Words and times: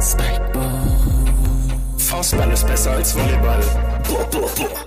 Spikeball. 0.00 0.72
Faustball 1.98 2.52
ist 2.52 2.66
besser 2.66 2.92
als 2.92 3.14
Volleyball. 3.14 3.60
Boah, 4.08 4.26
boah, 4.30 4.50
boah. 4.56 4.86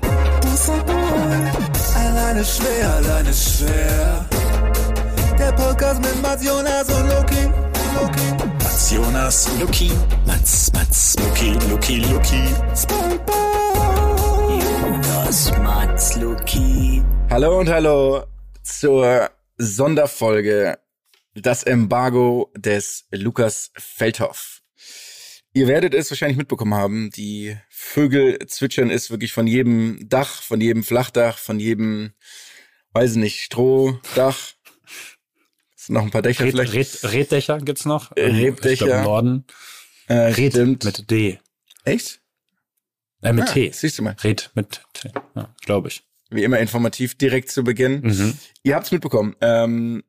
Alleine 1.96 2.46
schwer, 2.46 2.93
alleine 2.96 3.33
schwer. 3.33 4.25
Der 5.37 5.51
Podcast 5.53 6.01
mit 6.01 6.22
Mats 6.22 6.45
Jonas 6.45 6.90
und 6.90 7.08
Loki. 7.08 7.50
Loki. 7.95 8.43
Mats 8.64 8.91
Jonas, 8.91 9.50
Loki. 9.59 9.91
Mats, 10.27 10.72
Mats, 10.73 11.16
Loki, 11.20 11.54
Loki, 11.70 11.98
Loki. 12.12 12.44
Spikeball. 12.76 14.60
Jonas, 14.60 15.52
Mats, 15.60 16.16
Loki. 16.18 17.04
Hallo 17.30 17.60
und 17.60 17.70
hallo 17.70 18.23
zur 18.64 19.30
Sonderfolge 19.57 20.78
Das 21.36 21.64
Embargo 21.64 22.52
des 22.55 23.05
Lukas 23.12 23.71
Feldhoff. 23.76 24.59
Ihr 25.54 25.68
werdet 25.68 25.93
es 25.95 26.11
wahrscheinlich 26.11 26.38
mitbekommen 26.38 26.76
haben, 26.76 27.09
die 27.09 27.57
Vögel 27.70 28.38
zwitschern 28.48 28.90
ist 28.91 29.09
wirklich 29.09 29.34
von 29.34 29.48
jedem 29.48 30.07
Dach, 30.07 30.41
von 30.44 30.62
jedem 30.62 30.84
Flachdach, 30.84 31.38
von 31.40 31.59
jedem, 31.59 32.13
weiß 32.94 33.12
ich 33.12 33.17
nicht, 33.17 33.41
Strohdach. 33.41 34.38
Es 35.76 35.85
sind 35.85 35.95
noch 35.95 36.04
ein 36.04 36.12
paar 36.12 36.21
Dächer 36.21 36.43
Red, 36.45 36.52
vielleicht. 36.52 36.73
Red, 36.73 37.04
Reddächer 37.13 37.57
gibt's 37.59 37.85
noch. 37.85 38.12
Reddächer. 38.16 38.71
Ich 38.71 38.80
glaub, 38.80 38.90
Im 38.99 39.04
Norden. 39.04 39.45
Äh, 40.07 40.13
Red 40.13 40.54
stimmt. 40.54 40.84
mit 40.85 41.09
D. 41.09 41.40
Echt? 41.84 42.21
Äh, 43.21 43.34
mit 43.34 43.49
Ah, 43.49 43.54
T. 43.54 43.71
Siehst 43.73 43.98
du 43.98 44.04
mal. 44.04 44.16
Red 44.23 44.52
mit 44.54 44.81
T. 44.93 45.12
Ja, 45.35 45.54
glaube 45.66 45.88
ich. 45.88 46.04
Wie 46.29 46.43
immer 46.43 46.59
informativ 46.59 47.16
direkt 47.18 47.49
zu 47.49 47.63
Beginn. 47.63 48.02
Mhm. 48.02 48.38
Ihr 48.62 48.76
habt's 48.76 48.91
mitbekommen. 48.91 49.35
Ähm, 49.41 50.04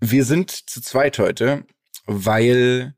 wir 0.00 0.24
sind 0.24 0.50
zu 0.50 0.80
zweit 0.80 1.18
heute, 1.18 1.66
weil 2.06 2.94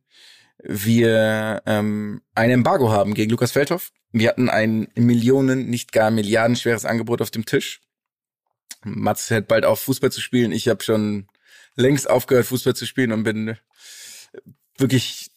wir 0.66 1.62
ähm, 1.66 2.22
ein 2.34 2.50
Embargo 2.50 2.90
haben 2.90 3.14
gegen 3.14 3.30
Lukas 3.30 3.52
Feldhoff. 3.52 3.92
Wir 4.12 4.28
hatten 4.30 4.48
ein 4.48 4.88
Millionen, 4.94 5.68
nicht 5.68 5.92
gar 5.92 6.10
milliardenschweres 6.10 6.84
Angebot 6.84 7.20
auf 7.20 7.30
dem 7.30 7.44
Tisch. 7.44 7.80
Mats 8.82 9.30
hört 9.30 9.48
bald 9.48 9.64
auf, 9.64 9.80
Fußball 9.80 10.10
zu 10.10 10.20
spielen. 10.20 10.52
Ich 10.52 10.68
habe 10.68 10.82
schon 10.82 11.26
längst 11.76 12.08
aufgehört, 12.08 12.46
Fußball 12.46 12.74
zu 12.74 12.86
spielen 12.86 13.12
und 13.12 13.24
bin 13.24 13.56
wirklich 14.78 15.30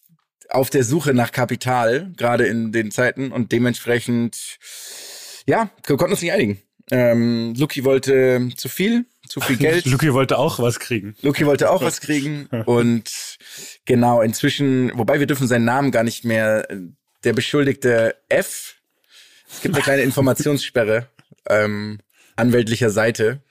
auf 0.49 0.69
der 0.69 0.83
Suche 0.83 1.13
nach 1.13 1.31
Kapital, 1.31 2.13
gerade 2.15 2.45
in 2.45 2.71
den 2.71 2.91
Zeiten. 2.91 3.31
Und 3.31 3.51
dementsprechend, 3.51 4.59
ja, 5.45 5.69
wir 5.85 5.97
konnten 5.97 6.13
uns 6.13 6.21
nicht 6.21 6.31
einigen. 6.31 6.61
Ähm, 6.89 7.53
Luki 7.57 7.83
wollte 7.83 8.49
zu 8.55 8.69
viel, 8.69 9.05
zu 9.27 9.41
viel 9.41 9.57
Geld. 9.57 9.85
Luki 9.87 10.13
wollte 10.13 10.37
auch 10.37 10.59
was 10.59 10.79
kriegen. 10.79 11.15
Luki 11.21 11.45
wollte 11.45 11.69
auch 11.69 11.81
was 11.81 12.01
kriegen 12.01 12.47
und 12.65 13.37
genau, 13.85 14.21
inzwischen, 14.21 14.91
wobei 14.95 15.19
wir 15.19 15.27
dürfen 15.27 15.47
seinen 15.47 15.65
Namen 15.65 15.91
gar 15.91 16.03
nicht 16.03 16.23
mehr, 16.25 16.67
der 17.23 17.33
Beschuldigte 17.33 18.15
F, 18.29 18.75
es 19.49 19.61
gibt 19.61 19.75
eine 19.75 19.83
kleine 19.83 20.01
Informationssperre 20.03 21.07
ähm, 21.49 21.99
anwältlicher 22.35 22.89
Seite, 22.89 23.41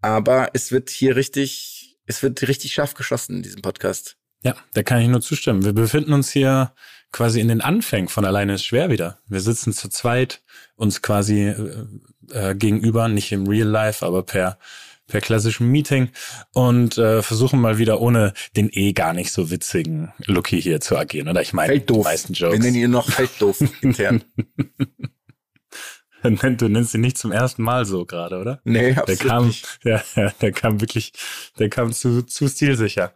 aber 0.00 0.50
es 0.52 0.72
wird 0.72 0.90
hier 0.90 1.16
richtig, 1.16 1.96
es 2.06 2.22
wird 2.22 2.46
richtig 2.46 2.72
scharf 2.72 2.94
geschossen 2.94 3.36
in 3.36 3.42
diesem 3.42 3.62
Podcast. 3.62 4.16
Ja, 4.42 4.54
da 4.74 4.82
kann 4.82 5.00
ich 5.00 5.08
nur 5.08 5.20
zustimmen. 5.20 5.64
Wir 5.64 5.72
befinden 5.72 6.12
uns 6.12 6.30
hier 6.30 6.72
quasi 7.12 7.40
in 7.40 7.48
den 7.48 7.60
Anfängen 7.60 8.08
von 8.08 8.24
Alleine 8.24 8.54
ist 8.54 8.64
schwer 8.64 8.90
wieder. 8.90 9.18
Wir 9.26 9.40
sitzen 9.40 9.72
zu 9.72 9.88
zweit, 9.88 10.42
uns 10.76 11.02
quasi 11.02 11.48
äh, 11.48 11.86
äh, 12.30 12.54
gegenüber, 12.54 13.08
nicht 13.08 13.32
im 13.32 13.46
Real 13.46 13.66
Life, 13.66 14.04
aber 14.04 14.22
per 14.22 14.58
per 15.06 15.20
klassischem 15.20 15.70
Meeting 15.70 16.10
und 16.52 16.98
äh, 16.98 17.22
versuchen 17.22 17.60
mal 17.60 17.78
wieder 17.78 18.00
ohne 18.00 18.32
den 18.56 18.68
eh 18.72 18.92
gar 18.92 19.12
nicht 19.12 19.32
so 19.32 19.50
witzigen 19.50 20.12
Lucky 20.24 20.60
hier 20.60 20.80
zu 20.80 20.96
agieren. 20.96 21.28
Oder 21.28 21.42
ich 21.42 21.52
meine, 21.52 21.78
die 21.80 21.98
meisten 21.98 22.34
Wir 22.34 22.48
Jokes. 22.48 22.58
nennen 22.58 22.76
ihn 22.76 22.90
noch 22.90 23.08
Felddoof 23.10 23.62
intern. 23.80 24.24
du 26.22 26.68
nennst 26.68 26.94
ihn 26.94 27.00
nicht 27.02 27.18
zum 27.18 27.30
ersten 27.32 27.62
Mal 27.62 27.84
so 27.84 28.04
gerade, 28.04 28.38
oder? 28.38 28.60
Nee, 28.64 28.94
Der 28.94 29.02
absolut 29.02 29.26
kam, 29.26 29.46
nicht. 29.46 29.78
ja, 29.84 30.02
der 30.40 30.52
kam 30.52 30.80
wirklich, 30.80 31.12
der 31.58 31.68
kam 31.68 31.92
zu, 31.92 32.22
zu 32.22 32.48
stilsicher. 32.48 33.12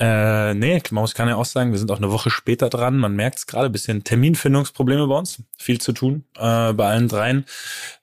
Äh, 0.00 0.54
nee, 0.54 0.82
man 0.90 1.06
kann 1.08 1.28
ja 1.28 1.36
auch 1.36 1.44
sagen, 1.44 1.70
wir 1.70 1.78
sind 1.78 1.90
auch 1.90 1.98
eine 1.98 2.10
Woche 2.10 2.30
später 2.30 2.68
dran. 2.68 2.98
Man 2.98 3.14
merkt 3.14 3.38
es 3.38 3.46
gerade, 3.46 3.70
bisschen 3.70 4.02
Terminfindungsprobleme 4.02 5.06
bei 5.06 5.16
uns. 5.16 5.42
Viel 5.56 5.80
zu 5.80 5.92
tun 5.92 6.24
äh, 6.36 6.72
bei 6.72 6.88
allen 6.88 7.08
dreien. 7.08 7.44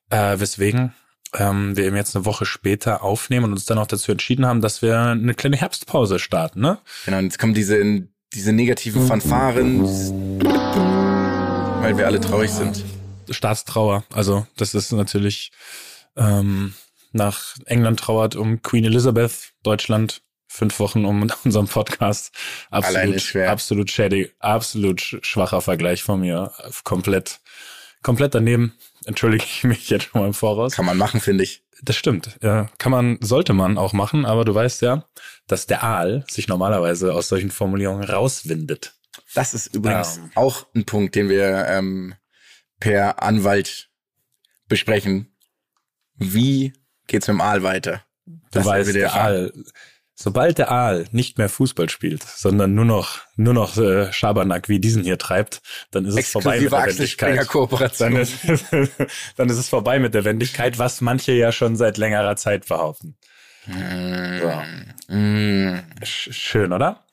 Äh, 0.09 0.39
weswegen 0.39 0.93
ähm, 1.37 1.75
wir 1.77 1.85
eben 1.85 1.95
jetzt 1.95 2.15
eine 2.15 2.25
Woche 2.25 2.45
später 2.45 3.03
aufnehmen 3.03 3.45
und 3.45 3.51
uns 3.53 3.65
dann 3.65 3.77
auch 3.77 3.87
dazu 3.87 4.11
entschieden 4.11 4.45
haben, 4.45 4.61
dass 4.61 4.81
wir 4.81 4.99
eine 4.99 5.33
kleine 5.33 5.57
Herbstpause 5.57 6.19
starten, 6.19 6.61
ne? 6.61 6.79
Genau, 7.05 7.17
und 7.19 7.23
jetzt 7.25 7.39
kommen 7.39 7.53
diese, 7.53 7.81
diese 8.33 8.51
negativen 8.53 9.05
Fanfaren, 9.07 9.83
weil 11.81 11.97
wir 11.97 12.05
alle 12.05 12.19
traurig 12.19 12.51
sind. 12.51 12.83
Staatstrauer. 13.29 14.03
Also 14.13 14.45
das 14.57 14.73
ist 14.73 14.91
natürlich 14.91 15.51
ähm, 16.15 16.73
nach 17.13 17.55
England 17.65 17.99
trauert 17.99 18.35
um 18.35 18.61
Queen 18.61 18.83
Elizabeth, 18.85 19.51
Deutschland 19.63 20.21
fünf 20.47 20.79
Wochen 20.79 21.05
um 21.05 21.31
unseren 21.45 21.67
Podcast. 21.67 22.33
Absolut, 22.69 23.21
schwer. 23.21 23.49
absolut 23.51 23.89
schädig, 23.89 24.35
absolut 24.39 24.99
sch- 24.99 25.23
schwacher 25.23 25.61
Vergleich 25.61 26.03
von 26.03 26.19
mir. 26.19 26.51
Komplett, 26.83 27.39
komplett 28.03 28.35
daneben. 28.35 28.73
Entschuldige 29.05 29.43
ich 29.43 29.63
mich 29.63 29.89
jetzt 29.89 30.05
schon 30.05 30.21
mal 30.21 30.27
im 30.27 30.33
Voraus. 30.33 30.73
Kann 30.73 30.85
man 30.85 30.97
machen, 30.97 31.19
finde 31.19 31.43
ich. 31.43 31.63
Das 31.81 31.95
stimmt. 31.95 32.37
Ja, 32.43 32.69
kann 32.77 32.91
man, 32.91 33.17
sollte 33.21 33.53
man 33.53 33.77
auch 33.77 33.93
machen, 33.93 34.25
aber 34.25 34.45
du 34.45 34.53
weißt 34.53 34.81
ja, 34.83 35.05
dass 35.47 35.65
der 35.65 35.83
Aal 35.83 36.23
sich 36.29 36.47
normalerweise 36.47 37.13
aus 37.13 37.27
solchen 37.27 37.49
Formulierungen 37.49 38.03
rauswindet. 38.03 38.93
Das 39.33 39.53
ist 39.53 39.73
übrigens 39.75 40.17
Ähm. 40.17 40.31
auch 40.35 40.67
ein 40.75 40.85
Punkt, 40.85 41.15
den 41.15 41.27
wir 41.29 41.65
ähm, 41.67 42.13
per 42.79 43.23
Anwalt 43.23 43.89
besprechen. 44.67 45.35
Wie 46.15 46.73
geht's 47.07 47.27
mit 47.27 47.35
dem 47.37 47.41
Aal 47.41 47.63
weiter? 47.63 48.03
Du 48.25 48.39
Das 48.51 48.65
weißt, 48.65 48.93
der. 48.93 49.13
Aal, 49.15 49.51
sobald 50.15 50.57
der 50.57 50.71
Aal 50.71 51.05
nicht 51.11 51.37
mehr 51.37 51.49
Fußball 51.49 51.89
spielt, 51.89 52.23
sondern 52.23 52.73
nur 52.75 52.85
noch, 52.85 53.19
nur 53.35 53.53
noch 53.53 53.77
äh, 53.77 54.11
Schabernack 54.11 54.69
wie 54.69 54.79
diesen 54.79 55.03
hier 55.03 55.17
treibt, 55.17 55.61
dann 55.91 56.05
ist 56.05 56.17
es 56.17 56.29
vorbei 56.29 56.59
mit 56.59 56.71
der 56.71 56.85
Wendigkeit. 56.85 57.49
Dann 57.99 58.15
ist, 58.15 58.37
dann 59.37 59.49
ist 59.49 59.57
es 59.57 59.69
vorbei 59.69 59.99
mit 59.99 60.13
der 60.13 60.25
Wendigkeit, 60.25 60.79
was 60.79 61.01
manche 61.01 61.31
ja 61.33 61.51
schon 61.51 61.75
seit 61.75 61.97
längerer 61.97 62.35
Zeit 62.35 62.67
behaupten. 62.67 63.17
Mm, 65.07 65.75
Sch 66.03 66.29
schön, 66.31 66.73
oder? 66.73 67.03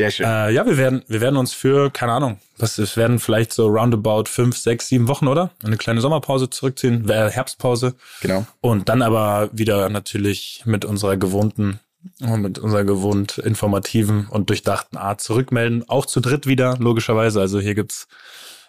sehr 0.00 0.10
schön. 0.10 0.26
Äh, 0.26 0.50
ja, 0.50 0.66
wir 0.66 0.78
werden, 0.78 1.02
wir 1.08 1.20
werden 1.20 1.36
uns 1.36 1.52
für, 1.52 1.90
keine 1.90 2.12
Ahnung, 2.12 2.40
was, 2.58 2.78
es 2.78 2.96
werden 2.96 3.18
vielleicht 3.18 3.52
so 3.52 3.66
roundabout 3.66 4.24
fünf, 4.26 4.56
sechs, 4.56 4.88
sieben 4.88 5.08
Wochen, 5.08 5.28
oder? 5.28 5.50
Eine 5.62 5.76
kleine 5.76 6.00
Sommerpause 6.00 6.48
zurückziehen, 6.48 7.08
äh, 7.08 7.30
Herbstpause. 7.30 7.94
genau. 8.20 8.46
Und 8.60 8.88
dann 8.88 9.02
aber 9.02 9.50
wieder 9.52 9.88
natürlich 9.88 10.62
mit 10.64 10.84
unserer 10.84 11.16
gewohnten, 11.16 11.80
mit 12.18 12.58
unserer 12.58 12.84
gewohnt 12.84 13.38
informativen 13.38 14.26
und 14.28 14.48
durchdachten 14.48 14.96
Art 14.96 15.20
zurückmelden. 15.20 15.88
Auch 15.88 16.06
zu 16.06 16.20
dritt 16.20 16.46
wieder, 16.46 16.76
logischerweise. 16.78 17.40
Also 17.40 17.60
hier 17.60 17.74
gibt's, 17.74 18.08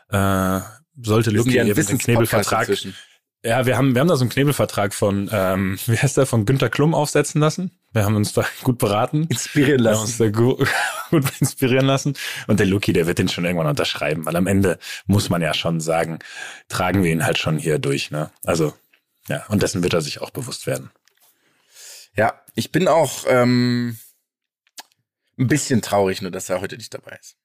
äh, 0.10 0.60
sollte 1.02 1.32
Lucky 1.32 1.58
eben 1.58 1.74
den 1.74 1.98
Knebelvertrag. 1.98 2.70
inzwischen. 2.70 2.96
Ja, 3.44 3.66
wir 3.66 3.76
haben, 3.76 3.96
wir 3.96 4.02
haben 4.02 4.08
da 4.08 4.16
so 4.18 4.24
einen 4.24 4.30
Knebelvertrag 4.30 4.94
von, 4.94 5.28
ähm, 5.32 5.80
wie 5.88 5.98
heißt 5.98 6.18
der, 6.18 6.26
von 6.26 6.46
Günter 6.46 6.70
Klum 6.70 6.94
aufsetzen 6.94 7.42
lassen. 7.42 7.72
Wir 7.92 8.06
haben 8.06 8.16
uns 8.16 8.34
da 8.34 8.46
gut 8.64 8.78
beraten. 8.78 9.26
Inspirieren 9.30 9.84
Wir 9.84 9.92
haben 9.92 10.02
uns 10.02 10.20
lassen. 10.20 10.34
da 10.34 10.40
gut, 10.40 10.68
gut 11.10 11.24
inspirieren 11.40 11.86
lassen. 11.86 12.14
Und 12.48 12.60
der 12.60 12.68
Lucky, 12.68 12.94
der 12.94 13.08
wird 13.08 13.18
den 13.18 13.30
schon 13.30 13.46
irgendwann 13.46 13.68
unterschreiben, 13.68 14.26
weil 14.26 14.36
am 14.36 14.48
Ende 14.48 14.78
muss 15.08 15.30
man 15.30 15.42
ja 15.42 15.54
schon 15.54 15.80
sagen, 15.80 16.20
tragen 16.70 17.04
wir 17.04 17.12
ihn 17.12 17.26
halt 17.26 17.38
schon 17.38 17.58
hier 17.58 17.80
durch, 17.80 18.12
ne? 18.12 18.30
Also, 18.44 18.74
ja, 19.28 19.44
und 19.48 19.64
dessen 19.64 19.84
wird 19.84 19.94
er 19.94 20.02
sich 20.02 20.22
auch 20.22 20.32
bewusst 20.32 20.68
werden. 20.68 20.92
Ja, 22.16 22.42
ich 22.56 22.72
bin 22.72 22.88
auch 22.88 23.26
ähm, 23.28 23.98
ein 25.38 25.48
bisschen 25.48 25.82
traurig, 25.82 26.22
nur 26.22 26.32
dass 26.32 26.50
er 26.50 26.62
heute 26.62 26.78
nicht 26.78 26.94
dabei 26.94 27.18
ist. 27.20 27.36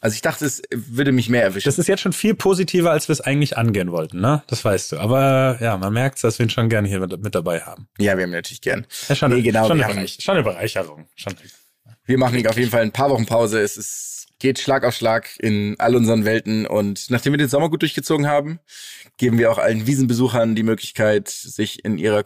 Also 0.00 0.14
ich 0.14 0.22
dachte, 0.22 0.44
es 0.44 0.62
würde 0.70 1.10
mich 1.10 1.28
mehr 1.28 1.42
erwischen. 1.42 1.68
Das 1.68 1.78
ist 1.78 1.88
jetzt 1.88 2.00
schon 2.00 2.12
viel 2.12 2.34
positiver, 2.34 2.92
als 2.92 3.08
wir 3.08 3.14
es 3.14 3.20
eigentlich 3.20 3.58
angehen 3.58 3.90
wollten, 3.90 4.20
ne? 4.20 4.44
Das 4.46 4.64
weißt 4.64 4.92
du. 4.92 4.98
Aber 4.98 5.58
ja, 5.60 5.76
man 5.76 5.92
merkt, 5.92 6.22
dass 6.22 6.38
wir 6.38 6.46
ihn 6.46 6.50
schon 6.50 6.68
gerne 6.68 6.86
hier 6.86 7.00
mit, 7.00 7.20
mit 7.20 7.34
dabei 7.34 7.60
haben. 7.62 7.88
ja, 7.98 8.16
wir 8.16 8.22
haben 8.22 8.30
ihn 8.30 8.36
natürlich 8.36 8.60
gern. 8.60 8.86
Ja, 9.08 9.16
schon, 9.16 9.32
Nee, 9.32 9.42
genau, 9.42 9.66
schon, 9.66 9.82
eine, 9.82 9.92
Bereich, 9.92 10.18
schon 10.20 10.34
eine 10.34 10.44
Bereicherung. 10.44 11.08
Schon. 11.16 11.34
Wir 12.04 12.16
machen 12.16 12.46
auf 12.46 12.56
jeden 12.56 12.70
Fall 12.70 12.82
ein 12.82 12.92
paar 12.92 13.10
Wochen 13.10 13.26
Pause. 13.26 13.60
Es 13.60 13.76
ist, 13.76 14.28
geht 14.38 14.60
Schlag 14.60 14.84
auf 14.84 14.94
Schlag 14.94 15.30
in 15.40 15.74
all 15.78 15.96
unseren 15.96 16.24
Welten. 16.24 16.64
Und 16.66 17.10
nachdem 17.10 17.32
wir 17.32 17.38
den 17.38 17.48
Sommer 17.48 17.68
gut 17.68 17.82
durchgezogen 17.82 18.28
haben, 18.28 18.60
geben 19.16 19.36
wir 19.36 19.50
auch 19.50 19.58
allen 19.58 19.88
Wiesenbesuchern 19.88 20.54
die 20.54 20.62
Möglichkeit, 20.62 21.28
sich 21.28 21.84
in 21.84 21.98
ihrer 21.98 22.22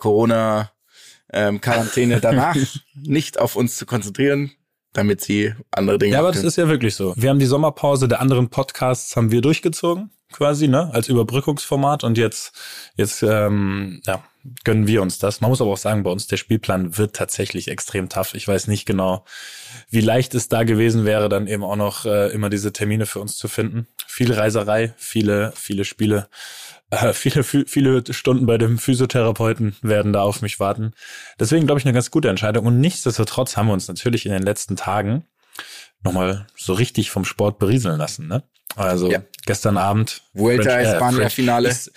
Corona-Quarantäne 1.33 2.21
danach 2.21 2.57
nicht 2.95 3.39
auf 3.39 3.57
uns 3.57 3.77
zu 3.77 3.87
konzentrieren, 3.87 4.53
damit 4.93 5.21
sie 5.21 5.55
andere 5.71 5.99
Dinge 5.99 6.13
Ja, 6.15 6.21
aber 6.21 6.33
das 6.33 6.45
ist 6.45 6.57
ja 6.57 6.69
wirklich 6.69 6.95
so. 6.95 7.15
Wir 7.17 7.31
haben 7.31 7.39
die 7.39 7.47
Sommerpause 7.47 8.09
der 8.09 8.21
anderen 8.21 8.49
Podcasts 8.49 9.17
haben 9.17 9.31
wir 9.31 9.41
durchgezogen. 9.41 10.11
quasi, 10.33 10.67
ne, 10.67 10.91
als 10.95 11.09
Überbrückungsformat 11.09 12.05
und 12.05 12.17
jetzt, 12.17 12.55
jetzt, 12.97 13.23
ähm, 13.23 14.01
ja, 14.07 14.25
gönnen 14.65 14.87
wir 14.87 15.03
uns 15.03 15.19
das. 15.19 15.43
Man 15.43 15.51
muss 15.51 15.61
aber 15.61 15.71
auch 15.71 15.77
sagen, 15.79 16.03
bei 16.03 16.11
uns 16.11 16.27
der 16.27 16.39
Spielplan 16.39 16.97
wird 16.97 17.15
tatsächlich 17.15 17.69
extrem 17.69 18.09
tough. 18.09 18.35
Ich 18.35 18.49
weiß 18.49 18.67
nicht 18.67 18.87
genau, 18.87 19.25
wie 19.91 20.01
leicht 20.01 20.35
es 20.35 20.49
da 20.49 20.65
gewesen 20.65 21.05
wäre, 21.05 21.29
dann 21.29 21.47
eben 21.47 21.63
auch 21.63 21.77
noch 21.77 22.07
äh, 22.07 22.33
immer 22.33 22.49
diese 22.49 22.73
Termine 22.73 23.05
für 23.05 23.21
uns 23.21 23.37
zu 23.37 23.47
finden. 23.47 23.87
Viel 24.07 24.33
Reiserei, 24.33 24.95
viele, 24.97 25.53
viele 25.55 25.85
Spiele, 25.85 26.29
äh, 26.93 27.15
viele, 27.15 27.43
viele 27.43 28.05
Stunden 28.13 28.45
bei 28.45 28.59
dem 28.59 28.79
Physiotherapeuten 28.79 29.75
werden 29.81 30.13
da 30.13 30.21
auf 30.21 30.43
mich 30.43 30.61
warten. 30.61 30.93
Deswegen 31.41 31.67
glaube 31.67 31.81
ich 31.81 31.87
eine 31.87 31.95
ganz 31.95 32.11
gute 32.11 32.29
Entscheidung. 32.29 32.67
Und 32.67 32.81
nichtsdestotrotz 32.81 33.57
haben 33.57 33.69
wir 33.69 33.73
uns 33.73 33.89
natürlich 33.89 34.27
in 34.27 34.33
den 34.33 34.43
letzten 34.43 34.77
Tagen 34.77 35.25
nochmal 36.05 36.47
so 36.55 36.75
richtig 36.75 37.11
vom 37.11 37.25
Sport 37.25 37.59
berieseln 37.59 37.97
lassen, 37.97 38.29
ne? 38.29 38.43
Also 38.77 39.11
ja. 39.11 39.23
gestern 39.47 39.79
Abend. 39.79 40.23
Vuelta 40.35 40.71
French, 40.71 40.89
España 40.89 41.31
Finale. 41.31 41.71
Ich, 41.71 41.91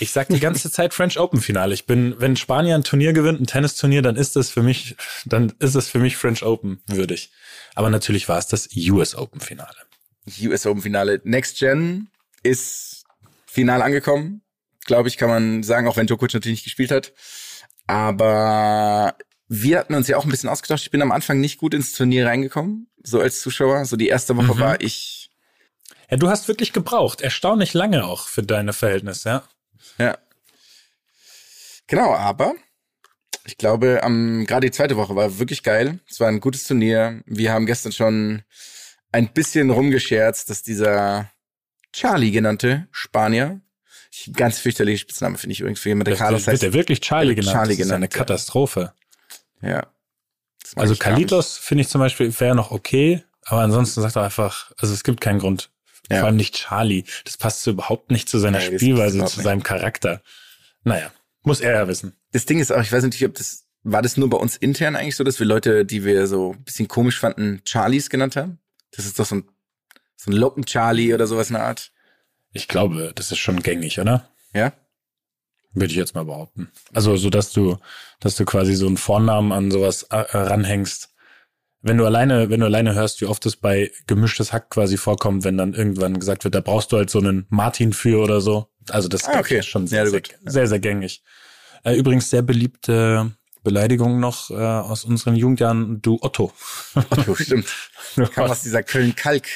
ich 0.00 0.10
sag 0.10 0.28
die 0.28 0.40
ganze 0.40 0.70
Zeit 0.70 0.92
French 0.92 1.18
Open 1.18 1.40
Finale. 1.40 1.72
Ich 1.74 1.86
bin, 1.86 2.14
wenn 2.18 2.36
Spanier 2.36 2.74
ein 2.74 2.84
Turnier 2.84 3.12
gewinnt, 3.12 3.40
ein 3.40 3.46
Tennisturnier, 3.46 4.02
dann 4.02 4.16
ist 4.16 4.34
das 4.34 4.50
für 4.50 4.62
mich, 4.62 4.96
dann 5.24 5.52
ist 5.60 5.74
es 5.76 5.88
für 5.88 5.98
mich 5.98 6.16
French 6.16 6.44
Open 6.44 6.82
würdig. 6.86 7.30
Aber 7.74 7.90
natürlich 7.90 8.28
war 8.28 8.38
es 8.38 8.46
das 8.48 8.68
US 8.76 9.14
Open 9.14 9.40
Finale. 9.40 9.76
US 10.42 10.66
Open 10.66 10.82
Finale. 10.82 11.20
Next 11.24 11.58
Gen 11.58 12.08
ist 12.42 12.91
final 13.52 13.82
angekommen. 13.82 14.42
Glaube 14.84 15.08
ich, 15.08 15.16
kann 15.16 15.28
man 15.28 15.62
sagen, 15.62 15.86
auch 15.86 15.96
wenn 15.96 16.06
Djokovic 16.06 16.34
natürlich 16.34 16.58
nicht 16.58 16.64
gespielt 16.64 16.90
hat. 16.90 17.12
Aber 17.86 19.16
wir 19.48 19.78
hatten 19.78 19.94
uns 19.94 20.08
ja 20.08 20.16
auch 20.16 20.24
ein 20.24 20.30
bisschen 20.30 20.48
ausgetauscht. 20.48 20.84
Ich 20.84 20.90
bin 20.90 21.02
am 21.02 21.12
Anfang 21.12 21.40
nicht 21.40 21.58
gut 21.58 21.74
ins 21.74 21.92
Turnier 21.92 22.26
reingekommen, 22.26 22.88
so 23.02 23.20
als 23.20 23.40
Zuschauer. 23.40 23.84
So 23.84 23.96
die 23.96 24.08
erste 24.08 24.36
Woche 24.36 24.54
mhm. 24.54 24.60
war 24.60 24.80
ich 24.80 25.22
ja, 26.12 26.18
du 26.18 26.28
hast 26.28 26.46
wirklich 26.46 26.74
gebraucht. 26.74 27.22
Erstaunlich 27.22 27.72
lange 27.72 28.04
auch 28.04 28.28
für 28.28 28.42
deine 28.42 28.74
Verhältnisse, 28.74 29.28
ja. 29.30 29.42
Ja. 29.96 30.18
Genau, 31.86 32.12
aber 32.12 32.54
ich 33.46 33.56
glaube, 33.56 34.02
am, 34.02 34.44
gerade 34.44 34.66
die 34.66 34.72
zweite 34.72 34.98
Woche 34.98 35.16
war 35.16 35.38
wirklich 35.38 35.62
geil. 35.62 36.00
Es 36.06 36.20
war 36.20 36.28
ein 36.28 36.40
gutes 36.40 36.64
Turnier. 36.64 37.22
Wir 37.24 37.52
haben 37.52 37.64
gestern 37.64 37.92
schon 37.92 38.42
ein 39.10 39.32
bisschen 39.32 39.70
rumgescherzt, 39.70 40.50
dass 40.50 40.62
dieser 40.62 41.30
Charlie 41.92 42.30
genannte 42.30 42.88
Spanier, 42.90 43.60
ganz 44.32 44.58
fürchterliche 44.58 44.98
Spitzname 44.98 45.38
finde 45.38 45.52
ich 45.52 45.60
übrigens 45.60 45.80
für 45.80 45.88
jemanden, 45.88 46.10
der 46.10 46.16
Carlos 46.16 46.46
heißt. 46.46 46.62
Wird 46.62 46.62
der 46.62 46.72
wirklich 46.72 47.00
Charlie 47.00 47.34
genannt? 47.34 47.54
Charlie 47.54 47.76
genannt. 47.76 47.80
Das 47.80 47.86
ist 47.88 47.92
eine 47.92 48.08
Katastrophe. 48.08 48.92
Ja. 49.60 49.86
Also 50.76 50.96
Kalitos 50.96 51.58
finde 51.58 51.82
ich 51.82 51.88
zum 51.88 52.00
Beispiel 52.00 52.38
wäre 52.40 52.54
noch 52.54 52.70
okay, 52.70 53.22
aber 53.44 53.60
ansonsten 53.60 54.00
sagt 54.00 54.16
er 54.16 54.24
einfach, 54.24 54.72
also 54.78 54.92
es 54.94 55.04
gibt 55.04 55.20
keinen 55.20 55.38
Grund. 55.38 55.70
Ja. 56.10 56.18
Vor 56.18 56.26
allem 56.26 56.36
nicht 56.36 56.54
Charlie. 56.54 57.04
Das 57.24 57.36
passt 57.36 57.62
so 57.62 57.70
überhaupt 57.70 58.10
nicht 58.10 58.28
zu 58.28 58.38
seiner 58.38 58.60
ja, 58.60 58.76
Spielweise, 58.76 59.24
zu 59.24 59.40
seinem 59.40 59.62
Charakter. 59.62 60.22
Naja, 60.84 61.12
muss 61.42 61.60
er 61.60 61.72
ja 61.72 61.88
wissen. 61.88 62.14
Das 62.32 62.46
Ding 62.46 62.58
ist 62.58 62.72
auch, 62.72 62.80
ich 62.80 62.92
weiß 62.92 63.04
nicht, 63.04 63.24
ob 63.24 63.34
das, 63.34 63.66
war 63.82 64.02
das 64.02 64.16
nur 64.16 64.28
bei 64.28 64.36
uns 64.36 64.56
intern 64.56 64.96
eigentlich 64.96 65.16
so, 65.16 65.24
dass 65.24 65.38
wir 65.38 65.46
Leute, 65.46 65.84
die 65.84 66.04
wir 66.04 66.26
so 66.26 66.52
ein 66.52 66.64
bisschen 66.64 66.88
komisch 66.88 67.18
fanden, 67.18 67.62
Charlies 67.66 68.10
genannt 68.10 68.36
haben? 68.36 68.58
Das 68.90 69.06
ist 69.06 69.18
doch 69.18 69.26
so 69.26 69.36
ein, 69.36 69.44
so 70.24 70.30
ein 70.30 70.36
Locken-Charlie 70.36 71.14
oder 71.14 71.26
sowas 71.26 71.50
in 71.50 71.54
der 71.54 71.64
Art. 71.64 71.90
Ich 72.52 72.68
glaube, 72.68 73.12
das 73.14 73.32
ist 73.32 73.38
schon 73.38 73.62
gängig, 73.62 73.98
oder? 73.98 74.28
Ja? 74.54 74.72
Würde 75.72 75.90
ich 75.90 75.96
jetzt 75.96 76.14
mal 76.14 76.24
behaupten. 76.24 76.70
Also, 76.92 77.16
so 77.16 77.30
dass 77.30 77.50
du, 77.50 77.78
dass 78.20 78.36
du 78.36 78.44
quasi 78.44 78.74
so 78.74 78.86
einen 78.86 78.98
Vornamen 78.98 79.52
an 79.52 79.70
sowas 79.70 80.04
äh, 80.04 80.16
ranhängst, 80.16 81.08
wenn 81.80 81.98
du 81.98 82.06
alleine, 82.06 82.50
wenn 82.50 82.60
du 82.60 82.66
alleine 82.66 82.94
hörst, 82.94 83.20
wie 83.20 83.26
oft 83.26 83.44
es 83.46 83.56
bei 83.56 83.90
gemischtes 84.06 84.52
Hack 84.52 84.70
quasi 84.70 84.96
vorkommt, 84.96 85.42
wenn 85.42 85.58
dann 85.58 85.74
irgendwann 85.74 86.20
gesagt 86.20 86.44
wird, 86.44 86.54
da 86.54 86.60
brauchst 86.60 86.92
du 86.92 86.96
halt 86.96 87.10
so 87.10 87.18
einen 87.18 87.46
Martin 87.48 87.92
für 87.92 88.22
oder 88.22 88.40
so. 88.40 88.68
Also 88.90 89.08
das 89.08 89.24
ah, 89.24 89.40
okay. 89.40 89.58
ist 89.58 89.66
schon 89.66 89.88
sehr, 89.88 90.04
ja, 90.04 90.10
sehr, 90.10 90.22
sehr, 90.44 90.66
sehr, 90.68 90.78
gängig. 90.78 91.22
Äh, 91.82 91.96
übrigens 91.96 92.30
sehr 92.30 92.42
beliebte 92.42 93.32
Beleidigung 93.62 94.20
noch 94.20 94.50
äh, 94.50 94.54
aus 94.54 95.04
unseren 95.04 95.36
Jugendjahren, 95.36 96.02
du 96.02 96.18
Otto. 96.20 96.52
Otto, 96.94 97.34
stimmt. 97.34 97.66
Du 98.14 98.26
Kam 98.26 98.50
aus 98.50 98.60
dieser 98.60 98.82
Köln-Kalk. 98.82 99.46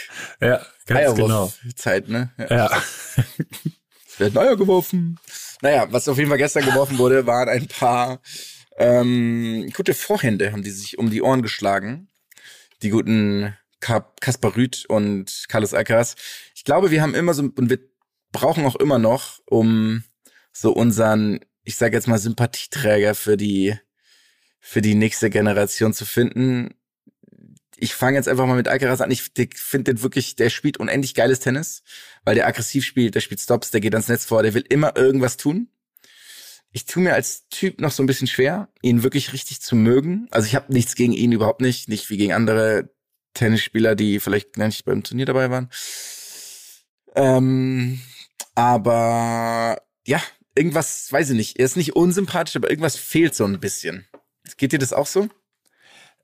Ja, 0.40 0.64
ganz 0.86 1.14
genau. 1.14 1.52
Zeit, 1.74 2.08
ne? 2.08 2.30
Ja. 2.38 2.46
ja. 2.48 2.82
es 3.16 4.18
wird 4.18 4.32
neuer 4.32 4.56
geworfen. 4.56 5.18
Naja, 5.60 5.88
was 5.90 6.08
auf 6.08 6.16
jeden 6.16 6.30
Fall 6.30 6.38
gestern 6.38 6.64
geworfen 6.64 6.96
wurde, 6.96 7.26
waren 7.26 7.50
ein 7.50 7.68
paar 7.68 8.20
ähm, 8.78 9.70
gute 9.76 9.92
Vorhände, 9.92 10.52
haben 10.52 10.62
die 10.62 10.70
sich 10.70 10.96
um 10.96 11.10
die 11.10 11.20
Ohren 11.20 11.42
geschlagen 11.42 12.08
die 12.82 12.90
guten 12.90 13.56
Kaspar 13.80 14.56
Rüth 14.56 14.86
und 14.88 15.44
Carlos 15.48 15.74
Alcaraz. 15.74 16.16
Ich 16.54 16.64
glaube, 16.64 16.90
wir 16.90 17.02
haben 17.02 17.14
immer 17.14 17.34
so, 17.34 17.42
und 17.42 17.70
wir 17.70 17.78
brauchen 18.32 18.64
auch 18.64 18.76
immer 18.76 18.98
noch, 18.98 19.40
um 19.46 20.02
so 20.52 20.72
unseren, 20.72 21.40
ich 21.62 21.76
sage 21.76 21.96
jetzt 21.96 22.08
mal, 22.08 22.18
Sympathieträger 22.18 23.14
für 23.14 23.36
die, 23.36 23.78
für 24.68 24.82
die 24.82 24.94
nächste 24.94 25.30
Generation 25.30 25.92
zu 25.92 26.04
finden. 26.04 26.74
Ich 27.76 27.94
fange 27.94 28.16
jetzt 28.16 28.28
einfach 28.28 28.46
mal 28.46 28.56
mit 28.56 28.68
Alcaraz 28.68 29.00
an. 29.00 29.10
Ich 29.10 29.22
finde 29.22 29.94
den 29.94 30.02
wirklich, 30.02 30.36
der 30.36 30.50
spielt 30.50 30.78
unendlich 30.78 31.14
geiles 31.14 31.40
Tennis, 31.40 31.82
weil 32.24 32.34
der 32.34 32.46
aggressiv 32.46 32.84
spielt, 32.84 33.14
der 33.14 33.20
spielt 33.20 33.40
Stops, 33.40 33.70
der 33.70 33.80
geht 33.80 33.94
ans 33.94 34.08
Netz 34.08 34.24
vor, 34.24 34.42
der 34.42 34.54
will 34.54 34.64
immer 34.68 34.96
irgendwas 34.96 35.36
tun 35.36 35.68
ich 36.76 36.84
tue 36.84 37.02
mir 37.02 37.14
als 37.14 37.48
Typ 37.48 37.80
noch 37.80 37.90
so 37.90 38.02
ein 38.02 38.06
bisschen 38.06 38.26
schwer, 38.26 38.68
ihn 38.82 39.02
wirklich 39.02 39.32
richtig 39.32 39.62
zu 39.62 39.74
mögen. 39.74 40.28
Also 40.30 40.46
ich 40.46 40.54
habe 40.54 40.70
nichts 40.70 40.94
gegen 40.94 41.14
ihn 41.14 41.32
überhaupt 41.32 41.62
nicht, 41.62 41.88
nicht 41.88 42.10
wie 42.10 42.18
gegen 42.18 42.34
andere 42.34 42.90
Tennisspieler, 43.32 43.94
die 43.94 44.20
vielleicht 44.20 44.58
nicht 44.58 44.84
beim 44.84 45.02
Turnier 45.02 45.24
dabei 45.24 45.48
waren. 45.48 45.70
Ähm, 47.14 48.02
aber 48.54 49.80
ja, 50.06 50.20
irgendwas, 50.54 51.10
weiß 51.10 51.30
ich 51.30 51.36
nicht. 51.36 51.58
Er 51.58 51.64
ist 51.64 51.78
nicht 51.78 51.96
unsympathisch, 51.96 52.56
aber 52.56 52.68
irgendwas 52.68 52.96
fehlt 52.96 53.34
so 53.34 53.46
ein 53.46 53.58
bisschen. 53.58 54.06
Geht 54.56 54.72
dir 54.72 54.78
das 54.78 54.92
auch 54.92 55.06
so? 55.06 55.28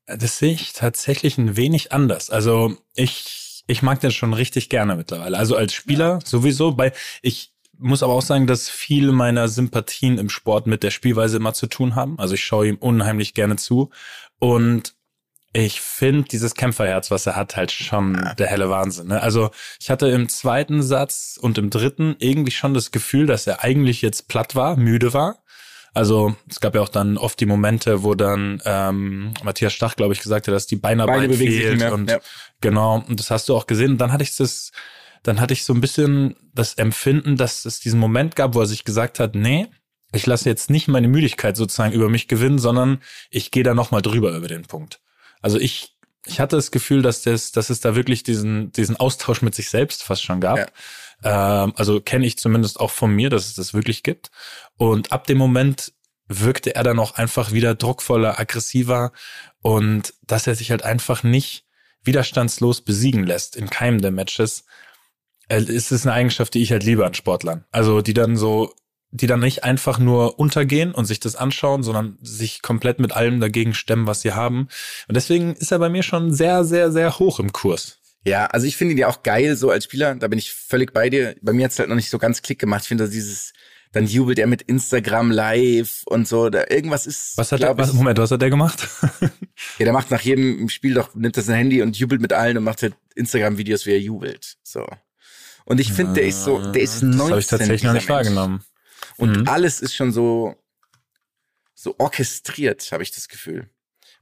Das 0.07 0.39
sehe 0.39 0.53
ich 0.53 0.73
tatsächlich 0.73 1.39
ein 1.39 1.57
wenig 1.57 1.93
anders. 1.93 2.31
Also 2.31 2.77
ich, 2.95 3.65
ich 3.67 3.83
mag 3.83 4.01
den 4.01 4.11
schon 4.11 4.35
richtig 4.35 4.69
gerne 4.69 4.97
mittlerweile. 4.97 5.39
Also 5.39 5.57
als 5.57 5.73
Spieler 5.73 6.19
sowieso, 6.25 6.77
weil 6.77 6.93
ich, 7.23 7.53
muss 7.79 8.03
aber 8.03 8.13
auch 8.13 8.23
sagen, 8.23 8.47
dass 8.47 8.69
viele 8.69 9.13
meiner 9.13 9.49
Sympathien 9.49 10.19
im 10.19 10.29
Sport 10.29 10.67
mit 10.67 10.83
der 10.83 10.91
Spielweise 10.91 11.39
immer 11.39 11.53
zu 11.53 11.67
tun 11.67 11.95
haben. 11.95 12.19
Also 12.19 12.35
ich 12.35 12.45
schaue 12.45 12.69
ihm 12.69 12.77
unheimlich 12.77 13.35
gerne 13.35 13.57
zu. 13.57 13.91
Und 14.39 14.95
ich 15.53 15.81
finde 15.81 16.29
dieses 16.29 16.55
Kämpferherz, 16.55 17.11
was 17.11 17.27
er 17.27 17.37
hat, 17.37 17.57
halt 17.57 17.73
schon 17.73 18.31
der 18.39 18.47
helle 18.47 18.71
Wahnsinn. 18.71 19.09
Ne? 19.09 19.21
Also 19.21 19.51
ich 19.81 19.91
hatte 19.91 20.09
im 20.09 20.29
zweiten 20.29 20.83
Satz 20.83 21.39
und 21.41 21.59
im 21.59 21.69
dritten 21.69 22.17
irgendwie 22.19 22.53
schon 22.53 22.73
das 22.73 22.91
Gefühl, 22.91 23.27
dass 23.27 23.47
er 23.47 23.63
eigentlich 23.63 24.01
jetzt 24.01 24.29
platt 24.29 24.55
war, 24.55 24.77
müde 24.77 25.13
war. 25.13 25.42
Also 25.95 26.35
es 26.49 26.61
gab 26.61 26.75
ja 26.75 26.81
auch 26.81 26.89
dann 26.89 27.19
oft 27.19 27.39
die 27.39 27.47
Momente, 27.47 28.03
wo 28.03 28.15
dann 28.15 28.63
ähm, 28.65 29.35
Matthias 29.43 29.75
Stach, 29.75 29.95
glaube 29.95 30.15
ich, 30.15 30.21
gesagt 30.21 30.49
hat, 30.49 30.55
dass 30.55 30.67
die 30.67 30.77
Beine, 30.77 31.05
Beine 31.05 31.33
fehlt 31.35 31.83
und 31.93 32.11
ja. 32.11 32.19
genau. 32.61 33.05
Und 33.07 33.21
das 33.21 33.31
hast 33.31 33.49
du 33.49 33.57
auch 33.57 33.67
gesehen. 33.67 33.93
Und 33.93 33.99
dann 33.99 34.13
hatte 34.13 34.23
ich 34.23 34.35
das 34.37 34.73
dann 35.23 35.41
hatte 35.41 35.53
ich 35.53 35.65
so 35.65 35.73
ein 35.73 35.81
bisschen 35.81 36.37
das 36.53 36.75
Empfinden, 36.75 37.37
dass 37.37 37.65
es 37.65 37.81
diesen 37.81 38.01
Moment 38.01 38.37
gab, 38.37 38.55
wo 38.55 38.61
er 38.61 38.67
sich 38.67 38.85
gesagt 38.85 39.21
hat, 39.21 39.35
nee, 39.35 39.69
ich 40.13 40.27
lasse 40.27 40.49
jetzt 40.49 40.69
nicht 40.69 40.89
meine 40.89 41.09
Müdigkeit 41.09 41.57
sozusagen 41.57 41.93
über 41.93 42.09
mich 42.09 42.29
gewinnen, 42.29 42.59
sondern 42.59 43.01
ich 43.31 43.51
gehe 43.51 43.63
da 43.63 43.73
nochmal 43.73 44.03
drüber 44.03 44.37
über 44.37 44.49
den 44.49 44.63
Punkt. 44.63 45.01
Also 45.41 45.59
ich, 45.59 45.97
ich 46.27 46.41
hatte 46.41 46.57
das 46.57 46.71
Gefühl, 46.71 47.03
dass, 47.03 47.23
das, 47.23 47.53
dass 47.53 47.71
es 47.71 47.81
da 47.81 47.95
wirklich 47.95 48.23
diesen, 48.23 48.73
diesen 48.73 48.97
Austausch 48.97 49.43
mit 49.43 49.55
sich 49.55 49.71
selbst 49.71 50.03
fast 50.03 50.23
schon 50.23 50.41
gab. 50.41 50.59
Ja. 50.59 50.67
Ähm, 51.23 51.73
also 51.77 52.01
kenne 52.01 52.27
ich 52.27 52.39
zumindest 52.39 52.81
auch 52.81 52.91
von 52.91 53.15
mir, 53.15 53.31
dass 53.31 53.47
es 53.47 53.55
das 53.55 53.75
wirklich 53.75 54.03
gibt. 54.03 54.31
Und 54.77 55.13
ab 55.13 55.27
dem 55.27 55.39
Moment 55.39 55.93
wirkte 56.29 56.75
er 56.75 56.83
dann 56.83 56.99
auch 56.99 57.15
einfach 57.15 57.53
wieder 57.53 57.75
druckvoller, 57.75 58.39
aggressiver 58.39 59.13
und 59.61 60.15
dass 60.27 60.47
er 60.47 60.55
sich 60.55 60.71
halt 60.71 60.83
einfach 60.83 61.23
nicht 61.23 61.65
widerstandslos 62.05 62.81
besiegen 62.81 63.25
lässt 63.25 63.57
in 63.57 63.71
keinem 63.71 64.01
der 64.01 64.11
Matches, 64.11 64.65
äh, 65.49 65.63
ist 65.63 65.93
es 65.93 66.07
eine 66.07 66.15
Eigenschaft, 66.15 66.55
die 66.55 66.63
ich 66.63 66.73
halt 66.73 66.85
liebe 66.85 67.07
an 67.07 67.15
Sportlern. 67.15 67.65
Also 67.71 68.01
die 68.01 68.15
dann 68.15 68.37
so, 68.37 68.75
die 69.11 69.27
dann 69.27 69.41
nicht 69.41 69.63
einfach 69.63 69.99
nur 69.99 70.39
untergehen 70.39 70.93
und 70.93 71.05
sich 71.05 71.21
das 71.21 71.37
anschauen, 71.37 71.83
sondern 71.83 72.19
sich 72.23 72.63
komplett 72.63 72.99
mit 72.99 73.13
allem 73.13 73.41
dagegen 73.41 73.75
stemmen, 73.75 74.07
was 74.07 74.23
sie 74.23 74.33
haben. 74.33 74.69
Und 75.07 75.17
deswegen 75.17 75.55
ist 75.55 75.71
er 75.71 75.79
bei 75.79 75.91
mir 75.91 76.03
schon 76.03 76.33
sehr, 76.33 76.65
sehr, 76.65 76.91
sehr 76.91 77.19
hoch 77.19 77.39
im 77.39 77.53
Kurs. 77.53 78.02
Ja, 78.25 78.47
also 78.47 78.67
ich 78.67 78.77
finde 78.77 78.93
ihn 78.93 78.99
ja 78.99 79.09
auch 79.09 79.23
geil 79.23 79.57
so 79.57 79.71
als 79.71 79.85
Spieler. 79.85 80.15
Da 80.15 80.29
bin 80.29 80.39
ich 80.39 80.53
völlig 80.53 80.93
bei 80.93 81.11
dir. 81.11 81.35
Bei 81.43 81.53
mir 81.53 81.65
hat's 81.65 81.79
halt 81.79 81.89
noch 81.89 81.97
nicht 81.97 82.11
so 82.11 82.19
ganz 82.19 82.43
Klick 82.43 82.59
gemacht. 82.59 82.83
Ich 82.83 82.89
finde 82.89 83.09
dieses, 83.09 83.53
dann 83.93 84.07
jubelt 84.07 84.39
er 84.39 84.47
mit 84.47 84.63
Instagram 84.63 85.31
live 85.31 86.03
und 86.07 86.29
so. 86.29 86.49
Da 86.49 86.65
irgendwas 86.69 87.07
ist. 87.07 87.37
Was 87.37 87.51
hat 87.51 87.63
er? 87.63 87.77
Was, 87.77 87.93
Moment, 87.93 88.19
was 88.19 88.31
hat 88.31 88.41
der 88.41 88.51
gemacht? 88.51 88.89
ja, 89.21 89.31
der 89.81 89.93
macht 89.93 90.11
nach 90.11 90.21
jedem 90.21 90.69
Spiel 90.69 90.95
doch 90.95 91.15
nimmt 91.15 91.37
er 91.37 91.43
sein 91.43 91.57
Handy 91.57 91.83
und 91.83 91.97
jubelt 91.97 92.21
mit 92.21 92.33
allen 92.33 92.57
und 92.57 92.65
macht 92.65 92.83
halt 92.83 92.95
Instagram-Videos, 93.17 93.87
wie 93.87 93.93
er 93.93 94.01
jubelt. 94.01 94.57
So. 94.63 94.87
Und 95.65 95.81
ich 95.81 95.93
finde, 95.93 96.15
der 96.15 96.25
ist 96.25 96.45
so, 96.45 96.73
der 96.73 96.83
ist 96.83 97.03
19. 97.03 97.19
Das 97.19 97.31
habe 97.31 97.41
ich 97.41 97.47
tatsächlich 97.47 97.83
noch 97.83 97.93
nicht 97.93 98.09
Mensch. 98.09 98.17
wahrgenommen. 98.17 98.65
Und 99.17 99.37
mhm. 99.37 99.49
alles 99.49 99.81
ist 99.81 99.95
schon 99.95 100.13
so, 100.13 100.57
so 101.75 101.95
orchestriert, 101.99 102.91
habe 102.93 103.03
ich 103.03 103.11
das 103.11 103.29
Gefühl. 103.29 103.69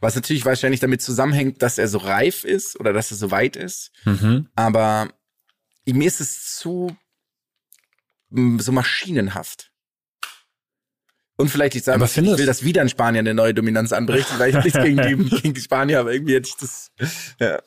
Was 0.00 0.14
natürlich 0.14 0.45
wahrscheinlich 0.45 0.80
damit 0.80 1.02
zusammenhängt, 1.02 1.62
dass 1.62 1.78
er 1.78 1.87
so 1.87 1.99
reif 1.99 2.45
ist 2.45 2.78
oder 2.80 2.92
dass 2.92 3.11
er 3.11 3.16
so 3.16 3.30
weit 3.30 3.57
ist. 3.57 3.92
Mhm. 4.04 4.49
Aber 4.54 5.11
mir 5.87 6.07
ist 6.07 6.21
es 6.21 6.57
zu 6.57 6.97
m, 8.33 8.59
so 8.61 8.73
maschinenhaft. 8.73 9.71
Und 11.37 11.49
vielleicht 11.49 11.75
ich 11.75 11.85
sagen, 11.85 12.02
ich 12.02 12.16
will, 12.16 12.45
dass 12.45 12.64
wieder 12.64 12.83
in 12.83 12.90
Spanien 12.90 13.26
eine 13.26 13.33
neue 13.33 13.54
Dominanz 13.54 13.92
anbricht, 13.92 14.38
weil 14.38 14.50
ich 14.50 14.62
nichts 14.62 14.78
gegen 14.78 14.99
die, 14.99 15.37
gegen 15.40 15.54
die 15.54 15.61
Spanier, 15.61 16.00
aber 16.00 16.12
irgendwie 16.12 16.35
hätte 16.35 16.50
ich 16.50 16.57
das. 16.57 16.90
Ja. 17.38 17.62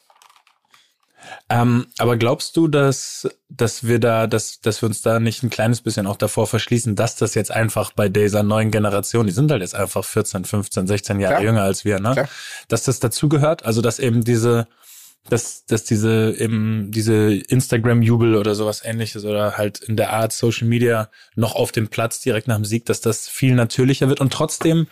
Ähm, 1.49 1.87
aber 1.97 2.17
glaubst 2.17 2.57
du, 2.57 2.67
dass, 2.67 3.29
dass 3.49 3.85
wir 3.85 3.99
da, 3.99 4.27
dass, 4.27 4.61
dass 4.61 4.81
wir 4.81 4.87
uns 4.87 5.01
da 5.01 5.19
nicht 5.19 5.43
ein 5.43 5.49
kleines 5.49 5.81
bisschen 5.81 6.07
auch 6.07 6.17
davor 6.17 6.47
verschließen, 6.47 6.95
dass 6.95 7.15
das 7.15 7.35
jetzt 7.35 7.51
einfach 7.51 7.91
bei 7.91 8.09
dieser 8.09 8.43
neuen 8.43 8.71
Generation, 8.71 9.27
die 9.27 9.33
sind 9.33 9.51
halt 9.51 9.61
jetzt 9.61 9.75
einfach 9.75 10.03
14, 10.03 10.45
15, 10.45 10.87
16 10.87 11.19
Jahre 11.19 11.35
Klar. 11.35 11.43
jünger 11.43 11.63
als 11.63 11.85
wir, 11.85 11.99
ne? 11.99 12.13
Klar. 12.13 12.29
Dass 12.67 12.83
das 12.83 12.99
dazugehört, 12.99 13.65
also 13.65 13.81
dass 13.81 13.99
eben 13.99 14.23
diese, 14.23 14.67
dass, 15.29 15.65
dass 15.65 15.83
diese 15.83 16.35
eben 16.37 16.91
diese 16.91 17.33
Instagram-Jubel 17.33 18.35
oder 18.35 18.55
sowas 18.55 18.81
ähnliches 18.83 19.25
oder 19.25 19.57
halt 19.57 19.79
in 19.79 19.95
der 19.95 20.11
Art 20.11 20.33
Social 20.33 20.67
Media 20.67 21.09
noch 21.35 21.55
auf 21.55 21.71
dem 21.71 21.87
Platz 21.87 22.21
direkt 22.21 22.47
nach 22.47 22.55
dem 22.55 22.65
Sieg, 22.65 22.85
dass 22.85 23.01
das 23.01 23.27
viel 23.27 23.55
natürlicher 23.55 24.09
wird 24.09 24.21
und 24.21 24.33
trotzdem 24.33 24.87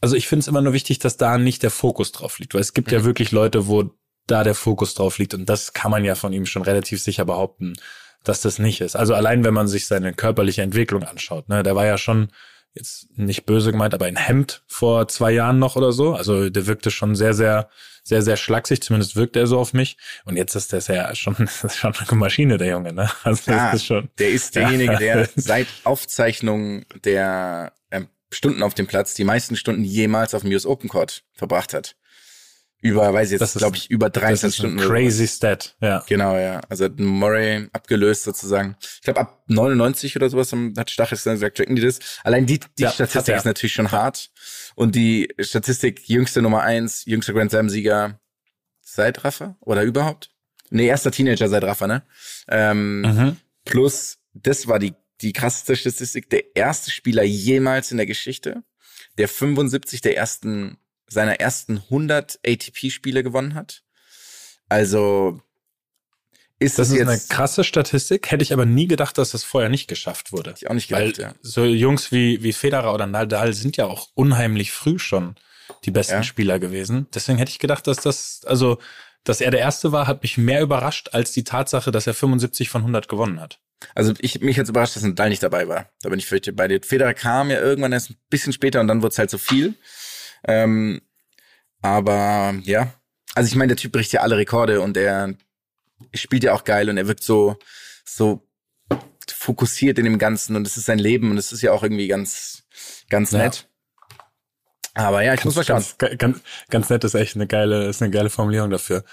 also 0.00 0.16
ich 0.16 0.28
finde 0.28 0.40
es 0.40 0.48
immer 0.48 0.60
nur 0.60 0.74
wichtig, 0.74 0.98
dass 0.98 1.16
da 1.16 1.38
nicht 1.38 1.62
der 1.62 1.70
Fokus 1.70 2.12
drauf 2.12 2.38
liegt, 2.38 2.52
weil 2.52 2.60
es 2.60 2.74
gibt 2.74 2.92
ja 2.92 3.04
wirklich 3.04 3.32
Leute, 3.32 3.68
wo 3.68 3.90
da 4.26 4.44
der 4.44 4.54
Fokus 4.54 4.94
drauf 4.94 5.18
liegt 5.18 5.34
und 5.34 5.48
das 5.48 5.72
kann 5.72 5.90
man 5.90 6.04
ja 6.04 6.14
von 6.14 6.32
ihm 6.32 6.46
schon 6.46 6.62
relativ 6.62 7.02
sicher 7.02 7.24
behaupten, 7.24 7.74
dass 8.22 8.40
das 8.40 8.58
nicht 8.58 8.80
ist. 8.80 8.96
Also 8.96 9.14
allein 9.14 9.44
wenn 9.44 9.54
man 9.54 9.68
sich 9.68 9.86
seine 9.86 10.12
körperliche 10.14 10.62
Entwicklung 10.62 11.02
anschaut, 11.02 11.48
ne, 11.48 11.62
der 11.62 11.76
war 11.76 11.86
ja 11.86 11.98
schon 11.98 12.28
jetzt 12.74 13.06
nicht 13.16 13.46
böse 13.46 13.70
gemeint, 13.70 13.94
aber 13.94 14.08
in 14.08 14.16
Hemd 14.16 14.62
vor 14.66 15.06
zwei 15.08 15.30
Jahren 15.30 15.58
noch 15.58 15.76
oder 15.76 15.92
so. 15.92 16.14
Also 16.14 16.50
der 16.50 16.66
wirkte 16.66 16.90
schon 16.90 17.14
sehr, 17.14 17.32
sehr, 17.32 17.68
sehr, 18.02 18.20
sehr 18.20 18.36
schlaksig. 18.36 18.82
Zumindest 18.82 19.14
wirkt 19.14 19.36
er 19.36 19.46
so 19.46 19.58
auf 19.58 19.72
mich. 19.72 19.96
Und 20.24 20.36
jetzt 20.36 20.56
ist 20.56 20.72
das 20.72 20.88
ja 20.88 21.14
schon, 21.14 21.36
das 21.38 21.62
ist 21.62 21.76
schon 21.76 21.94
eine 21.94 22.18
Maschine, 22.18 22.58
der 22.58 22.68
Junge, 22.68 22.92
ne? 22.92 23.10
Also 23.22 23.52
Ah, 23.52 23.70
ist 23.70 23.86
schon. 23.86 24.10
Der 24.18 24.30
ist 24.30 24.56
derjenige, 24.56 24.96
der 24.96 25.28
seit 25.36 25.68
Aufzeichnung 25.84 26.84
der 27.04 27.72
ähm, 27.92 28.08
Stunden 28.32 28.62
auf 28.62 28.74
dem 28.74 28.88
Platz 28.88 29.14
die 29.14 29.24
meisten 29.24 29.54
Stunden 29.54 29.84
jemals 29.84 30.34
auf 30.34 30.42
dem 30.42 30.50
US 30.50 30.66
Open 30.66 30.88
Court 30.88 31.22
verbracht 31.32 31.74
hat. 31.74 31.94
Über, 32.84 33.12
weiß 33.14 33.32
ich 33.32 33.38
Das 33.38 33.54
jetzt, 33.54 33.60
glaube 33.60 33.76
ich, 33.76 33.90
über 33.90 34.10
Das 34.10 34.20
13 34.22 34.34
ist 34.34 34.42
ein 34.44 34.52
Stunden. 34.52 34.76
oder 34.78 34.86
so. 34.86 34.92
crazy 34.92 35.26
Stat, 35.26 35.74
ja. 35.80 36.04
Genau, 36.06 36.36
ja. 36.36 36.60
Also 36.68 36.84
hat 36.84 36.98
Murray 37.00 37.68
abgelöst 37.72 38.24
sozusagen. 38.24 38.76
Ich 38.80 39.00
glaube, 39.02 39.20
ab 39.20 39.42
99 39.48 40.14
oder 40.16 40.28
sowas 40.28 40.52
hat 40.76 40.90
Stachis 40.90 41.22
dann 41.24 41.34
gesagt, 41.34 41.56
tracken 41.56 41.76
die 41.76 41.82
das. 41.82 41.98
Allein 42.24 42.44
die, 42.46 42.60
die 42.78 42.82
Ja, 42.82 42.90
Statistik 42.90 43.34
ist 43.36 43.46
natürlich 43.46 43.72
schon 43.72 43.90
hart. 43.90 44.30
Und 44.74 44.94
die 44.94 45.32
Statistik, 45.40 46.08
jüngste 46.08 46.42
Nummer 46.42 46.62
eins, 46.62 47.04
jüngster 47.06 47.32
Grand 47.32 47.50
Slam-Sieger 47.50 48.20
seit 48.82 49.24
Rafa 49.24 49.56
oder 49.60 49.82
überhaupt? 49.82 50.30
Nee, 50.70 50.86
erster 50.86 51.10
Teenager 51.10 51.48
seit 51.48 51.64
Rafa, 51.64 51.86
ne? 51.86 52.02
Ähm, 52.48 53.00
Mhm. 53.00 53.36
Plus, 53.64 54.18
das 54.34 54.66
war 54.68 54.78
die, 54.78 54.92
die 55.22 55.32
krasseste 55.32 55.74
Statistik, 55.76 56.28
der 56.28 56.54
erste 56.54 56.90
Spieler 56.90 57.22
jemals 57.22 57.90
in 57.92 57.96
der 57.96 58.06
Geschichte, 58.06 58.62
der 59.16 59.28
75 59.28 60.00
der 60.02 60.16
ersten, 60.18 60.76
seiner 61.14 61.40
ersten 61.40 61.78
100 61.78 62.40
ATP-Spiele 62.46 63.22
gewonnen 63.22 63.54
hat. 63.54 63.82
Also, 64.68 65.40
ist 66.58 66.78
Das 66.78 66.88
es 66.88 66.92
ist 66.92 66.98
jetzt 66.98 67.08
eine 67.08 67.20
krasse 67.28 67.64
Statistik. 67.64 68.30
Hätte 68.30 68.42
ich 68.42 68.52
aber 68.52 68.64
nie 68.64 68.86
gedacht, 68.86 69.18
dass 69.18 69.30
das 69.30 69.44
vorher 69.44 69.70
nicht 69.70 69.88
geschafft 69.88 70.32
wurde. 70.32 70.50
Hätte 70.50 70.64
ich 70.64 70.70
auch 70.70 70.74
nicht 70.74 70.90
Weil 70.90 71.12
gedacht, 71.12 71.34
ja. 71.34 71.38
so 71.42 71.64
Jungs 71.64 72.12
wie, 72.12 72.42
wie 72.42 72.52
Federer 72.52 72.94
oder 72.94 73.06
Nadal 73.06 73.52
sind 73.54 73.76
ja 73.76 73.86
auch 73.86 74.08
unheimlich 74.14 74.72
früh 74.72 74.98
schon 74.98 75.34
die 75.84 75.90
besten 75.90 76.14
Ja. 76.16 76.22
Spieler 76.22 76.58
gewesen. 76.58 77.06
Deswegen 77.14 77.38
hätte 77.38 77.50
ich 77.50 77.58
gedacht, 77.58 77.86
dass 77.86 77.98
das, 77.98 78.42
also, 78.46 78.78
dass 79.24 79.40
er 79.40 79.50
der 79.50 79.60
Erste 79.60 79.92
war, 79.92 80.06
hat 80.06 80.22
mich 80.22 80.38
mehr 80.38 80.62
überrascht 80.62 81.10
als 81.12 81.32
die 81.32 81.44
Tatsache, 81.44 81.90
dass 81.90 82.06
er 82.06 82.14
75 82.14 82.68
von 82.68 82.82
100 82.82 83.08
gewonnen 83.08 83.40
hat. 83.40 83.58
Also 83.94 84.14
ich 84.20 84.40
mich 84.40 84.56
jetzt 84.56 84.68
überrascht, 84.68 84.96
dass 84.96 85.02
Nadal 85.02 85.28
nicht 85.28 85.42
dabei 85.42 85.68
war. 85.68 85.90
Da 86.02 86.08
bin 86.08 86.18
ich 86.18 86.26
fürchte 86.26 86.52
bei 86.52 86.68
dir. 86.68 86.80
Federer 86.82 87.14
kam 87.14 87.50
ja 87.50 87.60
irgendwann 87.60 87.92
erst 87.92 88.10
ein 88.10 88.16
bisschen 88.30 88.52
später 88.52 88.80
und 88.80 88.88
dann 88.88 89.02
wurde 89.02 89.12
es 89.12 89.18
halt 89.18 89.30
so 89.30 89.38
viel. 89.38 89.74
Ähm, 90.46 91.00
aber 91.82 92.54
ja, 92.62 92.92
also 93.34 93.48
ich 93.48 93.56
meine, 93.56 93.68
der 93.68 93.76
Typ 93.76 93.92
bricht 93.92 94.12
ja 94.12 94.20
alle 94.20 94.36
Rekorde 94.36 94.80
und 94.80 94.96
er 94.96 95.34
spielt 96.14 96.44
ja 96.44 96.52
auch 96.54 96.64
geil 96.64 96.88
und 96.88 96.96
er 96.96 97.08
wirkt 97.08 97.22
so 97.24 97.56
so 98.04 98.46
fokussiert 99.28 99.98
in 99.98 100.04
dem 100.04 100.18
Ganzen 100.18 100.56
und 100.56 100.66
es 100.66 100.76
ist 100.76 100.86
sein 100.86 100.98
Leben 100.98 101.30
und 101.30 101.38
es 101.38 101.52
ist 101.52 101.62
ja 101.62 101.72
auch 101.72 101.82
irgendwie 101.82 102.08
ganz 102.08 102.64
ganz 103.08 103.32
Ja. 103.32 103.38
nett. 103.38 103.68
Aber 104.94 105.22
ja, 105.22 105.34
ich 105.34 105.44
muss 105.44 105.56
mal 105.56 105.64
schauen. 105.64 105.84
Ganz, 105.98 106.18
ganz, 106.18 106.40
ganz 106.70 106.88
nett 106.88 107.02
ist 107.04 107.14
echt 107.14 107.34
eine 107.34 107.46
geile, 107.48 107.88
ist 107.88 108.00
eine 108.00 108.12
geile 108.12 108.30
Formulierung 108.30 108.70
dafür. 108.70 109.04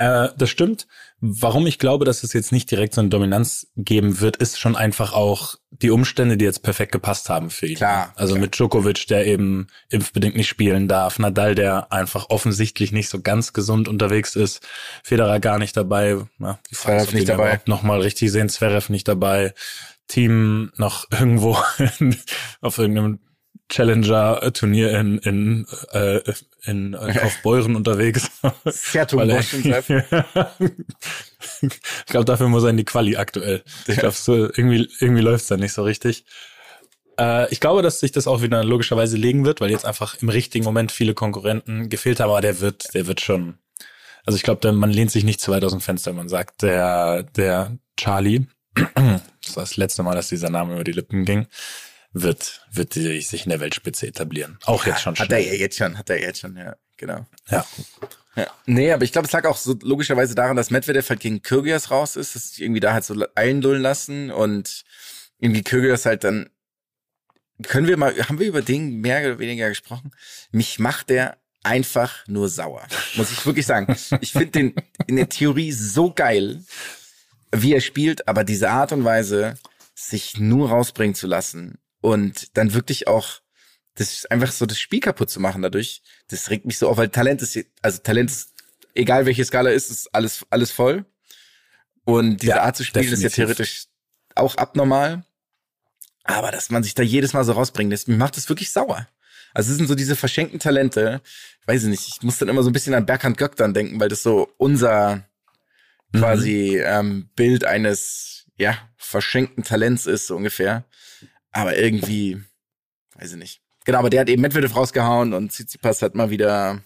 Äh, 0.00 0.30
das 0.38 0.48
stimmt. 0.48 0.86
Warum 1.20 1.66
ich 1.66 1.78
glaube, 1.78 2.06
dass 2.06 2.22
es 2.22 2.32
jetzt 2.32 2.52
nicht 2.52 2.70
direkt 2.70 2.94
so 2.94 3.02
eine 3.02 3.10
Dominanz 3.10 3.66
geben 3.76 4.20
wird, 4.20 4.38
ist 4.38 4.58
schon 4.58 4.74
einfach 4.74 5.12
auch 5.12 5.56
die 5.70 5.90
Umstände, 5.90 6.38
die 6.38 6.46
jetzt 6.46 6.62
perfekt 6.62 6.92
gepasst 6.92 7.28
haben 7.28 7.50
für 7.50 7.66
ihn. 7.66 7.76
Klar, 7.76 8.14
Also 8.16 8.32
klar. 8.32 8.40
mit 8.40 8.56
Djokovic, 8.56 9.06
der 9.08 9.26
eben 9.26 9.66
impfbedingt 9.90 10.36
nicht 10.36 10.48
spielen 10.48 10.88
darf, 10.88 11.18
Nadal, 11.18 11.54
der 11.54 11.92
einfach 11.92 12.30
offensichtlich 12.30 12.92
nicht 12.92 13.10
so 13.10 13.20
ganz 13.20 13.52
gesund 13.52 13.88
unterwegs 13.88 14.36
ist, 14.36 14.66
Federer 15.04 15.38
gar 15.38 15.58
nicht 15.58 15.76
dabei, 15.76 16.16
na, 16.38 16.58
die 16.70 16.76
Zverev 16.76 17.12
nicht 17.12 17.28
dabei. 17.28 17.48
überhaupt 17.48 17.68
noch 17.68 17.82
mal 17.82 18.00
richtig 18.00 18.32
sehen, 18.32 18.48
Zverev 18.48 18.90
nicht 18.90 19.06
dabei, 19.06 19.52
Team 20.08 20.72
noch 20.76 21.10
irgendwo 21.12 21.58
auf 22.62 22.78
irgendeinem 22.78 23.20
Challenger-Turnier 23.68 24.98
in, 24.98 25.18
in, 25.18 25.66
äh, 25.92 26.20
in 26.64 26.94
äh, 26.94 27.14
Kaufbeuren 27.14 27.76
unterwegs. 27.76 28.30
Er- 29.30 29.42
Sepp. 29.42 29.88
ich 31.62 32.06
glaube, 32.06 32.24
dafür 32.24 32.48
muss 32.48 32.62
er 32.64 32.70
in 32.70 32.76
die 32.76 32.84
Quali 32.84 33.16
aktuell. 33.16 33.62
Ich 33.86 33.96
glaube, 33.96 34.14
so, 34.14 34.34
irgendwie, 34.34 34.88
irgendwie 35.00 35.22
läuft's 35.22 35.48
da 35.48 35.56
nicht 35.56 35.72
so 35.72 35.82
richtig. 35.82 36.24
Äh, 37.18 37.52
ich 37.52 37.60
glaube, 37.60 37.82
dass 37.82 38.00
sich 38.00 38.12
das 38.12 38.26
auch 38.26 38.42
wieder 38.42 38.64
logischerweise 38.64 39.16
legen 39.16 39.44
wird, 39.44 39.60
weil 39.60 39.70
jetzt 39.70 39.84
einfach 39.84 40.16
im 40.20 40.28
richtigen 40.28 40.64
Moment 40.64 40.92
viele 40.92 41.14
Konkurrenten 41.14 41.88
gefehlt 41.88 42.20
haben, 42.20 42.30
aber 42.30 42.40
der 42.40 42.60
wird, 42.60 42.94
der 42.94 43.06
wird 43.06 43.20
schon. 43.20 43.58
Also 44.24 44.36
ich 44.36 44.42
glaube, 44.42 44.72
man 44.72 44.90
lehnt 44.90 45.10
sich 45.10 45.24
nicht 45.24 45.40
zu 45.40 45.50
weit 45.50 45.64
aus 45.64 45.72
dem 45.72 45.80
Fenster, 45.80 46.12
man 46.12 46.28
sagt, 46.28 46.62
der, 46.62 47.22
der 47.22 47.78
Charlie, 47.96 48.46
das 48.74 49.56
war 49.56 49.62
das 49.62 49.76
letzte 49.76 50.02
Mal, 50.02 50.14
dass 50.14 50.28
dieser 50.28 50.50
Name 50.50 50.74
über 50.74 50.84
die 50.84 50.92
Lippen 50.92 51.24
ging, 51.24 51.46
wird, 52.12 52.66
wird 52.72 52.94
die, 52.94 53.20
sich 53.20 53.44
in 53.44 53.50
der 53.50 53.60
Weltspitze 53.60 54.06
etablieren. 54.06 54.58
Auch 54.64 54.86
jetzt 54.86 55.02
schon 55.02 55.14
Hat 55.14 55.30
er 55.30 55.40
schnell. 55.40 55.54
ja 55.54 55.60
jetzt 55.60 55.76
schon, 55.76 55.96
hat 55.96 56.10
er 56.10 56.20
jetzt 56.20 56.40
schon, 56.40 56.56
ja, 56.56 56.76
genau. 56.96 57.26
Ja. 57.50 57.64
Ja. 58.36 58.46
Nee, 58.66 58.92
aber 58.92 59.02
ich 59.04 59.12
glaube, 59.12 59.26
es 59.26 59.32
lag 59.32 59.44
auch 59.44 59.56
so 59.56 59.76
logischerweise 59.82 60.34
daran, 60.34 60.56
dass 60.56 60.70
Medvedev 60.70 61.08
halt 61.10 61.20
gegen 61.20 61.42
Kyrgios 61.42 61.90
raus 61.90 62.16
ist, 62.16 62.36
dass 62.36 62.58
irgendwie 62.58 62.80
da 62.80 62.92
halt 62.92 63.04
so 63.04 63.14
einlullen 63.34 63.82
lassen 63.82 64.30
und 64.30 64.84
irgendwie 65.38 65.62
Kyrgios 65.62 66.06
halt 66.06 66.24
dann 66.24 66.50
können 67.64 67.88
wir 67.88 67.96
mal, 67.96 68.16
haben 68.28 68.38
wir 68.38 68.46
über 68.46 68.62
den 68.62 69.00
mehr 69.00 69.20
oder 69.20 69.38
weniger 69.38 69.68
gesprochen? 69.68 70.12
Mich 70.50 70.78
macht 70.78 71.10
der 71.10 71.36
einfach 71.62 72.26
nur 72.26 72.48
sauer. 72.48 72.86
Muss 73.16 73.32
ich 73.32 73.44
wirklich 73.44 73.66
sagen. 73.66 73.94
Ich 74.20 74.32
finde 74.32 74.46
den 74.46 74.74
in 75.06 75.16
der 75.16 75.28
Theorie 75.28 75.72
so 75.72 76.10
geil, 76.12 76.64
wie 77.52 77.74
er 77.74 77.82
spielt, 77.82 78.28
aber 78.28 78.44
diese 78.44 78.70
Art 78.70 78.92
und 78.92 79.04
Weise, 79.04 79.56
sich 79.94 80.38
nur 80.38 80.70
rausbringen 80.70 81.14
zu 81.14 81.26
lassen 81.26 81.78
und 82.00 82.56
dann 82.56 82.74
wirklich 82.74 83.08
auch 83.08 83.40
das 83.96 84.12
ist 84.12 84.30
einfach 84.30 84.52
so 84.52 84.66
das 84.66 84.78
Spiel 84.78 85.00
kaputt 85.00 85.30
zu 85.30 85.40
machen 85.40 85.62
dadurch, 85.62 86.02
das 86.28 86.48
regt 86.48 86.64
mich 86.64 86.78
so 86.78 86.88
auf, 86.88 86.96
weil 86.96 87.08
Talent 87.08 87.42
ist, 87.42 87.58
also 87.82 87.98
Talent 87.98 88.30
ist, 88.30 88.54
egal 88.94 89.26
welche 89.26 89.44
Skala 89.44 89.70
ist, 89.70 89.90
ist 89.90 90.14
alles, 90.14 90.46
alles 90.48 90.70
voll. 90.70 91.04
Und 92.04 92.40
diese 92.42 92.52
Ja, 92.52 92.62
Art 92.62 92.76
zu 92.76 92.84
spielen 92.84 93.04
ist 93.04 93.22
ja 93.22 93.28
definitiv. 93.28 93.34
theoretisch 93.56 93.84
auch 94.34 94.56
abnormal. 94.56 95.24
Aber 96.24 96.50
dass 96.50 96.70
man 96.70 96.82
sich 96.82 96.94
da 96.94 97.02
jedes 97.02 97.32
Mal 97.32 97.44
so 97.44 97.52
rausbringt, 97.52 97.92
das, 97.92 98.06
macht 98.06 98.36
das 98.36 98.48
wirklich 98.48 98.70
sauer. 98.70 99.06
Also 99.52 99.72
es 99.72 99.76
sind 99.78 99.88
so 99.88 99.94
diese 99.94 100.16
verschenkten 100.16 100.60
Talente, 100.60 101.20
weiß 101.66 101.82
ich 101.82 101.88
nicht, 101.88 102.08
ich 102.08 102.22
muss 102.22 102.38
dann 102.38 102.48
immer 102.48 102.62
so 102.62 102.70
ein 102.70 102.72
bisschen 102.72 102.94
an 102.94 103.04
Berghand 103.06 103.36
Göck 103.36 103.56
dann 103.56 103.74
denken, 103.74 103.98
weil 104.00 104.08
das 104.08 104.22
so 104.22 104.48
unser 104.56 105.28
quasi 106.14 106.78
ähm, 106.78 107.28
Bild 107.36 107.64
eines, 107.64 108.46
ja, 108.56 108.78
verschenkten 108.96 109.64
Talents 109.64 110.06
ist, 110.06 110.28
so 110.28 110.36
ungefähr. 110.36 110.84
Aber 111.52 111.76
irgendwie, 111.76 112.40
weiß 113.16 113.32
ich 113.32 113.38
nicht. 113.38 113.60
Genau, 113.84 113.98
aber 113.98 114.10
der 114.10 114.20
hat 114.20 114.28
eben 114.28 114.42
Medvedev 114.42 114.76
rausgehauen 114.76 115.32
und 115.32 115.50
Tsitsipas 115.50 116.02
hat 116.02 116.14
mal 116.14 116.30
wieder, 116.30 116.82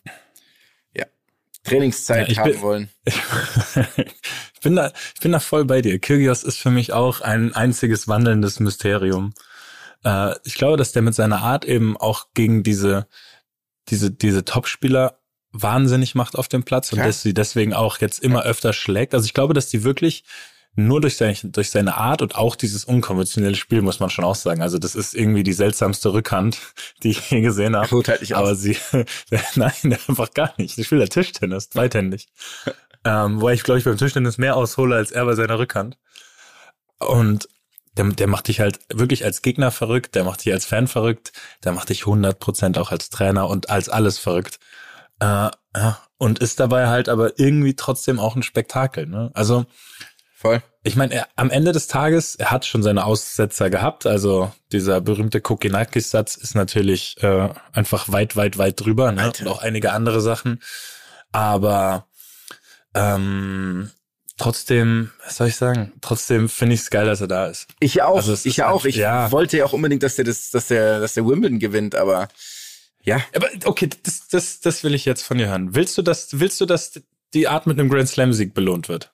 ja, 0.94 1.04
Trainingszeit 1.64 2.26
Ja, 2.28 2.32
ich 2.32 2.38
haben 2.38 2.52
bin- 2.52 2.60
wollen. 2.62 2.88
ich 4.54 4.60
bin 4.62 4.76
da, 4.76 4.92
ich 5.14 5.20
bin 5.20 5.32
da 5.32 5.40
voll 5.40 5.64
bei 5.64 5.82
dir. 5.82 5.98
Kyrgios 5.98 6.42
ist 6.44 6.58
für 6.58 6.70
mich 6.70 6.92
auch 6.92 7.20
ein 7.20 7.54
einziges 7.54 8.08
wandelndes 8.08 8.60
Mysterium. 8.60 9.34
Äh, 10.04 10.34
ich 10.44 10.54
glaube, 10.54 10.76
dass 10.76 10.92
der 10.92 11.02
mit 11.02 11.14
seiner 11.14 11.42
Art 11.42 11.64
eben 11.64 11.96
auch 11.96 12.28
gegen 12.34 12.62
diese, 12.62 13.06
diese, 13.88 14.10
diese 14.10 14.44
Topspieler 14.44 15.18
wahnsinnig 15.52 16.14
macht 16.14 16.36
auf 16.36 16.48
dem 16.48 16.64
Platz 16.64 16.92
und 16.92 16.98
Ja. 17.00 17.06
dass 17.06 17.22
sie 17.22 17.34
deswegen 17.34 17.74
auch 17.74 17.98
jetzt 17.98 18.20
immer 18.20 18.42
öfter 18.44 18.72
schlägt. 18.72 19.14
Also 19.14 19.26
ich 19.26 19.34
glaube, 19.34 19.54
dass 19.54 19.68
die 19.68 19.84
wirklich 19.84 20.24
nur 20.76 21.00
durch 21.00 21.16
seine, 21.16 21.36
durch 21.44 21.70
seine 21.70 21.96
Art 21.96 22.22
und 22.22 22.34
auch 22.34 22.56
dieses 22.56 22.84
unkonventionelle 22.84 23.54
Spiel, 23.54 23.82
muss 23.82 24.00
man 24.00 24.10
schon 24.10 24.24
auch 24.24 24.34
sagen. 24.34 24.62
Also 24.62 24.78
das 24.78 24.94
ist 24.94 25.14
irgendwie 25.14 25.42
die 25.42 25.52
seltsamste 25.52 26.12
Rückhand, 26.12 26.58
die 27.02 27.10
ich 27.10 27.30
je 27.30 27.40
gesehen 27.40 27.76
habe. 27.76 27.90
Holt 27.90 28.08
halt 28.08 28.20
nicht 28.20 28.34
aus. 28.34 28.40
Aber 28.40 28.54
sie, 28.54 28.76
nein, 29.54 29.98
einfach 30.08 30.32
gar 30.34 30.52
nicht. 30.56 30.78
Ich 30.78 30.86
spielt 30.86 31.00
ja 31.00 31.06
Tischtennis, 31.06 31.70
zweithändig. 31.70 32.28
ähm, 33.04 33.40
wo 33.40 33.48
ich, 33.50 33.62
glaube 33.62 33.78
ich, 33.78 33.84
beim 33.84 33.96
Tischtennis 33.96 34.38
mehr 34.38 34.56
aushole 34.56 34.96
als 34.96 35.12
er 35.12 35.24
bei 35.24 35.34
seiner 35.34 35.58
Rückhand. 35.58 35.96
Und 36.98 37.48
der, 37.96 38.06
der 38.06 38.26
macht 38.26 38.48
dich 38.48 38.60
halt 38.60 38.80
wirklich 38.92 39.24
als 39.24 39.42
Gegner 39.42 39.70
verrückt, 39.70 40.14
der 40.14 40.24
macht 40.24 40.44
dich 40.44 40.52
als 40.52 40.64
Fan 40.64 40.88
verrückt, 40.88 41.32
der 41.62 41.72
macht 41.72 41.90
dich 41.90 42.02
100% 42.02 42.78
auch 42.78 42.90
als 42.90 43.10
Trainer 43.10 43.48
und 43.48 43.70
als 43.70 43.88
alles 43.88 44.18
verrückt. 44.18 44.58
Äh, 45.20 45.50
ja, 45.76 45.98
und 46.18 46.38
ist 46.40 46.60
dabei 46.60 46.88
halt 46.88 47.08
aber 47.08 47.38
irgendwie 47.38 47.76
trotzdem 47.76 48.18
auch 48.18 48.34
ein 48.34 48.42
Spektakel. 48.42 49.06
Ne? 49.06 49.30
Also 49.34 49.66
Voll. 50.44 50.62
ich 50.82 50.94
meine, 50.94 51.24
am 51.36 51.48
Ende 51.50 51.72
des 51.72 51.86
Tages, 51.86 52.34
er 52.34 52.50
hat 52.50 52.66
schon 52.66 52.82
seine 52.82 53.04
Aussetzer 53.06 53.70
gehabt. 53.70 54.04
Also 54.04 54.52
dieser 54.72 55.00
berühmte 55.00 55.40
Kokinakis-Satz 55.40 56.36
ist 56.36 56.54
natürlich 56.54 57.16
äh, 57.22 57.48
einfach 57.72 58.12
weit, 58.12 58.36
weit, 58.36 58.58
weit 58.58 58.78
drüber. 58.78 59.10
Ne? 59.12 59.22
Alter. 59.22 59.46
Und 59.46 59.48
auch 59.50 59.62
einige 59.62 59.92
andere 59.92 60.20
Sachen. 60.20 60.60
Aber 61.32 62.06
ähm, 62.94 63.90
trotzdem, 64.36 65.10
was 65.24 65.38
soll 65.38 65.48
ich 65.48 65.56
sagen? 65.56 65.92
Trotzdem 66.02 66.50
finde 66.50 66.74
ich 66.74 66.82
es 66.82 66.90
geil, 66.90 67.06
dass 67.06 67.22
er 67.22 67.28
da 67.28 67.46
ist. 67.46 67.66
Ich 67.80 68.02
auch, 68.02 68.16
Also 68.16 68.36
ich 68.44 68.62
auch. 68.64 68.84
Ich 68.84 68.96
ja. 68.96 69.32
wollte 69.32 69.56
ja 69.56 69.64
auch 69.64 69.72
unbedingt, 69.72 70.02
dass 70.02 70.16
der 70.16 70.26
das, 70.26 70.50
dass 70.50 70.68
der, 70.68 71.00
dass 71.00 71.14
der 71.14 71.26
Wimbledon 71.26 71.58
gewinnt, 71.58 71.94
aber 71.94 72.28
ja, 73.04 73.20
Aber 73.34 73.48
okay, 73.66 73.88
das, 74.02 74.28
das, 74.28 74.60
das 74.60 74.82
will 74.82 74.94
ich 74.94 75.04
jetzt 75.04 75.22
von 75.22 75.36
dir 75.36 75.48
hören. 75.48 75.74
Willst 75.74 75.96
du, 75.98 76.02
dass, 76.02 76.40
willst 76.40 76.60
du, 76.60 76.66
dass 76.66 77.00
die 77.34 77.48
Art 77.48 77.66
mit 77.66 77.78
einem 77.78 77.90
Grand 77.90 78.08
Slam-Sieg 78.08 78.54
belohnt 78.54 78.88
wird? 78.88 79.13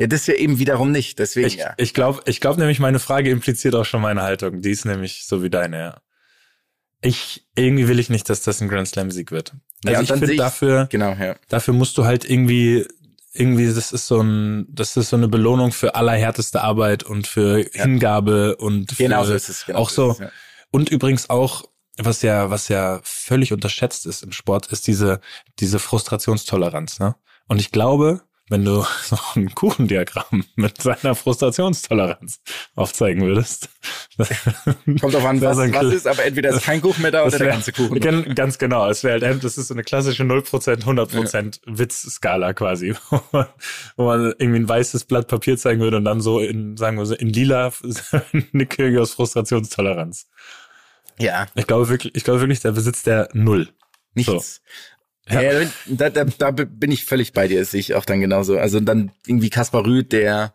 Ja, 0.00 0.06
das 0.06 0.26
ja 0.26 0.34
eben 0.34 0.58
wiederum 0.58 0.90
nicht. 0.92 1.18
Deswegen 1.18 1.46
Ich, 1.46 1.56
ja. 1.56 1.74
ich 1.76 1.92
glaube 1.92 2.22
ich 2.24 2.40
glaub 2.40 2.56
nämlich, 2.56 2.78
meine 2.80 2.98
Frage 2.98 3.30
impliziert 3.30 3.74
auch 3.74 3.84
schon 3.84 4.00
meine 4.00 4.22
Haltung. 4.22 4.62
Die 4.62 4.70
ist 4.70 4.86
nämlich 4.86 5.26
so 5.26 5.42
wie 5.42 5.50
deine, 5.50 5.78
ja. 5.78 6.00
Ich, 7.02 7.46
irgendwie 7.54 7.88
will 7.88 7.98
ich 7.98 8.10
nicht, 8.10 8.28
dass 8.28 8.42
das 8.42 8.60
ein 8.60 8.68
Grand 8.68 8.88
Slam-Sieg 8.88 9.30
wird. 9.30 9.54
Also 9.84 9.94
Ja, 9.94 10.00
ich 10.02 10.08
finde 10.12 10.36
dafür, 10.36 10.86
Genau, 10.90 11.12
ja. 11.12 11.36
dafür 11.48 11.74
musst 11.74 11.96
du 11.98 12.04
halt 12.04 12.28
irgendwie, 12.28 12.86
irgendwie, 13.32 13.66
das 13.66 13.92
ist 13.92 14.06
so 14.06 14.20
ein, 14.22 14.66
das 14.70 14.96
ist 14.96 15.10
so 15.10 15.16
eine 15.16 15.28
Belohnung 15.28 15.72
für 15.72 15.94
allerhärteste 15.94 16.62
Arbeit 16.62 17.02
und 17.02 17.26
für 17.26 17.64
Hingabe 17.72 18.56
und 18.56 18.92
für, 18.92 19.02
Genau 19.04 19.24
so 19.24 19.34
ist 19.34 19.48
es. 19.48 19.66
Genau 19.66 19.78
auch 19.78 19.90
so, 19.90 20.10
ist 20.12 20.20
es, 20.20 20.26
ja. 20.26 20.30
und 20.70 20.90
übrigens 20.90 21.30
auch, 21.30 21.64
was 21.96 22.22
ja, 22.22 22.50
was 22.50 22.68
ja 22.68 23.00
völlig 23.02 23.52
unterschätzt 23.52 24.06
ist 24.06 24.22
im 24.22 24.32
Sport, 24.32 24.66
ist 24.68 24.86
diese, 24.86 25.20
diese 25.58 25.78
Frustrationstoleranz, 25.78 26.98
ne? 26.98 27.16
Und 27.48 27.60
ich 27.60 27.70
glaube, 27.72 28.22
wenn 28.50 28.64
du 28.64 28.84
so 29.04 29.16
ein 29.36 29.54
Kuchendiagramm 29.54 30.44
mit 30.56 30.82
seiner 30.82 31.14
Frustrationstoleranz 31.14 32.40
aufzeigen 32.74 33.22
würdest. 33.22 33.68
Kommt 35.00 35.14
drauf 35.14 35.24
an, 35.24 35.40
wär 35.40 35.50
was, 35.50 35.58
was 35.58 35.92
ist, 35.94 36.06
aber 36.06 36.24
entweder 36.24 36.50
ist 36.50 36.64
kein 36.64 36.80
Kuchen 36.82 37.00
mehr 37.02 37.10
da 37.10 37.22
oder 37.22 37.30
das 37.30 37.38
der 37.38 37.46
wär- 37.46 37.52
ganze 37.54 37.72
Kuchen. 37.72 38.34
Ganz 38.34 38.58
genau. 38.58 38.88
Es 38.90 39.02
wäre 39.04 39.24
halt, 39.26 39.42
das 39.44 39.56
ist 39.56 39.68
so 39.68 39.74
eine 39.74 39.82
klassische 39.84 40.24
0%, 40.24 40.84
100% 40.84 41.60
Witzskala 41.66 42.52
quasi, 42.52 42.94
wo 43.10 43.20
man, 43.32 43.46
wo 43.96 44.04
man 44.04 44.24
irgendwie 44.38 44.60
ein 44.60 44.68
weißes 44.68 45.04
Blatt 45.04 45.28
Papier 45.28 45.56
zeigen 45.56 45.80
würde 45.80 45.96
und 45.96 46.04
dann 46.04 46.20
so 46.20 46.40
in, 46.40 46.76
sagen 46.76 46.98
wir 46.98 47.06
so, 47.06 47.14
in 47.14 47.28
lila 47.28 47.72
eine 48.52 48.66
Kyrgios 48.66 49.12
Frustrationstoleranz. 49.14 50.26
Ja, 51.18 51.46
Ich 51.54 51.66
glaube 51.66 51.88
wirklich, 51.88 52.14
ich 52.14 52.24
glaube 52.24 52.40
wirklich, 52.40 52.60
der 52.60 52.72
besitzt 52.72 53.06
der 53.06 53.28
Null. 53.32 53.68
nichts. 54.14 54.60
Ja. 55.30 55.40
Ja. 55.42 55.70
da, 55.86 56.10
da, 56.10 56.24
da 56.24 56.50
bin 56.50 56.90
ich 56.90 57.04
völlig 57.04 57.32
bei 57.32 57.48
dir, 57.48 57.64
sehe 57.64 57.80
ich 57.80 57.94
auch 57.94 58.04
dann 58.04 58.20
genauso. 58.20 58.58
Also 58.58 58.80
dann 58.80 59.12
irgendwie 59.26 59.50
Kaspar 59.50 59.84
Rüth, 59.84 60.12
der 60.12 60.54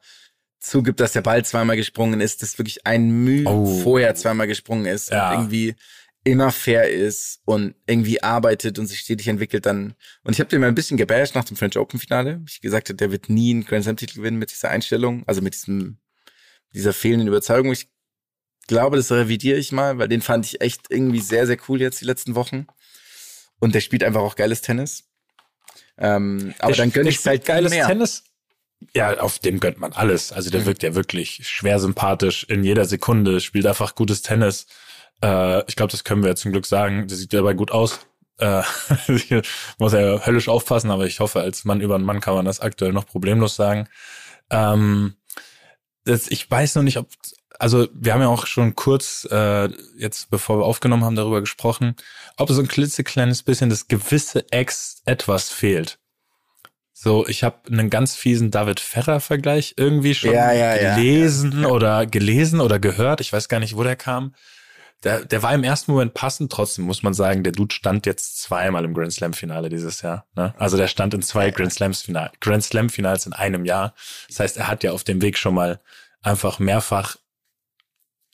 zugibt, 0.59 0.99
dass 0.99 1.13
der 1.13 1.21
Ball 1.21 1.45
zweimal 1.45 1.75
gesprungen 1.77 2.21
ist, 2.21 2.41
dass 2.41 2.57
wirklich 2.57 2.85
ein 2.87 3.09
Mühe 3.23 3.45
Oh. 3.47 3.65
vorher 3.83 4.15
zweimal 4.15 4.47
gesprungen 4.47 4.85
ist 4.85 5.11
Ja. 5.11 5.29
und 5.31 5.35
irgendwie 5.43 5.75
immer 6.23 6.51
fair 6.51 6.89
ist 6.89 7.39
und 7.45 7.75
irgendwie 7.85 8.23
arbeitet 8.23 8.79
und 8.79 8.87
sich 8.87 8.99
stetig 8.99 9.27
entwickelt 9.27 9.67
dann. 9.67 9.93
Und 10.23 10.33
ich 10.33 10.39
habe 10.39 10.49
den 10.49 10.59
mal 10.59 10.67
ein 10.67 10.73
bisschen 10.75 10.97
gebasht 10.97 11.35
nach 11.35 11.43
dem 11.45 11.55
French 11.55 11.77
Open 11.77 11.99
Finale. 11.99 12.41
Ich 12.47 12.61
gesagt 12.61 12.89
habe, 12.89 12.97
der 12.97 13.11
wird 13.11 13.29
nie 13.29 13.51
einen 13.51 13.63
Grand 13.63 13.83
Slam 13.83 13.95
Titel 13.95 14.15
gewinnen 14.17 14.39
mit 14.39 14.49
dieser 14.49 14.69
Einstellung, 14.69 15.23
also 15.27 15.41
mit 15.41 15.53
diesem 15.53 15.99
dieser 16.73 16.93
fehlenden 16.93 17.27
Überzeugung. 17.27 17.71
Ich 17.71 17.87
glaube, 18.67 18.97
das 18.97 19.11
revidiere 19.11 19.59
ich 19.59 19.71
mal, 19.71 19.99
weil 19.99 20.07
den 20.07 20.21
fand 20.23 20.45
ich 20.47 20.61
echt 20.61 20.87
irgendwie 20.89 21.19
sehr 21.21 21.45
sehr 21.45 21.57
cool 21.69 21.79
jetzt 21.79 22.01
die 22.01 22.05
letzten 22.05 22.33
Wochen. 22.33 22.65
Und 23.59 23.75
der 23.75 23.81
spielt 23.81 24.03
einfach 24.03 24.21
auch 24.21 24.35
geiles 24.35 24.61
Tennis. 24.61 25.05
Ähm, 25.97 26.53
aber 26.59 26.73
Der 26.73 26.77
dann 26.83 26.91
gönne 26.91 27.09
ich 27.09 27.25
halt 27.25 27.45
geiles 27.45 27.71
mehr. 27.71 27.87
Tennis. 27.87 28.23
Ja, 28.93 29.17
auf 29.19 29.39
dem 29.39 29.59
gönnt 29.59 29.79
man 29.79 29.93
alles. 29.93 30.31
Also 30.33 30.49
der 30.49 30.61
Mhm. 30.61 30.65
wirkt 30.65 30.83
ja 30.83 30.93
wirklich 30.95 31.47
schwer 31.47 31.79
sympathisch 31.79 32.43
in 32.43 32.63
jeder 32.63 32.85
Sekunde, 32.85 33.39
spielt 33.39 33.65
einfach 33.65 33.95
gutes 33.95 34.21
Tennis. 34.21 34.67
Äh, 35.23 35.63
ich 35.67 35.75
glaube, 35.75 35.91
das 35.91 36.03
können 36.03 36.23
wir 36.23 36.35
zum 36.35 36.51
Glück 36.51 36.65
sagen. 36.65 37.07
Der 37.07 37.15
sieht 37.17 37.33
dabei 37.33 37.53
gut 37.53 37.71
aus. 37.71 37.99
Äh, 38.37 38.63
muss 39.79 39.93
ja 39.93 40.25
höllisch 40.25 40.49
aufpassen, 40.49 40.91
aber 40.91 41.05
ich 41.05 41.21
hoffe, 41.21 41.39
als 41.39 41.63
Mann 41.63 41.79
über 41.79 41.95
einen 41.95 42.03
Mann 42.03 42.19
kann 42.19 42.35
man 42.35 42.45
das 42.45 42.59
aktuell 42.59 42.91
noch 42.91 43.05
problemlos 43.07 43.55
sagen. 43.55 43.87
Ähm, 44.49 45.15
das, 46.03 46.27
ich 46.27 46.51
weiß 46.51 46.75
noch 46.75 46.83
nicht, 46.83 46.97
ob, 46.97 47.07
also 47.59 47.87
wir 47.93 48.13
haben 48.13 48.21
ja 48.21 48.27
auch 48.27 48.47
schon 48.47 48.75
kurz, 48.75 49.27
äh, 49.31 49.69
jetzt 49.97 50.29
bevor 50.29 50.59
wir 50.59 50.65
aufgenommen 50.65 51.03
haben, 51.03 51.15
darüber 51.15 51.41
gesprochen, 51.41 51.95
ob 52.37 52.49
so 52.49 52.61
ein 52.61 52.67
klitzekleines 52.67 53.43
bisschen 53.43 53.69
das 53.69 53.87
gewisse 53.87 54.45
Ex 54.51 55.01
etwas 55.05 55.49
fehlt. 55.49 55.99
So, 56.93 57.27
ich 57.27 57.43
habe 57.43 57.57
einen 57.69 57.89
ganz 57.89 58.15
fiesen 58.15 58.51
David 58.51 58.79
Ferrer-Vergleich 58.79 59.73
irgendwie 59.77 60.15
schon 60.15 60.31
Ja, 60.31 60.53
ja, 60.53 60.75
ja. 60.75 60.95
gelesen 60.95 61.65
oder 61.65 62.05
gelesen 62.05 62.61
oder 62.61 62.79
gehört. 62.79 63.19
Ich 63.19 63.33
weiß 63.33 63.49
gar 63.49 63.59
nicht, 63.59 63.75
wo 63.75 63.83
der 63.83 63.97
kam. 63.97 64.33
Der, 65.03 65.23
der 65.25 65.43
war 65.43 65.53
im 65.53 65.63
ersten 65.63 65.91
Moment 65.91 66.13
passend, 66.13 66.51
trotzdem 66.51 66.85
muss 66.85 67.03
man 67.03 67.13
sagen, 67.13 67.43
der 67.43 67.51
Dude 67.51 67.75
stand 67.75 68.05
jetzt 68.05 68.41
zweimal 68.41 68.85
im 68.85 68.93
Grand 68.93 69.11
Slam-Finale 69.11 69.69
dieses 69.69 70.01
Jahr. 70.01 70.25
Ne? 70.35 70.55
Also 70.57 70.77
der 70.77 70.87
stand 70.87 71.13
in 71.13 71.21
zwei 71.21 71.51
Grand 71.51 71.73
Slams-Final, 71.73 72.31
Grand 72.39 72.63
Slam-Finals 72.63 73.25
in 73.25 73.33
einem 73.33 73.65
Jahr. 73.65 73.93
Das 74.29 74.39
heißt, 74.39 74.57
er 74.57 74.67
hat 74.69 74.83
ja 74.83 74.93
auf 74.93 75.03
dem 75.03 75.21
Weg 75.21 75.37
schon 75.37 75.53
mal 75.53 75.81
einfach 76.21 76.59
mehrfach 76.59 77.17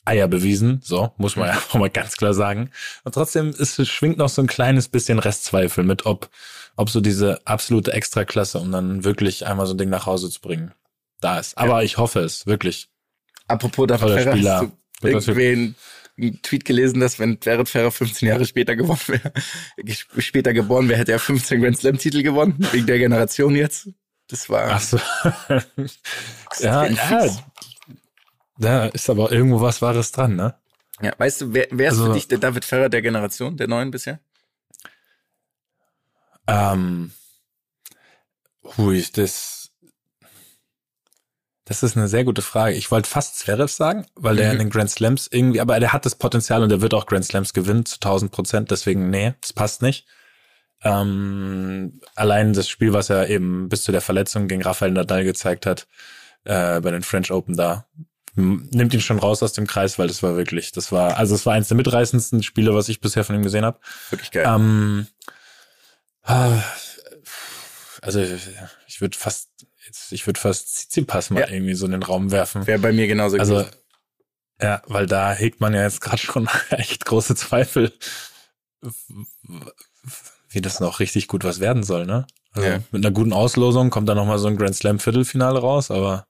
Eier 0.04 0.28
bewiesen. 0.28 0.80
So, 0.82 1.12
muss 1.16 1.36
man 1.36 1.48
ja 1.54 1.56
auch 1.56 1.74
mal 1.74 1.90
ganz 1.90 2.16
klar 2.16 2.34
sagen. 2.34 2.70
Und 3.04 3.14
trotzdem 3.14 3.50
ist, 3.50 3.86
schwingt 3.88 4.18
noch 4.18 4.28
so 4.28 4.42
ein 4.42 4.48
kleines 4.48 4.88
bisschen 4.88 5.18
Restzweifel 5.18 5.84
mit, 5.84 6.06
ob, 6.06 6.30
ob 6.76 6.90
so 6.90 7.00
diese 7.00 7.40
absolute 7.46 7.92
Extraklasse, 7.92 8.58
um 8.58 8.72
dann 8.72 9.04
wirklich 9.04 9.46
einmal 9.46 9.66
so 9.66 9.74
ein 9.74 9.78
Ding 9.78 9.90
nach 9.90 10.06
Hause 10.06 10.30
zu 10.30 10.40
bringen, 10.40 10.72
da 11.20 11.38
ist. 11.38 11.56
Aber 11.56 11.84
ich 11.84 11.98
hoffe 11.98 12.20
es, 12.20 12.46
wirklich. 12.46 12.88
Apropos 13.48 13.86
Ferrer, 13.88 14.32
Spieler. 14.32 14.60
hast 14.60 14.72
du 15.02 15.08
irgendwen 15.08 15.74
einen 16.18 16.42
Tweet 16.42 16.64
gelesen, 16.64 17.00
dass 17.00 17.18
wenn 17.18 17.38
David 17.40 17.68
Ferrer 17.68 17.90
15 17.90 18.28
Jahre 18.28 18.44
später 18.44 18.76
gewonnen 18.76 19.00
wäre, 19.06 19.32
später 20.18 20.52
geboren 20.52 20.88
wäre, 20.88 20.98
hätte 20.98 21.12
er 21.12 21.18
15 21.18 21.60
Grand 21.60 21.78
Slam 21.78 21.98
Titel 21.98 22.22
gewonnen, 22.22 22.66
wegen 22.72 22.86
der 22.86 22.98
Generation 22.98 23.56
jetzt. 23.56 23.88
Das 24.28 24.48
war 24.48 24.70
Ach 24.70 24.80
so. 24.80 24.98
ja, 26.60 26.86
ja. 26.86 27.30
Da 28.62 28.86
ist 28.86 29.10
aber 29.10 29.30
irgendwo 29.32 29.60
was 29.60 29.82
Wahres 29.82 30.12
dran, 30.12 30.36
ne? 30.36 30.54
Ja, 31.00 31.12
weißt 31.18 31.40
du, 31.40 31.52
wer, 31.54 31.66
wer 31.70 31.88
ist 31.90 31.98
Also- 31.98 32.06
für 32.06 32.12
dich 32.14 32.28
der 32.28 32.38
David 32.38 32.64
Ferrer 32.64 32.88
der 32.88 33.02
Generation, 33.02 33.56
der 33.56 33.68
neuen 33.68 33.90
bisher? 33.90 34.20
Ähm, 36.46 37.12
hui, 38.76 39.04
das, 39.14 39.70
das 41.64 41.82
ist 41.82 41.96
eine 41.96 42.08
sehr 42.08 42.24
gute 42.24 42.42
Frage. 42.42 42.74
Ich 42.76 42.90
wollte 42.90 43.08
fast 43.08 43.38
Zverev 43.38 43.70
sagen, 43.72 44.06
weil 44.14 44.36
der 44.36 44.46
Mhm. 44.48 44.52
in 44.52 44.58
den 44.58 44.70
Grand 44.70 44.90
Slams 44.90 45.28
irgendwie, 45.30 45.60
aber 45.60 45.78
der 45.80 45.92
hat 45.92 46.04
das 46.04 46.16
Potenzial 46.16 46.62
und 46.62 46.68
der 46.68 46.80
wird 46.80 46.94
auch 46.94 47.06
Grand 47.06 47.24
Slams 47.24 47.52
gewinnen 47.52 47.86
zu 47.86 48.00
1000 48.00 48.32
Prozent. 48.32 48.70
Deswegen, 48.70 49.10
nee, 49.10 49.34
das 49.40 49.52
passt 49.52 49.82
nicht. 49.82 50.06
Ähm, 50.82 52.00
allein 52.16 52.52
das 52.54 52.68
Spiel, 52.68 52.92
was 52.92 53.08
er 53.08 53.28
eben 53.30 53.68
bis 53.68 53.84
zu 53.84 53.92
der 53.92 54.00
Verletzung 54.00 54.48
gegen 54.48 54.62
Rafael 54.62 54.90
Nadal 54.90 55.22
gezeigt 55.24 55.64
hat, 55.64 55.86
äh, 56.44 56.80
bei 56.80 56.90
den 56.90 57.02
French 57.04 57.30
Open 57.30 57.56
da, 57.56 57.86
nimmt 58.34 58.94
ihn 58.94 59.00
schon 59.00 59.18
raus 59.18 59.42
aus 59.42 59.52
dem 59.52 59.66
Kreis, 59.66 59.98
weil 59.98 60.08
das 60.08 60.22
war 60.22 60.36
wirklich, 60.36 60.72
das 60.72 60.90
war, 60.92 61.16
also 61.18 61.34
es 61.34 61.44
war 61.46 61.54
eins 61.54 61.68
der 61.68 61.76
mitreißendsten 61.76 62.42
Spiele, 62.42 62.74
was 62.74 62.88
ich 62.88 63.00
bisher 63.00 63.24
von 63.24 63.36
ihm 63.36 63.42
gesehen 63.42 63.64
habe. 63.64 63.78
Wirklich 64.10 64.30
geil. 64.30 64.46
Ähm, 64.46 65.06
ah, 66.22 66.62
also 68.00 68.20
ich 68.86 69.00
würde 69.00 69.16
fast, 69.18 69.50
jetzt, 69.86 70.12
ich 70.12 70.26
würde 70.26 70.40
fast 70.40 70.68
Tsitsipas 70.74 71.30
mal 71.30 71.40
Ja. 71.40 71.48
irgendwie 71.50 71.74
so 71.74 71.86
in 71.86 71.92
den 71.92 72.02
Raum 72.02 72.30
werfen. 72.30 72.66
Wäre 72.66 72.78
bei 72.78 72.92
mir 72.92 73.06
genauso 73.06 73.36
Also 73.38 73.54
gewesen. 73.56 73.70
ja, 74.60 74.82
weil 74.86 75.06
da 75.06 75.32
hegt 75.32 75.60
man 75.60 75.74
ja 75.74 75.82
jetzt 75.82 76.00
gerade 76.00 76.18
schon 76.22 76.48
echt 76.70 77.04
große 77.04 77.34
Zweifel, 77.36 77.92
wie 80.48 80.60
das 80.60 80.80
noch 80.80 81.00
richtig 81.00 81.28
gut 81.28 81.44
was 81.44 81.60
werden 81.60 81.82
soll, 81.82 82.06
ne? 82.06 82.26
Also 82.52 82.68
Ja. 82.68 82.78
mit 82.90 83.04
einer 83.04 83.12
guten 83.14 83.32
Auslosung 83.32 83.90
kommt 83.90 84.08
da 84.08 84.14
noch 84.14 84.26
mal 84.26 84.38
so 84.38 84.48
ein 84.48 84.56
Grand 84.56 84.74
Slam 84.74 84.98
Viertelfinale 84.98 85.58
raus, 85.60 85.90
aber 85.90 86.26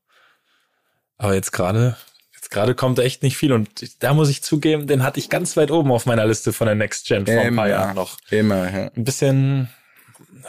aber 1.23 1.35
jetzt 1.35 1.53
gerade 1.53 1.97
jetzt 2.35 2.51
gerade 2.51 2.75
kommt 2.75 2.99
echt 2.99 3.23
nicht 3.23 3.37
viel 3.37 3.53
und 3.53 4.03
da 4.03 4.13
muss 4.13 4.29
ich 4.29 4.43
zugeben, 4.43 4.87
den 4.87 5.05
hatte 5.05 5.21
ich 5.21 5.31
ganz 5.31 5.57
weit 5.57 5.71
oben 5.71 5.93
auf 5.93 6.05
meiner 6.05 6.27
Liste 6.27 6.53
von 6.53 6.67
der 6.67 6.75
Next 6.75 7.07
Gen 7.07 7.27
vor 7.27 7.41
ein 7.41 7.55
paar. 7.55 7.69
Jahren 7.69 7.95
noch 7.95 8.19
Immer, 8.31 8.71
ja. 8.71 8.91
ein 8.95 9.05
bisschen 9.05 9.69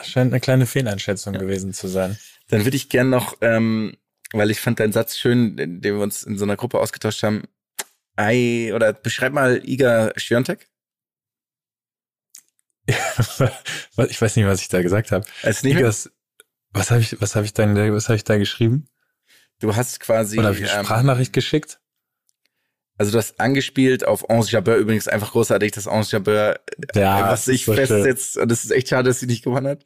scheint 0.02 0.32
eine 0.32 0.40
kleine 0.40 0.66
Fehleinschätzung 0.66 1.34
gewesen 1.34 1.74
zu 1.74 1.88
sein. 1.88 2.18
Dann 2.50 2.66
würde 2.66 2.76
ich 2.76 2.90
gern 2.90 3.10
noch, 3.10 3.38
ähm, 3.42 3.96
weil 4.32 4.50
ich 4.50 4.60
fand 4.60 4.80
deinen 4.80 4.92
Satz 4.92 5.18
schön, 5.18 5.56
den 5.56 5.82
wir 5.84 6.00
uns 6.00 6.24
in 6.24 6.38
so 6.38 6.46
einer 6.46 6.56
Gruppe 6.56 6.80
ausgetauscht 6.80 7.22
haben. 7.22 7.44
Ei, 8.16 8.72
oder 8.74 8.94
beschreib 8.94 9.34
mal 9.34 9.62
Iga 9.64 10.14
Świątek. 10.18 10.68
ich 12.88 14.22
weiß 14.22 14.36
nicht, 14.36 14.46
was 14.46 14.62
ich 14.62 14.68
da 14.68 14.82
gesagt 14.82 15.12
habe. 15.12 15.26
Also 15.44 15.68
Igas, 15.68 16.12
was 16.72 16.90
habe 16.90 17.02
ich, 17.02 17.22
was 17.22 17.36
habe 17.36 17.46
ich 17.46 17.54
da, 17.54 17.68
was 17.94 18.10
habe 18.10 18.16
ich 18.16 18.24
da 18.24 18.38
geschrieben? 18.38 18.88
Du 19.64 19.76
hast 19.76 20.02
quasi 20.02 20.38
Oder 20.38 20.50
habe 20.50 20.58
ich 20.58 20.70
eine 20.70 20.80
ähm, 20.80 20.86
Sprachnachricht 20.86 21.32
geschickt? 21.32 21.80
Also 22.98 23.12
du 23.12 23.18
hast 23.18 23.40
angespielt 23.40 24.06
auf 24.06 24.30
Ange 24.30 24.46
Jabeur, 24.46 24.76
übrigens 24.76 25.08
einfach 25.08 25.32
großartig, 25.32 25.72
dass 25.72 25.88
Ange 25.88 26.06
Jabeur 26.10 26.60
Ja, 26.94 27.16
einfach 27.16 27.32
das 27.32 27.46
sich 27.46 27.66
so 27.66 27.74
festsetzt. 27.74 28.38
Und 28.38 28.52
es 28.52 28.66
ist 28.66 28.72
echt 28.72 28.90
schade, 28.90 29.10
dass 29.10 29.22
sie 29.22 29.26
nicht 29.26 29.44
gewonnen 29.44 29.68
hat. 29.68 29.86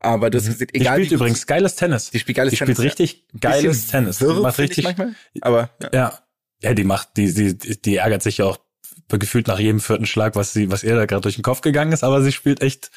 Aber 0.00 0.28
du 0.28 0.38
hast 0.38 0.46
gesagt, 0.46 0.74
Die 0.74 0.80
egal 0.80 0.96
spielt 0.96 1.10
wie 1.10 1.14
gut 1.14 1.20
übrigens 1.20 1.46
geiles 1.46 1.74
Tennis. 1.74 2.10
Die 2.10 2.18
spielt 2.18 2.36
geiles 2.36 2.52
die 2.52 2.58
Tennis, 2.58 2.76
spielt 2.76 2.86
richtig 2.86 3.26
geiles 3.40 3.62
bisschen 3.62 3.90
Tennis. 3.90 4.20
wirr, 4.20 4.34
Die 4.34 4.40
macht 4.40 4.58
richtig, 4.58 4.84
manchmal. 4.84 5.14
Aber 5.40 5.70
ja. 5.82 5.90
ja. 5.92 6.18
Ja, 6.62 6.74
die 6.74 6.84
macht, 6.84 7.16
die, 7.16 7.32
die, 7.32 7.80
die 7.80 7.96
ärgert 7.96 8.22
sich 8.22 8.38
ja 8.38 8.44
auch 8.44 8.58
gefühlt 9.08 9.46
nach 9.46 9.58
jedem 9.58 9.80
vierten 9.80 10.06
Schlag, 10.06 10.36
was 10.36 10.52
sie, 10.52 10.70
was 10.70 10.84
ihr 10.84 10.94
da 10.94 11.06
gerade 11.06 11.22
durch 11.22 11.36
den 11.36 11.42
Kopf 11.42 11.60
gegangen 11.62 11.92
ist, 11.92 12.04
aber 12.04 12.22
sie 12.22 12.32
spielt 12.32 12.62
echt 12.62 12.90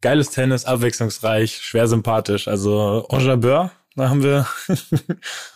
geiles 0.00 0.30
Tennis, 0.30 0.64
abwechslungsreich, 0.64 1.60
schwer 1.62 1.86
sympathisch. 1.86 2.48
Also 2.48 3.06
Ange 3.08 3.24
Jabeur, 3.24 3.72
da 3.96 4.08
haben 4.08 4.22
wir, 4.22 4.46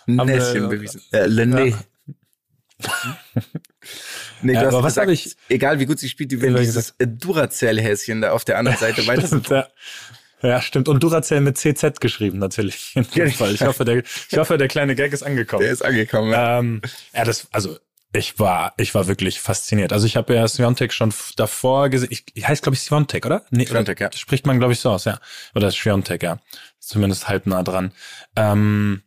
Näschen 0.05 0.69
bewiesen. 0.69 1.01
Äh, 1.11 1.25
Lené. 1.25 1.75
nee, 4.41 4.53
Ja, 4.53 4.61
du 4.61 4.67
hast 4.67 4.73
aber 4.73 4.83
was 4.83 4.93
gesagt, 4.93 5.07
hab 5.07 5.13
ich- 5.13 5.35
egal 5.49 5.79
wie 5.79 5.85
gut 5.85 5.99
sie 5.99 6.09
spielt, 6.09 6.31
die 6.31 6.37
Ja, 6.37 6.53
dieses 6.57 6.95
Duracell-Häschen 6.97 8.21
da 8.21 8.31
auf 8.31 8.45
der 8.45 8.57
anderen 8.57 8.77
Seite 8.77 9.05
weiter. 9.07 9.27
Stimmt, 9.27 9.49
ja. 9.49 9.67
ja, 10.41 10.61
stimmt. 10.61 10.87
Und 10.87 11.03
Duracell 11.03 11.41
mit 11.41 11.57
CZ 11.57 11.99
geschrieben, 11.99 12.39
natürlich. 12.39 12.91
In 12.95 13.03
dem 13.15 13.31
Fall. 13.31 13.53
Ich 13.53 13.61
hoffe, 13.63 13.83
der, 13.85 13.97
ich 14.29 14.37
hoffe, 14.37 14.57
der 14.57 14.67
kleine 14.67 14.95
Gag 14.95 15.11
ist 15.13 15.23
angekommen. 15.23 15.63
Der 15.63 15.71
ist 15.71 15.83
angekommen. 15.83 16.31
Ja. 16.31 16.59
Ähm, 16.59 16.81
ja, 17.13 17.25
das, 17.25 17.47
also 17.51 17.77
ich 18.11 18.39
war, 18.39 18.73
ich 18.77 18.95
war 18.95 19.07
wirklich 19.07 19.39
fasziniert. 19.39 19.93
Also 19.93 20.07
ich 20.07 20.15
habe 20.17 20.33
ja 20.33 20.47
Sviontek 20.47 20.93
schon 20.93 21.13
davor 21.35 21.89
gesehen. 21.89 22.07
Ich, 22.11 22.23
ich 22.33 22.47
heißt 22.47 22.63
glaube 22.63 22.75
ich 22.75 22.81
Sviontek, 22.81 23.25
oder? 23.25 23.45
Nee, 23.51 23.67
Sviontek, 23.67 23.99
ja. 23.99 24.09
Spricht 24.15 24.47
man 24.47 24.57
glaube 24.57 24.73
ich 24.73 24.79
so 24.79 24.89
aus, 24.89 25.05
ja. 25.05 25.19
Oder 25.53 25.69
Sviontek, 25.69 26.23
ja. 26.23 26.39
Zumindest 26.89 27.27
halb 27.27 27.45
nah 27.45 27.61
dran. 27.61 27.91
Ähm, 28.35 29.03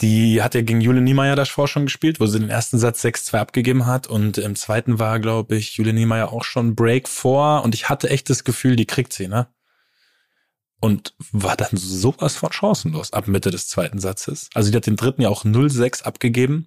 die 0.00 0.42
hat 0.42 0.56
ja 0.56 0.62
gegen 0.62 0.80
Jule 0.80 1.00
Niemeyer 1.00 1.36
davor 1.36 1.68
schon 1.68 1.84
gespielt, 1.84 2.18
wo 2.18 2.26
sie 2.26 2.40
den 2.40 2.50
ersten 2.50 2.80
Satz 2.80 3.04
6-2 3.04 3.38
abgegeben 3.38 3.86
hat 3.86 4.08
und 4.08 4.38
im 4.38 4.56
zweiten 4.56 4.98
war, 4.98 5.20
glaube 5.20 5.54
ich, 5.54 5.76
Jule 5.76 5.92
Niemeyer 5.92 6.32
auch 6.32 6.42
schon 6.42 6.74
Break 6.74 7.08
vor 7.08 7.62
und 7.62 7.76
ich 7.76 7.88
hatte 7.88 8.10
echt 8.10 8.28
das 8.28 8.42
Gefühl, 8.42 8.74
die 8.74 8.86
kriegt 8.86 9.12
sie, 9.12 9.28
ne? 9.28 9.46
Und 10.80 11.14
war 11.30 11.56
dann 11.56 11.70
sowas 11.74 12.34
von 12.34 12.50
chancenlos 12.50 13.12
ab 13.12 13.28
Mitte 13.28 13.52
des 13.52 13.68
zweiten 13.68 14.00
Satzes. 14.00 14.50
Also 14.52 14.72
die 14.72 14.76
hat 14.76 14.86
den 14.86 14.96
dritten 14.96 15.22
ja 15.22 15.28
auch 15.28 15.44
0-6 15.44 16.02
abgegeben 16.02 16.66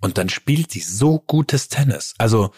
und 0.00 0.16
dann 0.16 0.30
spielt 0.30 0.72
die 0.72 0.80
so 0.80 1.18
gutes 1.18 1.68
Tennis. 1.68 2.14
Also 2.16 2.52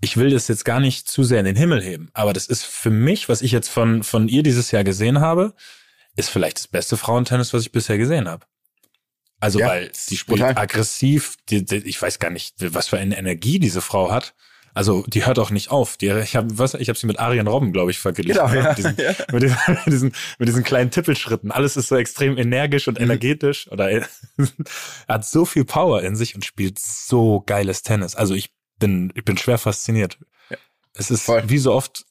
ich 0.00 0.16
will 0.16 0.30
das 0.30 0.48
jetzt 0.48 0.64
gar 0.64 0.80
nicht 0.80 1.08
zu 1.08 1.22
sehr 1.22 1.38
in 1.38 1.46
den 1.46 1.56
Himmel 1.56 1.80
heben, 1.80 2.10
aber 2.12 2.32
das 2.32 2.46
ist 2.46 2.64
für 2.64 2.90
mich, 2.90 3.28
was 3.28 3.40
ich 3.40 3.52
jetzt 3.52 3.68
von, 3.68 4.02
von 4.02 4.26
ihr 4.26 4.42
dieses 4.42 4.72
Jahr 4.72 4.82
gesehen 4.82 5.20
habe, 5.20 5.54
ist 6.18 6.28
vielleicht 6.30 6.58
das 6.58 6.66
beste 6.68 6.96
Frauentennis, 6.96 7.54
was 7.54 7.62
ich 7.62 7.72
bisher 7.72 7.96
gesehen 7.98 8.28
habe. 8.28 8.44
Also 9.40 9.60
Ja, 9.60 9.68
weil 9.68 9.92
die 10.10 10.16
spielt 10.16 10.40
total. 10.40 10.58
aggressiv, 10.58 11.36
die, 11.48 11.64
die, 11.64 11.76
ich 11.76 12.00
weiß 12.00 12.18
gar 12.18 12.30
nicht, 12.30 12.56
was 12.74 12.88
für 12.88 12.98
eine 12.98 13.16
Energie 13.16 13.58
diese 13.58 13.80
Frau 13.80 14.10
hat. 14.10 14.34
Also 14.74 15.02
die 15.08 15.24
hört 15.26 15.38
auch 15.38 15.50
nicht 15.50 15.70
auf. 15.70 15.96
Die, 15.96 16.06
ich 16.08 16.36
habe 16.36 16.52
ich 16.78 16.88
habe 16.88 16.98
sie 16.98 17.06
mit 17.06 17.18
Arjen 17.18 17.46
Robben, 17.48 17.72
glaube 17.72 17.90
ich, 17.90 17.98
verglichen. 17.98 18.34
Genau, 18.34 18.48
ne? 18.48 18.60
ja, 18.60 18.68
Mit, 18.68 18.78
diesen, 18.78 18.96
ja. 18.96 19.14
mit, 19.32 19.42
diesen, 19.42 19.56
mit, 19.84 19.86
diesen, 19.86 20.12
mit 20.38 20.48
diesen 20.48 20.64
kleinen 20.64 20.90
Tippelschritten. 20.90 21.50
Alles 21.50 21.76
ist 21.76 21.88
so 21.88 21.96
extrem 21.96 22.36
energisch 22.36 22.86
Mhm. 22.86 22.94
und 22.94 23.00
energetisch. 23.00 23.70
Oder 23.70 23.90
er 23.90 24.08
hat 25.08 25.24
so 25.24 25.44
viel 25.44 25.64
Power 25.64 26.02
in 26.02 26.16
sich 26.16 26.34
und 26.34 26.44
spielt 26.44 26.78
so 26.78 27.40
geiles 27.46 27.82
Tennis. 27.82 28.14
Also 28.14 28.34
ich 28.34 28.50
bin, 28.78 29.12
ich 29.14 29.24
bin 29.24 29.36
schwer 29.38 29.58
fasziniert. 29.58 30.18
Es 30.94 31.10
ist 31.10 31.22
Voll. 31.22 31.44
wie 31.48 31.58
so 31.58 31.72
oft, 31.72 32.04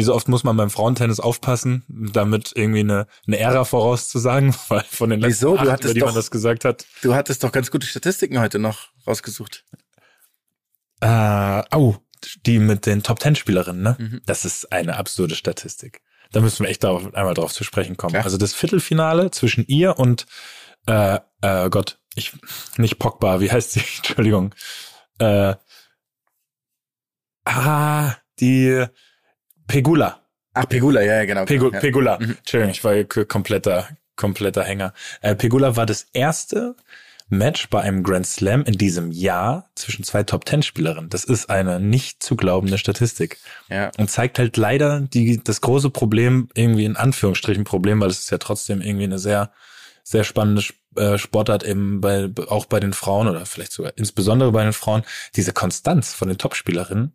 wie 0.00 0.04
so 0.04 0.14
oft 0.14 0.28
muss 0.28 0.44
man 0.44 0.56
beim 0.56 0.70
Frauentennis 0.70 1.20
aufpassen, 1.20 1.84
damit 1.88 2.52
irgendwie 2.54 2.80
eine, 2.80 3.06
eine 3.26 3.38
Ära 3.38 3.66
vorauszusagen, 3.66 4.54
weil 4.68 4.80
von 4.80 5.10
den 5.10 5.20
letzten 5.20 5.42
Wieso? 5.42 5.56
Du 5.56 5.60
acht, 5.60 5.68
hattest 5.72 5.84
über 5.84 5.94
die 5.94 6.00
doch- 6.00 6.06
man 6.06 6.14
das 6.14 6.30
gesagt 6.30 6.64
hat. 6.64 6.86
Du 7.02 7.14
hattest 7.14 7.44
doch 7.44 7.52
ganz 7.52 7.70
gute 7.70 7.86
Statistiken 7.86 8.40
heute 8.40 8.58
noch 8.58 8.88
rausgesucht. 9.06 9.66
Äh, 11.02 11.62
oh, 11.76 11.96
die 12.46 12.58
mit 12.60 12.86
den 12.86 13.02
Top 13.02 13.18
Ten 13.18 13.36
Spielerinnen, 13.36 13.82
ne? 13.82 13.96
Mhm. 13.98 14.22
Das 14.24 14.46
ist 14.46 14.72
eine 14.72 14.96
absurde 14.96 15.34
Statistik. 15.34 16.00
Da 16.32 16.40
müssen 16.40 16.64
wir 16.64 16.70
echt 16.70 16.82
darauf, 16.82 17.12
einmal 17.14 17.34
drauf 17.34 17.52
zu 17.52 17.62
sprechen 17.62 17.98
kommen. 17.98 18.14
Ja. 18.14 18.22
Also 18.22 18.38
das 18.38 18.54
Viertelfinale 18.54 19.30
zwischen 19.30 19.66
ihr 19.66 19.98
und 19.98 20.24
äh, 20.86 21.18
äh, 21.42 21.68
Gott, 21.68 21.98
ich 22.14 22.32
nicht 22.78 22.98
Pogba, 22.98 23.40
wie 23.40 23.52
heißt 23.52 23.72
sie? 23.72 23.80
Entschuldigung. 23.98 24.54
Äh, 25.18 25.56
ah, 27.44 28.14
die 28.40 28.86
Pegula. 29.70 30.20
Ach, 30.52 30.68
Pegula, 30.68 31.00
ja, 31.02 31.16
ja, 31.16 31.24
genau. 31.24 31.44
Pegu 31.44 31.70
ja. 31.70 31.80
Pegula. 31.80 32.18
Mhm. 32.20 32.36
Entschuldigung, 32.38 32.70
ich 32.72 32.84
war 32.84 33.24
kompletter, 33.24 33.88
kompletter 34.16 34.64
Hänger. 34.64 34.92
Äh, 35.20 35.34
Pegula 35.34 35.76
war 35.76 35.86
das 35.86 36.06
erste 36.12 36.74
Match 37.28 37.68
bei 37.70 37.80
einem 37.80 38.02
Grand 38.02 38.26
Slam 38.26 38.64
in 38.64 38.76
diesem 38.76 39.12
Jahr 39.12 39.70
zwischen 39.76 40.02
zwei 40.02 40.24
Top 40.24 40.44
Ten 40.44 40.64
Spielerinnen. 40.64 41.10
Das 41.10 41.22
ist 41.22 41.48
eine 41.48 41.78
nicht 41.78 42.22
zu 42.22 42.34
glaubende 42.34 42.76
Statistik 42.76 43.38
ja. 43.68 43.92
und 43.98 44.10
zeigt 44.10 44.40
halt 44.40 44.56
leider 44.56 45.00
die, 45.00 45.40
das 45.42 45.60
große 45.60 45.90
Problem, 45.90 46.48
irgendwie 46.54 46.84
in 46.84 46.96
Anführungsstrichen 46.96 47.62
Problem, 47.62 48.00
weil 48.00 48.10
es 48.10 48.18
ist 48.18 48.30
ja 48.32 48.38
trotzdem 48.38 48.82
irgendwie 48.82 49.04
eine 49.04 49.20
sehr, 49.20 49.52
sehr 50.02 50.24
spannende 50.24 50.62
Sp- 50.66 50.82
äh, 50.96 51.18
Sportart 51.18 51.62
eben 51.62 52.00
bei, 52.00 52.28
auch 52.48 52.66
bei 52.66 52.80
den 52.80 52.92
Frauen 52.92 53.28
oder 53.28 53.46
vielleicht 53.46 53.70
sogar 53.70 53.92
insbesondere 53.94 54.50
bei 54.50 54.64
den 54.64 54.72
Frauen, 54.72 55.04
diese 55.36 55.52
Konstanz 55.52 56.12
von 56.12 56.26
den 56.26 56.38
Topspielerinnen. 56.38 57.14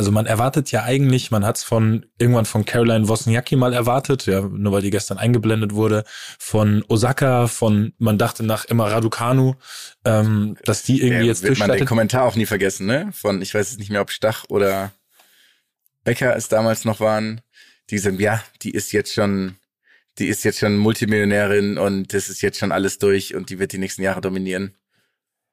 Also 0.00 0.12
man 0.12 0.24
erwartet 0.24 0.72
ja 0.72 0.84
eigentlich, 0.84 1.30
man 1.30 1.44
hat 1.44 1.58
es 1.58 1.62
von 1.62 2.06
irgendwann 2.16 2.46
von 2.46 2.64
Caroline 2.64 3.06
Wozniacki 3.06 3.54
mal 3.54 3.74
erwartet, 3.74 4.24
ja, 4.24 4.40
nur 4.40 4.72
weil 4.72 4.80
die 4.80 4.88
gestern 4.88 5.18
eingeblendet 5.18 5.74
wurde, 5.74 6.04
von 6.38 6.82
Osaka, 6.88 7.48
von 7.48 7.92
man 7.98 8.16
dachte 8.16 8.42
nach 8.42 8.64
immer 8.64 8.90
Raducanu, 8.90 9.56
ähm, 10.06 10.56
dass 10.64 10.84
die 10.84 11.02
irgendwie 11.02 11.18
Der 11.18 11.26
jetzt 11.26 11.42
wird 11.42 11.58
man 11.58 11.70
den. 11.70 11.84
Kommentar 11.84 12.24
auch 12.24 12.34
nie 12.34 12.46
vergessen, 12.46 12.86
ne? 12.86 13.10
Von, 13.12 13.42
ich 13.42 13.52
weiß 13.52 13.72
jetzt 13.72 13.78
nicht 13.78 13.90
mehr, 13.90 14.00
ob 14.00 14.10
Stach 14.10 14.46
oder 14.48 14.90
Becker 16.02 16.34
es 16.34 16.48
damals 16.48 16.86
noch 16.86 17.00
waren, 17.00 17.42
die 17.90 17.98
sagen, 17.98 18.18
ja, 18.18 18.42
die 18.62 18.70
ist 18.70 18.92
jetzt 18.92 19.12
schon, 19.12 19.56
die 20.18 20.28
ist 20.28 20.44
jetzt 20.44 20.60
schon 20.60 20.78
Multimillionärin 20.78 21.76
und 21.76 22.14
das 22.14 22.30
ist 22.30 22.40
jetzt 22.40 22.58
schon 22.58 22.72
alles 22.72 22.96
durch 22.96 23.34
und 23.34 23.50
die 23.50 23.58
wird 23.58 23.72
die 23.72 23.78
nächsten 23.78 24.00
Jahre 24.00 24.22
dominieren. 24.22 24.74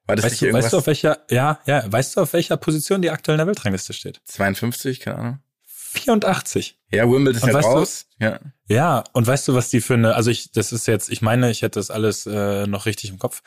War 0.08 0.16
das 0.16 0.24
Weißt 0.24 0.32
nicht 0.32 0.40
du, 0.42 0.46
irgendwas? 0.46 0.64
weißt 0.64 0.72
du, 0.72 0.78
auf 0.78 0.86
welcher, 0.86 1.18
ja, 1.30 1.60
ja, 1.66 1.92
weißt 1.92 2.16
du, 2.16 2.22
auf 2.22 2.32
welcher 2.32 2.56
Position 2.56 3.02
die 3.02 3.10
aktuell 3.10 3.34
in 3.36 3.38
der 3.38 3.46
Weltrangliste 3.46 3.92
steht? 3.92 4.20
52, 4.24 5.00
keine 5.00 5.18
Ahnung. 5.18 5.38
84. 5.64 6.78
Ja, 6.90 7.04
Wimbledon 7.04 7.36
ist 7.36 7.42
halt 7.44 7.54
weißt 7.54 7.68
du- 7.68 7.72
raus. 7.72 8.06
Ja. 8.18 8.40
Ja, 8.68 9.04
und 9.12 9.26
weißt 9.26 9.46
du, 9.48 9.54
was 9.54 9.68
die 9.70 9.80
für 9.80 9.94
eine, 9.94 10.14
also 10.14 10.30
ich, 10.30 10.50
das 10.52 10.72
ist 10.72 10.86
jetzt, 10.86 11.10
ich 11.10 11.22
meine, 11.22 11.50
ich 11.50 11.62
hätte 11.62 11.78
das 11.78 11.90
alles 11.90 12.26
äh, 12.26 12.66
noch 12.66 12.86
richtig 12.86 13.10
im 13.10 13.18
Kopf, 13.18 13.42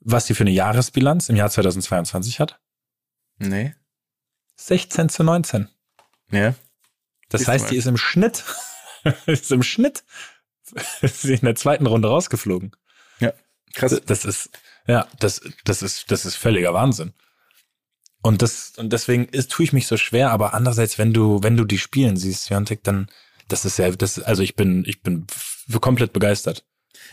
was 0.00 0.26
die 0.26 0.34
für 0.34 0.42
eine 0.44 0.50
Jahresbilanz 0.50 1.28
im 1.28 1.36
Jahr 1.36 1.50
2022 1.50 2.40
hat? 2.40 2.60
Nee. 3.38 3.74
16 4.56 5.08
zu 5.08 5.24
19. 5.24 5.68
Ja. 6.30 6.54
Das 7.28 7.40
Siehst 7.40 7.48
heißt, 7.48 7.70
die 7.70 7.76
ist 7.76 7.86
im 7.86 7.96
Schnitt, 7.96 8.44
ist 9.26 9.50
im 9.50 9.62
Schnitt 9.64 10.04
ist 11.02 11.22
sie 11.22 11.34
in 11.34 11.44
der 11.44 11.56
zweiten 11.56 11.86
Runde 11.86 12.08
rausgeflogen. 12.08 12.72
Krass. 13.74 14.00
Das 14.06 14.24
ist, 14.24 14.50
ja, 14.86 15.08
das, 15.18 15.40
das 15.64 15.82
ist, 15.82 16.10
das 16.10 16.26
ist 16.26 16.36
völliger 16.36 16.74
Wahnsinn. 16.74 17.12
Und 18.22 18.40
das, 18.42 18.72
und 18.76 18.92
deswegen 18.92 19.26
ist, 19.26 19.50
tue 19.50 19.64
ich 19.64 19.72
mich 19.72 19.86
so 19.86 19.96
schwer, 19.96 20.30
aber 20.30 20.54
andererseits, 20.54 20.98
wenn 20.98 21.12
du, 21.12 21.42
wenn 21.42 21.56
du 21.56 21.64
die 21.64 21.78
spielen 21.78 22.16
siehst, 22.16 22.48
Fiontek, 22.48 22.82
dann, 22.82 23.08
das 23.48 23.64
ist 23.64 23.78
ja, 23.78 23.90
das, 23.90 24.18
also 24.18 24.42
ich 24.42 24.56
bin, 24.56 24.84
ich 24.86 25.02
bin 25.02 25.26
komplett 25.80 26.12
begeistert. 26.12 26.64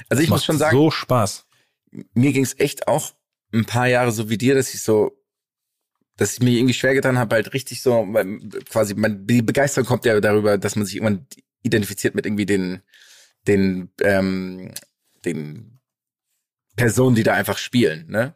Also 0.10 0.24
ich 0.24 0.30
muss 0.30 0.46
schon 0.46 0.58
sagen, 0.58 0.76
So 0.76 0.90
Spaß. 0.90 1.46
mir 2.14 2.32
ging's 2.32 2.56
echt 2.58 2.88
auch 2.88 3.14
ein 3.54 3.66
paar 3.66 3.88
Jahre 3.88 4.12
so 4.12 4.30
wie 4.30 4.38
dir, 4.38 4.56
dass 4.56 4.74
ich 4.74 4.84
so, 4.84 5.12
dass 6.16 6.34
ich 6.34 6.40
mir 6.40 6.52
irgendwie 6.52 6.74
schwer 6.74 6.94
getan 6.94 7.18
habe, 7.18 7.36
halt 7.36 7.54
richtig 7.54 7.82
so, 7.82 8.08
quasi, 8.70 8.94
man, 8.94 9.28
die 9.28 9.42
Begeisterung 9.42 9.88
kommt 9.88 10.06
ja 10.06 10.20
darüber, 10.22 10.58
dass 10.58 10.76
man 10.78 10.86
sich 10.86 10.96
irgendwann 10.96 11.28
identifiziert 11.62 12.16
mit 12.16 12.26
irgendwie 12.26 12.46
den, 12.46 12.82
den, 13.48 13.92
ähm, 14.02 14.74
den 15.26 15.71
Personen, 16.76 17.16
die 17.16 17.24
da 17.24 17.34
einfach 17.34 17.58
spielen, 17.58 18.06
ne? 18.10 18.34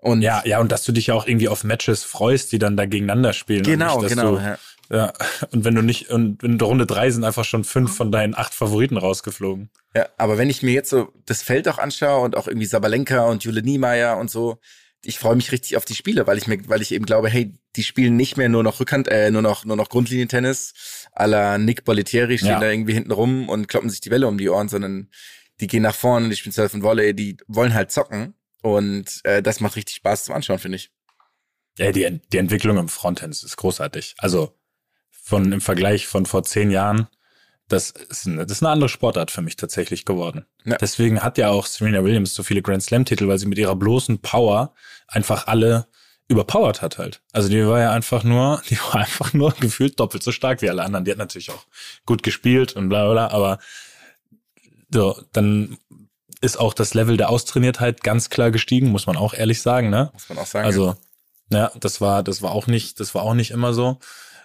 Und 0.00 0.20
Ja, 0.22 0.42
ja, 0.44 0.60
und 0.60 0.70
dass 0.70 0.84
du 0.84 0.92
dich 0.92 1.06
ja 1.08 1.14
auch 1.14 1.26
irgendwie 1.26 1.48
auf 1.48 1.64
Matches 1.64 2.04
freust, 2.04 2.52
die 2.52 2.58
dann 2.58 2.76
da 2.76 2.84
gegeneinander 2.86 3.32
spielen. 3.32 3.62
genau, 3.62 3.96
und 3.96 4.02
nicht, 4.04 4.10
genau. 4.16 4.36
Du, 4.36 4.42
ja. 4.42 4.58
ja, 4.90 5.12
und 5.50 5.64
wenn 5.64 5.74
du 5.74 5.80
nicht, 5.82 6.10
und 6.10 6.42
in 6.42 6.58
der 6.58 6.68
Runde 6.68 6.84
drei 6.86 7.10
sind 7.10 7.24
einfach 7.24 7.44
schon 7.46 7.64
fünf 7.64 7.96
von 7.96 8.12
deinen 8.12 8.34
acht 8.34 8.52
Favoriten 8.52 8.98
rausgeflogen. 8.98 9.70
Ja, 9.96 10.08
aber 10.18 10.36
wenn 10.36 10.50
ich 10.50 10.62
mir 10.62 10.72
jetzt 10.74 10.90
so 10.90 11.10
das 11.24 11.40
Feld 11.42 11.68
auch 11.68 11.78
anschaue 11.78 12.22
und 12.24 12.36
auch 12.36 12.48
irgendwie 12.48 12.66
Sabalenka 12.66 13.24
und 13.24 13.44
Jule 13.44 13.62
Niemeyer 13.62 14.18
und 14.18 14.30
so, 14.30 14.58
ich 15.06 15.18
freue 15.18 15.36
mich 15.36 15.52
richtig 15.52 15.76
auf 15.76 15.84
die 15.84 15.94
Spiele, 15.94 16.26
weil 16.26 16.38
ich 16.38 16.46
mir, 16.46 16.58
weil 16.68 16.82
ich 16.82 16.92
eben 16.92 17.04
glaube, 17.06 17.28
hey, 17.28 17.52
die 17.76 17.82
spielen 17.84 18.16
nicht 18.16 18.36
mehr 18.36 18.48
nur 18.48 18.62
noch 18.62 18.80
Rückhand, 18.80 19.08
äh, 19.08 19.30
nur 19.30 19.42
noch 19.42 19.64
nur 19.64 19.76
noch 19.76 19.88
Grundlinientennis, 19.90 20.72
à 21.14 21.26
la 21.26 21.56
Nick 21.58 21.84
Bollettieri 21.84 22.38
stehen 22.38 22.50
Ja. 22.50 22.60
da 22.60 22.70
irgendwie 22.70 22.94
hinten 22.94 23.10
rum 23.12 23.48
und 23.48 23.68
kloppen 23.68 23.90
sich 23.90 24.00
die 24.00 24.10
Welle 24.10 24.26
um 24.26 24.38
die 24.38 24.48
Ohren, 24.48 24.68
sondern 24.68 25.08
die 25.64 25.68
gehen 25.68 25.82
nach 25.82 25.94
vorne, 25.94 26.28
die 26.28 26.36
spielen 26.36 26.52
Surf 26.52 26.74
und 26.74 26.82
Volley, 26.82 27.14
die 27.14 27.38
wollen 27.48 27.72
halt 27.72 27.90
zocken 27.90 28.34
und 28.60 29.20
äh, 29.24 29.42
das 29.42 29.60
macht 29.60 29.76
richtig 29.76 29.96
Spaß 29.96 30.24
zum 30.24 30.34
Anschauen, 30.34 30.58
finde 30.58 30.76
ich. 30.76 30.90
Ja, 31.78 31.90
die, 31.90 32.20
die 32.32 32.38
Entwicklung 32.38 32.76
im 32.76 32.88
Frontend 32.88 33.42
ist 33.42 33.56
großartig. 33.56 34.14
Also 34.18 34.58
von 35.10 35.50
im 35.52 35.62
Vergleich 35.62 36.06
von 36.06 36.26
vor 36.26 36.42
zehn 36.42 36.70
Jahren, 36.70 37.08
das 37.66 37.90
ist 37.90 38.26
eine, 38.26 38.44
das 38.44 38.58
ist 38.58 38.62
eine 38.62 38.72
andere 38.72 38.90
Sportart 38.90 39.30
für 39.30 39.40
mich 39.40 39.56
tatsächlich 39.56 40.04
geworden. 40.04 40.44
Ja. 40.66 40.76
Deswegen 40.76 41.22
hat 41.22 41.38
ja 41.38 41.48
auch 41.48 41.64
Serena 41.64 42.04
Williams 42.04 42.34
so 42.34 42.42
viele 42.42 42.60
Grand 42.60 42.82
Slam 42.82 43.06
Titel, 43.06 43.26
weil 43.26 43.38
sie 43.38 43.46
mit 43.46 43.58
ihrer 43.58 43.74
bloßen 43.74 44.18
Power 44.18 44.74
einfach 45.08 45.46
alle 45.46 45.86
überpowered 46.28 46.82
hat 46.82 46.98
halt. 46.98 47.22
Also 47.32 47.48
die 47.48 47.66
war 47.66 47.80
ja 47.80 47.90
einfach 47.90 48.22
nur, 48.22 48.62
die 48.68 48.78
war 48.78 48.96
einfach 48.96 49.32
nur 49.32 49.52
gefühlt 49.52 49.98
doppelt 49.98 50.22
so 50.22 50.30
stark 50.30 50.60
wie 50.60 50.68
alle 50.68 50.82
anderen. 50.82 51.06
Die 51.06 51.10
hat 51.10 51.18
natürlich 51.18 51.50
auch 51.50 51.66
gut 52.04 52.22
gespielt 52.22 52.74
und 52.76 52.90
bla 52.90 53.10
bla, 53.10 53.28
aber 53.28 53.58
so, 54.94 55.20
dann 55.32 55.76
ist 56.40 56.56
auch 56.58 56.72
das 56.72 56.94
Level 56.94 57.16
der 57.16 57.30
Austrainiertheit 57.30 58.02
ganz 58.02 58.30
klar 58.30 58.50
gestiegen, 58.50 58.90
muss 58.90 59.06
man 59.06 59.16
auch 59.16 59.34
ehrlich 59.34 59.60
sagen, 59.60 59.90
ne? 59.90 60.10
Muss 60.12 60.28
man 60.28 60.38
auch 60.38 60.46
sagen. 60.46 60.66
Also, 60.66 60.94
ja, 61.50 61.70
das 61.78 62.00
war, 62.00 62.22
das 62.22 62.42
war 62.42 62.52
auch 62.52 62.66
nicht, 62.66 63.00
das 63.00 63.14
war 63.14 63.22
auch 63.22 63.34
nicht 63.34 63.50
immer 63.50 63.74
so. 63.74 63.98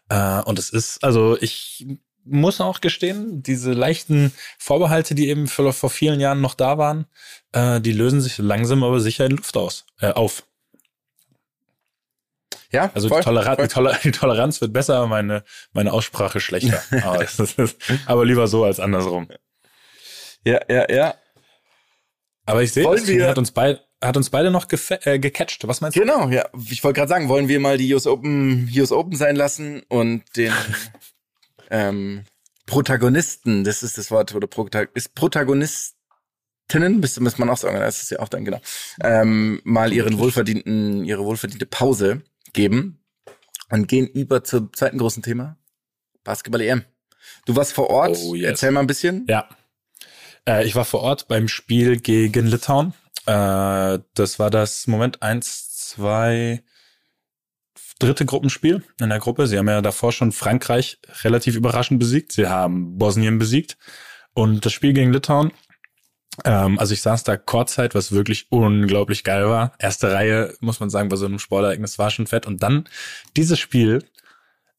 Äh, 0.09 0.41
und 0.41 0.59
es 0.59 0.69
ist, 0.69 1.03
also 1.03 1.37
ich 1.39 1.85
muss 2.25 2.61
auch 2.61 2.81
gestehen, 2.81 3.43
diese 3.43 3.73
leichten 3.73 4.33
Vorbehalte, 4.57 5.15
die 5.15 5.29
eben 5.29 5.47
vor, 5.47 5.71
vor 5.73 5.89
vielen 5.89 6.19
Jahren 6.19 6.41
noch 6.41 6.55
da 6.55 6.77
waren, 6.77 7.05
äh, 7.53 7.79
die 7.79 7.93
lösen 7.93 8.21
sich 8.21 8.37
langsam 8.37 8.83
aber 8.83 8.99
sicher 8.99 9.25
in 9.25 9.33
Luft 9.33 9.55
aus, 9.55 9.85
äh, 9.99 10.11
auf. 10.11 10.43
ja, 12.71 12.91
Also 12.93 13.07
voll, 13.07 13.21
die, 13.21 13.25
Toleranz, 13.25 13.55
voll. 13.57 13.67
die, 13.67 13.73
Toler 13.73 13.99
die 14.03 14.11
Toleranz 14.11 14.61
wird 14.61 14.73
besser, 14.73 15.05
meine, 15.07 15.43
meine 15.73 15.93
Aussprache 15.93 16.39
schlechter. 16.39 16.81
aber, 17.03 17.23
ist, 17.23 17.77
aber 18.05 18.25
lieber 18.25 18.47
so 18.47 18.63
als 18.63 18.79
andersrum. 18.79 19.27
Ja, 20.45 20.59
ja, 20.69 20.91
ja. 20.91 21.15
Aber 22.45 22.63
ich 22.63 22.71
sehe, 22.71 22.83
das 22.83 23.05
wir- 23.07 23.27
hat 23.27 23.37
uns, 23.37 23.51
beid, 23.51 23.81
hat 24.01 24.17
uns 24.17 24.29
beide 24.29 24.49
noch 24.51 24.65
äh, 25.03 25.19
gecatcht. 25.19 25.67
Was 25.67 25.81
meinst 25.81 25.95
du? 25.97 26.01
Genau, 26.01 26.29
ja. 26.29 26.47
Ich 26.69 26.83
wollte 26.83 26.97
gerade 26.99 27.09
sagen, 27.09 27.29
wollen 27.29 27.47
wir 27.47 27.59
mal 27.59 27.77
die 27.77 27.93
US 27.93 28.07
Open, 28.07 28.69
US 28.75 28.91
Open 28.91 29.15
sein 29.15 29.35
lassen 29.35 29.83
und 29.89 30.23
den 30.35 30.53
ähm, 31.69 32.23
Protagonisten, 32.65 33.63
das 33.63 33.83
ist 33.83 33.97
das 33.97 34.09
Wort, 34.11 34.33
oder 34.35 34.47
Protag 34.47 34.89
ist 34.93 35.13
Protagonistinnen, 35.15 36.99
müsste 36.99 37.21
man 37.39 37.49
auch 37.49 37.57
sagen, 37.57 37.79
das 37.79 38.01
ist 38.01 38.11
ja 38.11 38.19
auch 38.19 38.29
dann 38.29 38.45
genau, 38.45 38.61
ähm, 39.03 39.59
mal 39.63 39.91
ihren 39.91 40.17
wohlverdienten, 40.19 41.03
ihre 41.03 41.25
wohlverdiente 41.25 41.65
Pause 41.65 42.21
geben 42.53 43.03
und 43.71 43.87
gehen 43.87 44.07
über 44.07 44.43
zum 44.43 44.71
zweiten 44.73 44.97
großen 44.99 45.23
Thema, 45.23 45.57
Basketball 46.23 46.61
EM. 46.61 46.83
Du 47.45 47.55
warst 47.55 47.73
vor 47.73 47.89
Ort, 47.89 48.17
Oh, 48.21 48.35
yes. 48.35 48.49
erzähl 48.51 48.71
mal 48.71 48.81
ein 48.81 48.87
bisschen. 48.87 49.25
Ja. 49.27 49.47
Äh, 50.49 50.65
ich 50.65 50.75
war 50.75 50.85
vor 50.85 51.01
Ort 51.01 51.27
beim 51.27 51.47
Spiel 51.47 51.99
gegen 51.99 52.47
Litauen. 52.47 52.93
Äh, 53.25 53.99
das 54.15 54.39
war 54.39 54.49
das 54.49 54.87
Moment 54.87 55.21
eins, 55.21 55.77
zwei, 55.77 56.63
dritte 57.99 58.25
Gruppenspiel 58.25 58.83
in 58.99 59.09
der 59.09 59.19
Gruppe. 59.19 59.47
Sie 59.47 59.57
haben 59.57 59.67
ja 59.67 59.81
davor 59.81 60.11
schon 60.11 60.31
Frankreich 60.31 60.99
relativ 61.23 61.55
überraschend 61.55 61.99
besiegt. 61.99 62.31
Sie 62.31 62.47
haben 62.47 62.97
Bosnien 62.97 63.37
besiegt. 63.37 63.77
Und 64.33 64.65
das 64.65 64.73
Spiel 64.73 64.93
gegen 64.93 65.11
Litauen, 65.11 65.51
ähm, 66.45 66.79
also 66.79 66.93
ich 66.93 67.01
saß 67.01 67.23
da 67.23 67.35
Kurzzeit, 67.37 67.93
was 67.93 68.11
wirklich 68.11 68.47
unglaublich 68.51 69.23
geil 69.23 69.47
war. 69.47 69.73
Erste 69.79 70.11
Reihe, 70.11 70.55
muss 70.61 70.79
man 70.79 70.89
sagen, 70.89 71.09
bei 71.09 71.17
so 71.17 71.25
einem 71.25 71.39
Sportereignis 71.39 71.99
war 71.99 72.09
schon 72.09 72.27
fett. 72.27 72.47
Und 72.47 72.63
dann 72.63 72.87
dieses 73.35 73.59
Spiel 73.59 74.03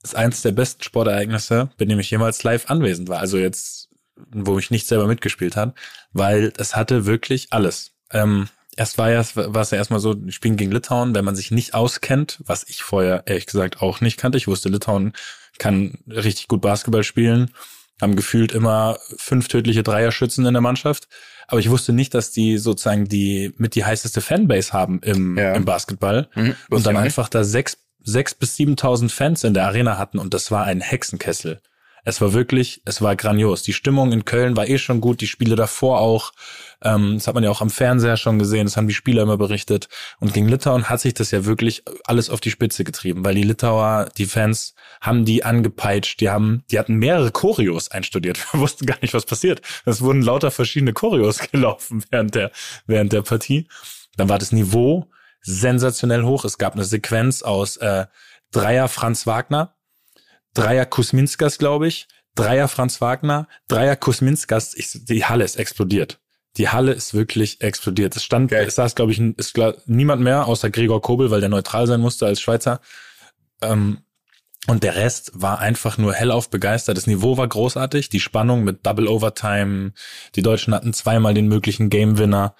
ist 0.02 0.16
eins 0.16 0.42
der 0.42 0.52
besten 0.52 0.82
Sportereignisse, 0.82 1.70
bei 1.78 1.84
dem 1.84 2.00
ich 2.00 2.10
jemals 2.10 2.42
live 2.42 2.70
anwesend 2.70 3.08
war. 3.08 3.20
Also 3.20 3.36
jetzt, 3.36 3.89
wo 4.32 4.58
ich 4.58 4.70
nicht 4.70 4.86
selber 4.86 5.06
mitgespielt 5.06 5.56
habe, 5.56 5.74
weil 6.12 6.52
es 6.56 6.76
hatte 6.76 7.06
wirklich 7.06 7.48
alles. 7.52 7.92
Ähm, 8.12 8.48
erst 8.76 8.98
war 8.98 9.10
ja, 9.10 9.24
war 9.34 9.62
es 9.62 9.70
ja 9.70 9.78
erstmal 9.78 10.00
so, 10.00 10.14
spielen 10.28 10.56
gegen 10.56 10.72
Litauen, 10.72 11.14
wenn 11.14 11.24
man 11.24 11.36
sich 11.36 11.50
nicht 11.50 11.74
auskennt, 11.74 12.40
was 12.46 12.64
ich 12.68 12.82
vorher 12.82 13.22
ehrlich 13.26 13.46
gesagt 13.46 13.82
auch 13.82 14.00
nicht 14.00 14.18
kannte. 14.18 14.38
Ich 14.38 14.48
wusste, 14.48 14.68
Litauen 14.68 15.12
kann 15.58 15.98
richtig 16.08 16.48
gut 16.48 16.60
Basketball 16.62 17.04
spielen, 17.04 17.50
haben 18.00 18.16
gefühlt 18.16 18.52
immer 18.52 18.98
fünf 19.16 19.48
tödliche 19.48 19.82
Dreierschützen 19.82 20.46
in 20.46 20.54
der 20.54 20.62
Mannschaft. 20.62 21.08
Aber 21.48 21.58
ich 21.60 21.68
wusste 21.68 21.92
nicht, 21.92 22.14
dass 22.14 22.30
die 22.30 22.58
sozusagen 22.58 23.06
die 23.08 23.52
mit 23.58 23.74
die 23.74 23.84
heißeste 23.84 24.20
Fanbase 24.20 24.72
haben 24.72 25.00
im, 25.02 25.36
Ja. 25.36 25.54
im 25.54 25.64
Basketball 25.64 26.28
Mhm, 26.34 26.54
und 26.70 26.86
dann 26.86 26.96
einfach 26.96 27.28
da 27.28 27.42
sechs, 27.44 27.76
sechs 28.02 28.34
bis 28.34 28.56
7.000 28.56 29.10
Fans 29.10 29.44
in 29.44 29.52
der 29.54 29.66
Arena 29.66 29.98
hatten 29.98 30.18
und 30.18 30.32
das 30.32 30.50
war 30.50 30.64
ein 30.64 30.80
Hexenkessel. 30.80 31.60
Es 32.04 32.20
war 32.20 32.32
wirklich, 32.32 32.82
es 32.84 33.02
war 33.02 33.16
grandios. 33.16 33.62
Die 33.62 33.72
Stimmung 33.72 34.12
in 34.12 34.24
Köln 34.24 34.56
war 34.56 34.68
eh 34.68 34.78
schon 34.78 35.00
gut, 35.00 35.20
die 35.20 35.26
Spiele 35.26 35.56
davor 35.56 36.00
auch. 36.00 36.32
Ähm, 36.82 37.14
das 37.14 37.26
hat 37.26 37.34
man 37.34 37.44
ja 37.44 37.50
auch 37.50 37.60
am 37.60 37.70
Fernseher 37.70 38.16
schon 38.16 38.38
gesehen, 38.38 38.66
das 38.66 38.76
haben 38.76 38.88
die 38.88 38.94
Spieler 38.94 39.22
immer 39.22 39.36
berichtet. 39.36 39.88
Und 40.18 40.32
gegen 40.32 40.48
Litauen 40.48 40.88
hat 40.88 41.00
sich 41.00 41.14
das 41.14 41.30
ja 41.30 41.44
wirklich 41.44 41.82
alles 42.04 42.30
auf 42.30 42.40
die 42.40 42.50
Spitze 42.50 42.84
getrieben, 42.84 43.24
weil 43.24 43.34
die 43.34 43.42
Litauer, 43.42 44.08
die 44.16 44.26
Fans, 44.26 44.74
haben 45.00 45.24
die 45.24 45.44
angepeitscht, 45.44 46.20
die 46.20 46.30
haben, 46.30 46.64
die 46.70 46.78
hatten 46.78 46.96
mehrere 46.96 47.30
Choreos 47.30 47.90
einstudiert. 47.90 48.38
Wir 48.52 48.60
wussten 48.60 48.86
gar 48.86 48.98
nicht, 49.02 49.14
was 49.14 49.26
passiert. 49.26 49.60
Es 49.84 50.00
wurden 50.00 50.22
lauter 50.22 50.50
verschiedene 50.50 50.92
Choreos 50.92 51.38
gelaufen 51.52 52.04
während 52.10 52.34
der, 52.34 52.50
während 52.86 53.12
der 53.12 53.22
Partie. 53.22 53.68
Dann 54.16 54.28
war 54.28 54.38
das 54.38 54.52
Niveau 54.52 55.10
sensationell 55.42 56.22
hoch. 56.24 56.44
Es 56.44 56.58
gab 56.58 56.74
eine 56.74 56.84
Sequenz 56.84 57.42
aus 57.42 57.76
äh, 57.78 58.06
Dreier 58.52 58.88
Franz 58.88 59.26
Wagner, 59.26 59.74
Dreier 60.54 60.86
Kusminskas, 60.86 61.58
glaube 61.58 61.88
ich, 61.88 62.08
Dreier 62.34 62.68
Franz 62.68 63.00
Wagner, 63.00 63.48
Dreier 63.68 63.96
Kusminskas. 63.96 64.74
Ich, 64.74 65.04
die 65.04 65.24
Halle 65.24 65.44
ist 65.44 65.56
explodiert. 65.56 66.20
Die 66.56 66.68
Halle 66.68 66.92
ist 66.92 67.14
wirklich 67.14 67.60
explodiert. 67.60 68.16
Es 68.16 68.24
stand, 68.24 68.50
Geil. 68.50 68.66
es 68.66 68.74
saß, 68.74 68.94
glaube 68.94 69.12
ich, 69.12 69.20
ist 69.20 69.54
klar, 69.54 69.74
niemand 69.86 70.22
mehr 70.22 70.46
außer 70.46 70.70
Gregor 70.70 71.00
Kobel, 71.00 71.30
weil 71.30 71.40
der 71.40 71.48
neutral 71.48 71.86
sein 71.86 72.00
musste 72.00 72.26
als 72.26 72.40
Schweizer. 72.40 72.80
Ähm, 73.62 73.98
und 74.66 74.82
der 74.82 74.94
Rest 74.94 75.32
war 75.34 75.58
einfach 75.58 75.96
nur 75.96 76.12
hellauf 76.12 76.50
begeistert. 76.50 76.96
Das 76.96 77.06
Niveau 77.06 77.36
war 77.36 77.48
großartig. 77.48 78.08
Die 78.10 78.20
Spannung 78.20 78.62
mit 78.62 78.84
Double 78.84 79.08
Overtime. 79.08 79.92
Die 80.34 80.42
Deutschen 80.42 80.74
hatten 80.74 80.92
zweimal 80.92 81.34
den 81.34 81.48
möglichen 81.48 81.88
Game 81.88 82.18
Winner. 82.18 82.54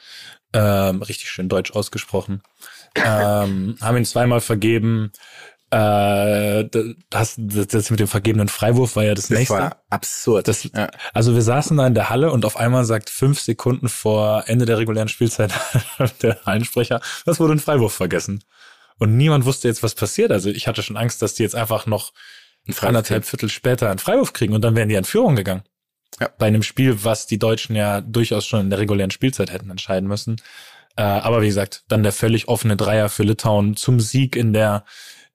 Ähm, 0.53 1.03
richtig 1.03 1.31
schön 1.31 1.49
deutsch 1.49 1.73
ausgesprochen. 1.73 2.43
ähm, 2.95 3.77
haben 3.81 3.97
ihn 3.97 4.05
zweimal 4.05 4.41
vergeben. 4.41 5.13
Äh, 5.71 6.65
das, 7.11 7.37
das, 7.39 7.67
das 7.69 7.91
mit 7.91 8.01
dem 8.01 8.09
vergebenen 8.09 8.49
Freiwurf 8.49 8.97
war 8.97 9.05
ja 9.05 9.15
das, 9.15 9.29
Das 9.29 9.39
nächste. 9.39 9.55
war 9.55 9.83
absurd. 9.89 10.49
Das, 10.49 10.65
ja. 10.65 10.91
Also 11.15 11.35
wir 11.35 11.43
saßen 11.43 11.77
da 11.77 11.87
in 11.87 11.95
der 11.95 12.11
Halle 12.11 12.33
und 12.33 12.45
auf 12.45 12.57
einmal 12.57 12.85
sagt 12.85 13.09
fünf 13.09 13.41
Sekunden 13.41 13.89
vor 13.89 14.45
Ende 14.47 14.65
der 14.65 14.79
regulären 14.79 15.09
Spielzeit 15.09 15.53
der 16.23 16.45
Hallensprecher, 16.45 17.01
das 17.25 17.39
wurde 17.39 17.55
ein 17.55 17.61
Freiwurf 17.61 17.93
vergessen. 17.93 18.43
Und 18.99 19.17
niemand 19.17 19.45
wusste 19.45 19.69
jetzt, 19.69 19.83
was 19.83 19.95
passiert. 19.95 20.33
Also 20.33 20.51
ich 20.51 20.67
hatte 20.67 20.83
schon 20.83 20.97
Angst, 20.97 21.23
dass 21.23 21.35
die 21.35 21.43
jetzt 21.45 21.55
einfach 21.55 21.87
noch 21.87 22.13
anderthalb 22.81 23.25
Viertel 23.25 23.49
später 23.49 23.89
einen 23.89 23.99
Freiwurf 23.99 24.33
kriegen 24.33 24.55
und 24.55 24.63
dann 24.63 24.77
wären 24.77 24.89
die 24.89 24.95
in 24.97 25.05
Führung 25.05 25.37
gegangen. 25.37 25.63
Ja. 26.21 26.29
Bei 26.39 26.47
einem 26.47 26.63
Spiel, 26.63 27.05
was 27.05 27.27
die 27.27 27.39
Deutschen 27.39 27.77
ja 27.77 28.01
durchaus 28.01 28.45
schon 28.45 28.61
in 28.61 28.71
der 28.71 28.81
regulären 28.81 29.11
Spielzeit 29.11 29.53
hätten 29.53 29.71
entscheiden 29.71 30.09
müssen. 30.09 30.37
Äh, 30.97 31.03
aber 31.03 31.41
wie 31.43 31.47
gesagt, 31.47 31.85
dann 31.89 32.03
der 32.03 32.13
völlig 32.13 32.49
offene 32.49 32.77
Dreier 32.77 33.09
für 33.09 33.23
Litauen 33.23 33.77
zum 33.77 34.01
Sieg 34.01 34.37
in 34.37 34.53
der 34.53 34.85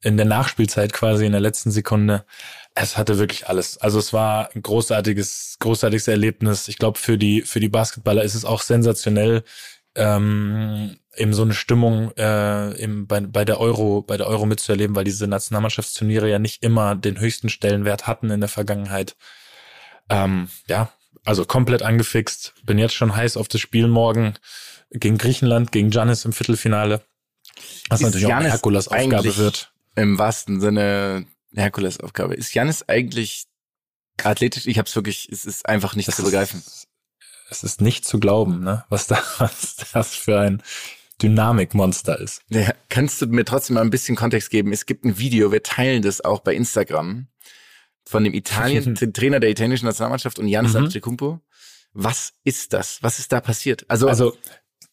in 0.05 0.17
der 0.17 0.25
Nachspielzeit 0.27 0.93
quasi 0.93 1.25
in 1.25 1.31
der 1.31 1.41
letzten 1.41 1.71
Sekunde. 1.71 2.25
Es 2.75 2.95
hatte 2.95 3.17
wirklich 3.17 3.47
alles. 3.49 3.77
Also 3.79 3.97
es 3.97 4.13
war 4.13 4.49
ein 4.53 4.61
großartiges, 4.61 5.57
großartiges 5.59 6.07
Erlebnis. 6.07 6.67
Ich 6.67 6.77
glaube, 6.77 6.99
für 6.99 7.17
die, 7.17 7.41
für 7.41 7.59
die 7.59 7.69
Basketballer 7.69 8.23
ist 8.23 8.35
es 8.35 8.45
auch 8.45 8.61
sensationell, 8.61 9.43
ähm, 9.95 10.97
eben 11.15 11.33
so 11.33 11.41
eine 11.41 11.55
Stimmung 11.55 12.11
äh, 12.17 12.71
im, 12.73 13.07
bei, 13.07 13.21
bei 13.21 13.45
der 13.45 13.59
Euro, 13.59 14.03
bei 14.03 14.17
der 14.17 14.27
Euro 14.27 14.45
mitzuerleben, 14.45 14.95
weil 14.95 15.05
diese 15.05 15.25
Nationalmannschaftsturniere 15.25 16.29
ja 16.29 16.37
nicht 16.37 16.61
immer 16.61 16.95
den 16.95 17.19
höchsten 17.19 17.49
Stellenwert 17.49 18.05
hatten 18.05 18.29
in 18.29 18.41
der 18.41 18.49
Vergangenheit. 18.49 19.15
Ähm, 20.09 20.49
ja, 20.67 20.91
also 21.23 21.45
komplett 21.45 21.81
angefixt. 21.81 22.53
Bin 22.63 22.77
jetzt 22.77 22.93
schon 22.93 23.15
heiß 23.15 23.37
auf 23.37 23.47
das 23.47 23.61
Spiel 23.61 23.87
morgen 23.87 24.35
gegen 24.91 25.17
Griechenland, 25.17 25.71
gegen 25.71 25.89
Giannis 25.89 26.25
im 26.25 26.33
Viertelfinale. 26.33 27.01
Was 27.89 28.01
Ist 28.01 28.05
natürlich 28.05 28.25
auch 28.27 28.31
eine 28.31 28.39
Giannis 28.41 28.53
Herkulesaufgabe 28.53 29.37
wird. 29.37 29.71
Im 29.95 30.17
wahrsten 30.17 30.59
Sinne 30.59 31.25
Herkulesaufgabe. 31.53 32.33
Ist 32.35 32.53
Janis 32.53 32.83
eigentlich 32.87 33.45
athletisch? 34.23 34.65
Ich 34.67 34.77
hab's 34.79 34.95
wirklich, 34.95 35.29
es 35.31 35.45
ist 35.45 35.67
einfach 35.67 35.95
nicht 35.95 36.07
Das 36.07 36.15
zu 36.17 36.21
ist- 36.23 36.27
begreifen. 36.29 36.63
Es 37.49 37.63
ist 37.63 37.79
nicht 37.79 38.05
zu 38.05 38.19
glauben, 38.19 38.61
ne? 38.63 38.85
was, 38.89 39.05
da, 39.07 39.21
was 39.37 39.75
das 39.93 40.15
für 40.15 40.39
ein 40.39 40.63
Dynamikmonster 41.21 42.19
ist. 42.19 42.41
Ja, 42.49 42.73
kannst 42.89 43.21
du 43.21 43.27
mir 43.27 43.45
trotzdem 43.45 43.75
mal 43.75 43.81
ein 43.81 43.89
bisschen 43.91 44.15
Kontext 44.15 44.49
geben? 44.49 44.71
Es 44.73 44.85
gibt 44.85 45.05
ein 45.05 45.17
Video, 45.17 45.51
wir 45.51 45.63
teilen 45.63 46.01
das 46.01 46.21
auch 46.21 46.39
bei 46.39 46.55
Instagram 46.55 47.27
von 48.05 48.23
dem 48.23 48.33
Italien, 48.33 48.95
Trainer 49.13 49.39
der 49.39 49.49
italienischen 49.49 49.85
Nationalmannschaft 49.85 50.39
und 50.39 50.47
Janis 50.47 50.73
Mhm. 50.73 50.77
Antetokounmpo. 50.85 51.39
Was 51.93 52.33
ist 52.43 52.73
das? 52.73 53.01
Was 53.01 53.19
ist 53.19 53.31
da 53.31 53.39
passiert? 53.41 53.85
Also, 53.87 54.07
Also 54.09 54.35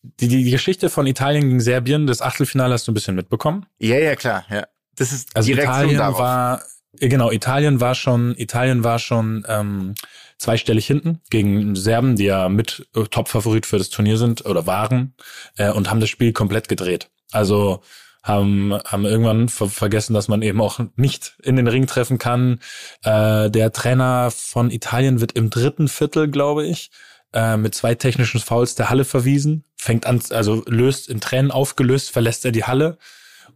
die, 0.02 0.28
die, 0.28 0.44
die 0.44 0.50
Geschichte 0.50 0.90
von 0.90 1.06
Italien 1.06 1.42
gegen 1.48 1.60
Serbien, 1.60 2.06
das 2.06 2.20
Achtelfinale 2.22 2.74
hast 2.74 2.86
du 2.86 2.92
ein 2.92 2.94
bisschen 2.94 3.14
mitbekommen. 3.16 3.66
ja, 3.78 3.96
ja, 3.98 4.14
klar, 4.14 4.44
ja. 4.50 4.66
Das 4.96 5.12
ist 5.12 5.34
Also 5.34 5.46
die 5.46 5.54
Reaktion 5.54 5.90
Italien 5.90 5.98
darauf. 5.98 6.18
war 6.18 6.62
äh, 7.00 7.08
genau, 7.08 7.30
Italien 7.30 7.80
war 7.80 7.94
schon, 7.94 8.36
Italien 8.36 8.84
war 8.84 8.98
schon 8.98 9.44
ähm, 9.48 9.94
zweistellig 10.38 10.86
hinten 10.86 11.20
gegen 11.30 11.74
Serben, 11.76 12.16
die 12.16 12.24
ja 12.24 12.48
mit 12.48 12.86
äh, 12.94 13.04
Topfavorit 13.04 13.66
für 13.66 13.78
das 13.78 13.90
Turnier 13.90 14.18
sind 14.18 14.44
oder 14.46 14.66
waren 14.66 15.14
äh, 15.56 15.70
und 15.70 15.90
haben 15.90 16.00
das 16.00 16.10
Spiel 16.10 16.32
komplett 16.32 16.68
gedreht. 16.68 17.10
Also 17.30 17.82
haben, 18.22 18.74
haben 18.84 19.04
irgendwann 19.04 19.48
ver 19.48 19.68
vergessen, 19.68 20.14
dass 20.14 20.28
man 20.28 20.42
eben 20.42 20.60
auch 20.60 20.80
nicht 20.96 21.36
in 21.42 21.56
den 21.56 21.66
Ring 21.66 21.86
treffen 21.86 22.18
kann. 22.18 22.60
Äh, 23.02 23.50
der 23.50 23.72
Trainer 23.72 24.30
von 24.30 24.70
Italien 24.70 25.20
wird 25.20 25.32
im 25.32 25.50
dritten 25.50 25.88
Viertel, 25.88 26.30
glaube 26.30 26.64
ich, 26.64 26.90
äh, 27.32 27.56
mit 27.56 27.74
zwei 27.74 27.94
technischen 27.94 28.40
Fouls 28.40 28.74
der 28.74 28.90
Halle 28.90 29.04
verwiesen, 29.04 29.64
fängt 29.76 30.06
an, 30.06 30.22
also 30.30 30.62
löst 30.66 31.08
in 31.08 31.20
Tränen 31.20 31.50
aufgelöst, 31.50 32.10
verlässt 32.10 32.44
er 32.44 32.52
die 32.52 32.64
Halle 32.64 32.98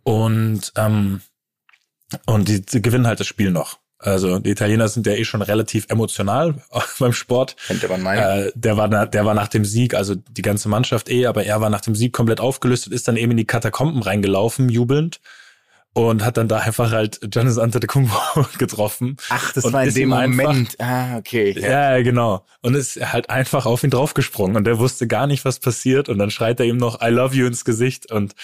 Und, 0.03 0.73
ähm, 0.77 1.21
und 2.27 2.49
die, 2.49 2.63
die 2.63 2.83
gewinnen 2.83 3.07
halt 3.07 3.21
das 3.21 3.27
Spiel 3.27 3.51
noch. 3.51 3.79
Also 3.99 4.39
die 4.39 4.51
Italiener 4.51 4.89
sind 4.89 5.07
ja 5.07 5.15
eh 5.15 5.25
schon 5.25 5.41
relativ 5.43 5.87
emotional 5.89 6.63
beim 6.99 7.13
Sport. 7.15 7.57
Könnte 7.67 7.89
man 7.89 8.03
meinen. 8.03 8.21
Äh, 8.49 8.53
der 8.55 8.77
war 8.77 8.89
na- 8.89 9.07
der 9.07 9.25
war 9.25 9.35
nach 9.35 9.49
dem 9.49 9.65
Sieg, 9.65 9.95
also 9.95 10.15
die 10.15 10.43
ganze 10.43 10.69
Mannschaft 10.69 11.09
eh, 11.11 11.27
aber 11.27 11.45
er 11.45 11.61
war 11.63 11.71
nach 11.71 11.81
dem 11.81 11.95
Sieg 11.95 12.13
komplett 12.13 12.39
aufgelöst 12.41 12.87
und 12.87 12.93
ist 12.93 13.09
dann 13.09 13.17
eben 13.17 13.31
in 13.33 13.39
die 13.39 13.47
Katakomben 13.47 14.03
reingelaufen, 14.03 14.69
jubelnd 14.69 15.21
und 15.95 16.23
hat 16.23 16.37
dann 16.37 16.47
da 16.47 16.59
einfach 16.59 16.93
halt 16.93 17.21
Giannis 17.23 17.57
Antetokounmpo 17.57 18.45
getroffen. 18.59 19.17
Ach, 19.31 19.51
das 19.55 19.65
und 19.65 19.73
war 19.73 19.85
in 19.85 19.95
dem 19.95 20.13
einfach- 20.13 20.45
Moment. 20.45 20.77
ah, 20.79 21.17
okay. 21.17 21.59
Ja, 21.59 21.97
ja, 21.97 22.03
genau. 22.03 22.45
Und 22.61 22.75
ist 22.75 23.01
halt 23.13 23.31
einfach 23.31 23.65
auf 23.65 23.83
ihn 23.83 23.91
draufgesprungen 23.91 24.57
und 24.59 24.65
der 24.65 24.79
wusste 24.79 25.07
gar 25.07 25.27
nicht, 25.27 25.47
was 25.47 25.59
passiert 25.59 26.11
und 26.11 26.19
dann 26.19 26.31
schreit 26.31 26.61
er 26.61 26.67
ihm 26.67 26.77
noch 26.77 27.01
I 27.01 27.09
love 27.09 27.35
you 27.35 27.47
ins 27.47 27.65
Gesicht 27.65 28.13
und 28.13 28.35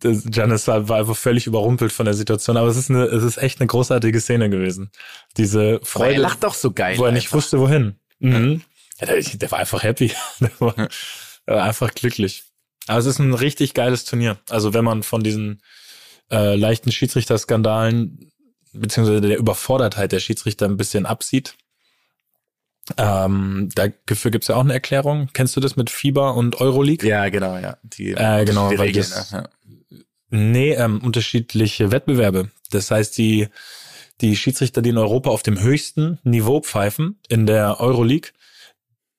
Giannis 0.00 0.66
war, 0.68 0.76
einfach 0.90 1.16
völlig 1.16 1.46
überrumpelt 1.46 1.92
von 1.92 2.06
der 2.06 2.14
Situation, 2.14 2.56
aber 2.56 2.68
es 2.68 2.76
ist 2.76 2.90
eine, 2.90 3.04
es 3.04 3.22
ist 3.22 3.36
echt 3.36 3.60
eine 3.60 3.66
großartige 3.68 4.20
Szene 4.20 4.50
gewesen. 4.50 4.90
Diese 5.36 5.60
Aber 5.60 5.72
er 5.80 5.86
Freude, 5.86 6.20
lacht 6.20 6.42
doch 6.42 6.54
so 6.54 6.72
geil. 6.72 6.98
wo 6.98 7.04
er 7.04 7.12
nicht 7.12 7.26
einfach. 7.26 7.36
wusste, 7.36 7.60
wohin. 7.60 7.96
Mhm. 8.18 8.62
Ja, 9.00 9.06
der, 9.06 9.20
der 9.22 9.50
war 9.50 9.58
einfach 9.60 9.82
happy. 9.82 10.12
Der 10.40 10.50
war, 10.60 10.74
der 10.74 11.56
war 11.56 11.64
einfach 11.64 11.92
glücklich. 11.94 12.44
Aber 12.86 12.98
es 12.98 13.06
ist 13.06 13.18
ein 13.18 13.34
richtig 13.34 13.74
geiles 13.74 14.04
Turnier. 14.04 14.38
Also 14.50 14.74
wenn 14.74 14.84
man 14.84 15.02
von 15.02 15.22
diesen 15.22 15.60
äh, 16.30 16.54
leichten 16.56 16.90
Schiedsrichterskandalen 16.92 18.30
beziehungsweise 18.72 19.20
der 19.20 19.38
Überfordertheit 19.38 20.12
der 20.12 20.20
Schiedsrichter 20.20 20.66
ein 20.66 20.76
bisschen 20.76 21.04
absieht. 21.06 21.54
Ähm, 22.96 23.68
dafür 23.74 24.30
gibt's 24.32 24.48
ja 24.48 24.56
auch 24.56 24.60
eine 24.60 24.72
Erklärung. 24.72 25.28
Kennst 25.32 25.54
du 25.56 25.60
das 25.60 25.76
mit 25.76 25.88
FIBA 25.90 26.30
und 26.30 26.60
Euroleague? 26.60 27.08
Ja, 27.08 27.28
genau, 27.28 27.56
ja. 27.58 27.76
Die, 27.82 28.10
Äh, 28.12 28.44
genau, 28.44 28.70
die 28.70 28.78
weil 28.78 28.86
Regeln, 28.88 29.06
das- 29.08 29.30
ne? 29.32 29.48
Nee, 30.34 30.72
ähm, 30.72 31.00
unterschiedliche 31.02 31.92
Wettbewerbe. 31.92 32.50
Das 32.70 32.90
heißt, 32.90 33.18
die, 33.18 33.48
die 34.22 34.34
Schiedsrichter, 34.34 34.80
die 34.80 34.88
in 34.88 34.96
Europa 34.96 35.28
auf 35.28 35.42
dem 35.42 35.60
höchsten 35.60 36.18
Niveau 36.24 36.62
pfeifen, 36.62 37.20
in 37.28 37.44
der 37.44 37.80
Euroleague, 37.80 38.30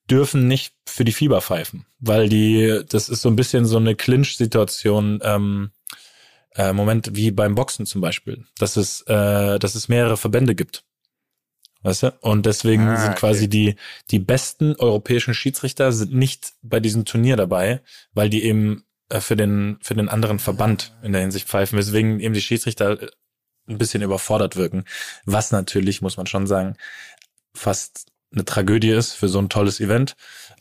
dürfen 0.10 0.48
nicht 0.48 0.74
für 0.88 1.06
die 1.06 1.12
FIBA 1.12 1.42
pfeifen, 1.42 1.86
weil 2.00 2.30
die, 2.30 2.82
das 2.90 3.10
ist 3.10 3.22
so 3.22 3.30
ein 3.30 3.36
bisschen 3.36 3.66
so 3.66 3.78
eine 3.78 3.96
Clinch-Situation, 3.96 5.20
ähm, 5.24 5.70
äh, 6.56 6.74
Moment 6.74 7.16
wie 7.16 7.30
beim 7.30 7.54
Boxen 7.54 7.86
zum 7.86 8.02
Beispiel, 8.02 8.46
dass 8.58 8.76
es, 8.76 9.02
äh, 9.02 9.60
dass 9.60 9.76
es 9.76 9.90
mehrere 9.90 10.18
Verbände 10.18 10.56
gibt. 10.56 10.84
Weißt 11.84 12.04
du? 12.04 12.14
Und 12.22 12.48
deswegen 12.48 12.88
Ah, 12.88 12.98
sind 12.98 13.12
okay. 13.12 13.20
quasi 13.20 13.50
die, 13.50 13.76
die 14.10 14.20
besten 14.20 14.76
europäischen 14.78 15.36
Schiedsrichter 15.36 15.92
sind 15.92 16.14
nicht 16.14 16.54
bei 16.64 16.80
diesem 16.80 17.06
Turnier 17.06 17.36
dabei, 17.36 17.82
weil 18.14 18.30
die 18.30 18.44
eben 18.44 18.84
für 19.10 19.36
den, 19.36 19.78
für 19.82 19.96
den 19.96 20.10
anderen 20.10 20.40
Verband 20.40 20.96
in 21.04 21.12
der 21.12 21.22
Hinsicht 21.22 21.48
pfeifen, 21.48 21.78
weswegen 21.78 22.20
eben 22.20 22.34
die 22.34 22.42
Schiedsrichter 22.42 23.02
äh, 23.02 23.08
ein 23.68 23.78
bisschen 23.78 24.02
überfordert 24.02 24.56
wirken. 24.56 24.86
Was 25.26 25.52
natürlich, 25.52 26.02
muss 26.02 26.18
man 26.18 26.28
schon 26.28 26.48
sagen, 26.48 26.76
fast 27.54 28.08
eine 28.34 28.46
Tragödie 28.46 28.90
ist 28.90 29.14
für 29.14 29.30
so 29.30 29.40
ein 29.40 29.50
tolles 29.50 29.80
Event. 29.80 30.16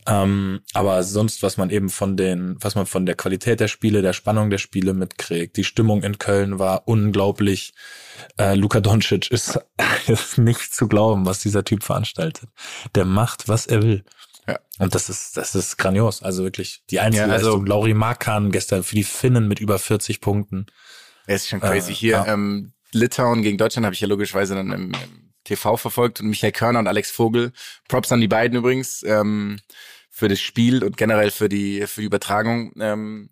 Ähm, 0.06 0.60
aber 0.74 1.02
sonst, 1.04 1.42
was 1.42 1.56
man 1.56 1.70
eben 1.70 1.88
von 1.88 2.16
den, 2.16 2.56
was 2.60 2.74
man 2.74 2.86
von 2.86 3.06
der 3.06 3.14
Qualität 3.14 3.60
der 3.60 3.68
Spiele, 3.68 4.02
der 4.02 4.12
Spannung 4.12 4.50
der 4.50 4.58
Spiele 4.58 4.94
mitkriegt, 4.94 5.56
die 5.56 5.64
Stimmung 5.64 6.02
in 6.02 6.18
Köln 6.18 6.58
war 6.58 6.86
unglaublich. 6.86 7.72
Äh, 8.36 8.54
Luka 8.54 8.80
Doncic 8.80 9.30
ist, 9.30 9.60
ist 10.06 10.38
nicht 10.38 10.74
zu 10.74 10.88
glauben, 10.88 11.24
was 11.24 11.40
dieser 11.40 11.64
Typ 11.64 11.82
veranstaltet. 11.82 12.48
Der 12.94 13.04
macht, 13.04 13.48
was 13.48 13.66
er 13.66 13.82
will. 13.82 14.04
Ja. 14.46 14.58
Und 14.78 14.94
das 14.94 15.08
ist, 15.08 15.36
das 15.36 15.54
ist 15.54 15.76
grandios. 15.78 16.22
Also 16.22 16.42
wirklich 16.42 16.82
die 16.90 17.00
Einzelleistung. 17.00 17.50
Ja, 17.50 17.56
also- 17.58 17.64
Lauri 17.64 17.94
Markan 17.94 18.50
gestern 18.50 18.82
für 18.82 18.96
die 18.96 19.04
Finnen 19.04 19.46
mit 19.48 19.60
über 19.60 19.78
40 19.78 20.20
Punkten. 20.20 20.66
Er 21.26 21.36
ist 21.36 21.48
schon 21.48 21.60
crazy. 21.60 21.92
Äh, 21.92 21.94
Hier, 21.94 22.12
ja. 22.12 22.26
ähm, 22.26 22.72
Litauen 22.92 23.42
gegen 23.42 23.58
Deutschland 23.58 23.84
habe 23.86 23.94
ich 23.94 24.00
ja 24.00 24.08
logischerweise 24.08 24.54
dann 24.54 24.72
im, 24.72 24.92
im 24.92 25.32
TV 25.44 25.76
verfolgt 25.76 26.20
und 26.20 26.28
Michael 26.28 26.52
Körner 26.52 26.78
und 26.80 26.88
Alex 26.88 27.10
Vogel. 27.10 27.52
Props 27.88 28.12
an 28.12 28.20
die 28.20 28.28
beiden 28.28 28.58
übrigens 28.58 29.02
ähm, 29.04 29.60
für 30.10 30.28
das 30.28 30.40
Spiel 30.40 30.84
und 30.84 30.96
generell 30.96 31.30
für 31.30 31.48
die 31.48 31.86
für 31.86 32.00
die 32.00 32.06
Übertragung. 32.06 32.72
Ähm, 32.80 33.30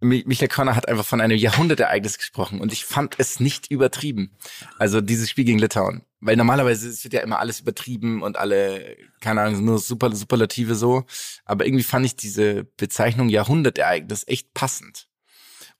Michael 0.00 0.48
Körner 0.48 0.76
hat 0.76 0.88
einfach 0.88 1.06
von 1.06 1.20
einem 1.22 1.38
Jahrhundertereignis 1.38 2.18
gesprochen 2.18 2.60
und 2.60 2.72
ich 2.72 2.84
fand 2.84 3.14
es 3.18 3.40
nicht 3.40 3.70
übertrieben. 3.70 4.36
Also 4.78 5.00
dieses 5.00 5.30
Spiel 5.30 5.44
gegen 5.44 5.58
Litauen. 5.58 6.04
Weil 6.20 6.36
normalerweise 6.36 6.88
wird 7.04 7.14
ja 7.14 7.20
immer 7.20 7.38
alles 7.38 7.60
übertrieben 7.60 8.22
und 8.22 8.36
alle, 8.36 8.96
keine 9.20 9.42
Ahnung, 9.42 9.64
nur 9.64 9.78
super, 9.78 10.14
Superlative 10.14 10.74
so. 10.74 11.04
Aber 11.44 11.66
irgendwie 11.66 11.84
fand 11.84 12.04
ich 12.04 12.16
diese 12.16 12.64
Bezeichnung 12.76 13.28
Jahrhundertereignis 13.28 14.24
echt 14.26 14.52
passend. 14.54 15.08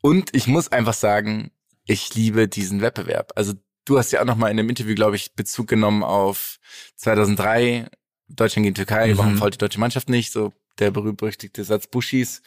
Und 0.01 0.35
ich 0.35 0.47
muss 0.47 0.73
einfach 0.73 0.95
sagen, 0.95 1.51
ich 1.85 2.15
liebe 2.15 2.49
diesen 2.49 2.81
Wettbewerb. 2.81 3.33
Also 3.37 3.55
du 3.85 3.99
hast 3.99 4.13
ja 4.13 4.21
auch 4.21 4.27
noch 4.27 4.37
mal 4.37 4.51
in 4.51 4.59
einem 4.59 4.69
Interview, 4.71 4.95
glaube 4.95 5.17
ich, 5.17 5.35
Bezug 5.35 5.69
genommen 5.69 6.03
auf 6.03 6.59
2003, 6.97 7.89
Deutschland 8.29 8.65
gegen 8.65 8.75
Türkei, 8.75 9.13
Mhm. 9.13 9.19
warum 9.19 9.37
fault 9.39 9.55
die 9.55 9.59
deutsche 9.59 9.81
Mannschaft 9.81 10.09
nicht? 10.09 10.33
So 10.33 10.53
der 10.79 10.91
berühmt-berüchtigte 10.91 11.65
Satz 11.65 11.87
Buschis. 11.87 12.43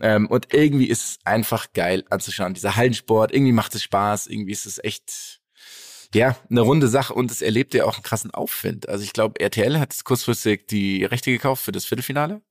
Ähm, 0.00 0.26
und 0.26 0.52
irgendwie 0.52 0.86
ist 0.86 1.04
es 1.04 1.18
einfach 1.24 1.72
geil 1.72 2.04
anzuschauen. 2.10 2.54
Dieser 2.54 2.76
Hallensport, 2.76 3.32
irgendwie 3.32 3.52
macht 3.52 3.74
es 3.74 3.82
Spaß, 3.82 4.26
irgendwie 4.26 4.52
ist 4.52 4.66
es 4.66 4.82
echt, 4.84 5.40
ja, 6.14 6.36
eine 6.50 6.60
runde 6.60 6.88
Sache 6.88 7.14
und 7.14 7.30
es 7.30 7.40
erlebt 7.42 7.72
ja 7.74 7.84
auch 7.84 7.94
einen 7.94 8.02
krassen 8.02 8.30
Aufwind. 8.30 8.88
Also 8.88 9.04
ich 9.04 9.12
glaube, 9.14 9.40
RTL 9.40 9.78
hat 9.78 9.94
kurzfristig 10.04 10.66
die 10.66 11.04
Rechte 11.04 11.30
gekauft 11.30 11.62
für 11.64 11.72
das 11.72 11.86
Viertelfinale. 11.86 12.42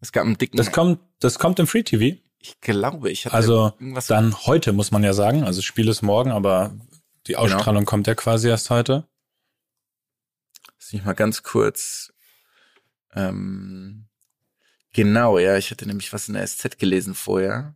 Es 0.00 0.12
gab 0.12 0.24
einen 0.24 0.38
dicken, 0.38 0.56
Das 0.56 0.70
kommt, 0.72 1.00
das 1.20 1.38
kommt 1.38 1.58
im 1.58 1.66
Free 1.66 1.82
TV. 1.82 2.18
ich 2.38 2.60
glaube, 2.60 3.10
ich 3.10 3.24
hatte 3.26 3.34
Also 3.34 3.72
irgendwas 3.80 4.06
dann 4.06 4.46
heute 4.46 4.72
muss 4.72 4.90
man 4.92 5.02
ja 5.02 5.12
sagen. 5.12 5.42
Also 5.42 5.58
das 5.58 5.64
Spiel 5.64 5.88
ist 5.88 6.02
morgen, 6.02 6.30
aber 6.30 6.76
die 7.26 7.32
Genau. 7.32 7.42
Ausstrahlung 7.44 7.84
kommt 7.86 8.06
ja 8.06 8.14
quasi 8.14 8.48
erst 8.48 8.70
heute. 8.70 9.08
Lass 10.78 10.92
mich 10.92 11.04
mal 11.04 11.14
ganz 11.14 11.42
kurz. 11.42 12.12
Ähm, 13.14 14.05
genau, 14.96 15.38
ja, 15.38 15.56
ich 15.56 15.70
hatte 15.70 15.86
nämlich 15.86 16.12
was 16.12 16.26
in 16.26 16.34
der 16.34 16.46
SZ 16.46 16.78
gelesen 16.78 17.14
vorher. 17.14 17.74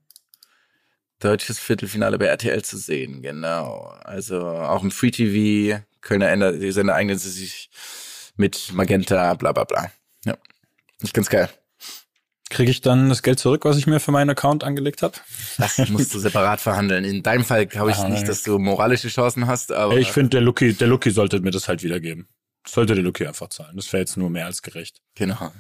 Deutsches 1.21 1.59
Viertelfinale 1.59 2.19
bei 2.19 2.25
RTL 2.27 2.63
zu 2.65 2.79
sehen, 2.79 3.21
genau. 3.23 3.95
Also 4.05 4.41
auch 4.47 4.83
im 4.83 4.91
Free 4.91 5.11
TV, 5.11 5.83
Kölner 6.01 6.31
Ender, 6.31 6.53
die 6.53 6.73
Sender 6.73 6.95
eignen 6.95 7.19
sie 7.19 7.31
sich 7.31 7.71
mit 8.37 8.73
Magenta, 8.73 9.35
bla 9.35 9.53
bla 9.53 9.65
bla. 9.65 9.93
Ja. 10.25 10.37
Ist 11.03 11.13
ganz 11.15 11.29
geil. 11.29 11.51
Kriege 12.49 12.71
ich 12.71 12.81
dann 12.81 13.11
das 13.11 13.23
Geld 13.23 13.39
zurück, 13.39 13.65
was 13.65 13.77
ich 13.77 13.87
mir 13.87 14.01
für 14.01 14.11
meinen 14.11 14.31
Account 14.31 14.65
angelegt 14.65 15.03
habe? 15.03 15.15
Das 15.59 15.77
musst 15.91 16.13
du 16.15 16.19
separat 16.27 16.61
verhandeln. 16.61 17.05
In 17.05 17.23
deinem 17.23 17.45
Fall 17.45 17.67
glaube 17.67 17.91
ich 17.93 17.99
Ah, 17.99 18.09
nicht, 18.09 18.27
dass 18.27 18.43
du 18.43 18.59
moralische 18.59 19.09
Chancen 19.09 19.47
hast, 19.47 19.71
aber 19.73 19.99
Ich 19.99 20.11
finde, 20.11 20.31
der 20.31 20.41
Lucky, 20.41 20.73
der 20.73 20.89
Lucky 20.89 21.11
sollte 21.11 21.39
mir 21.41 21.53
das 21.53 21.69
halt 21.69 21.83
wiedergeben. 21.85 22.29
Sollte 22.67 22.95
der 22.95 23.05
Lucky 23.05 23.27
einfach 23.27 23.51
zahlen. 23.51 23.77
Das 23.77 23.93
wäre 23.93 24.01
jetzt 24.01 24.17
nur 24.17 24.31
mehr 24.31 24.47
als 24.47 24.63
gerecht. 24.63 25.01
genau. 25.15 25.53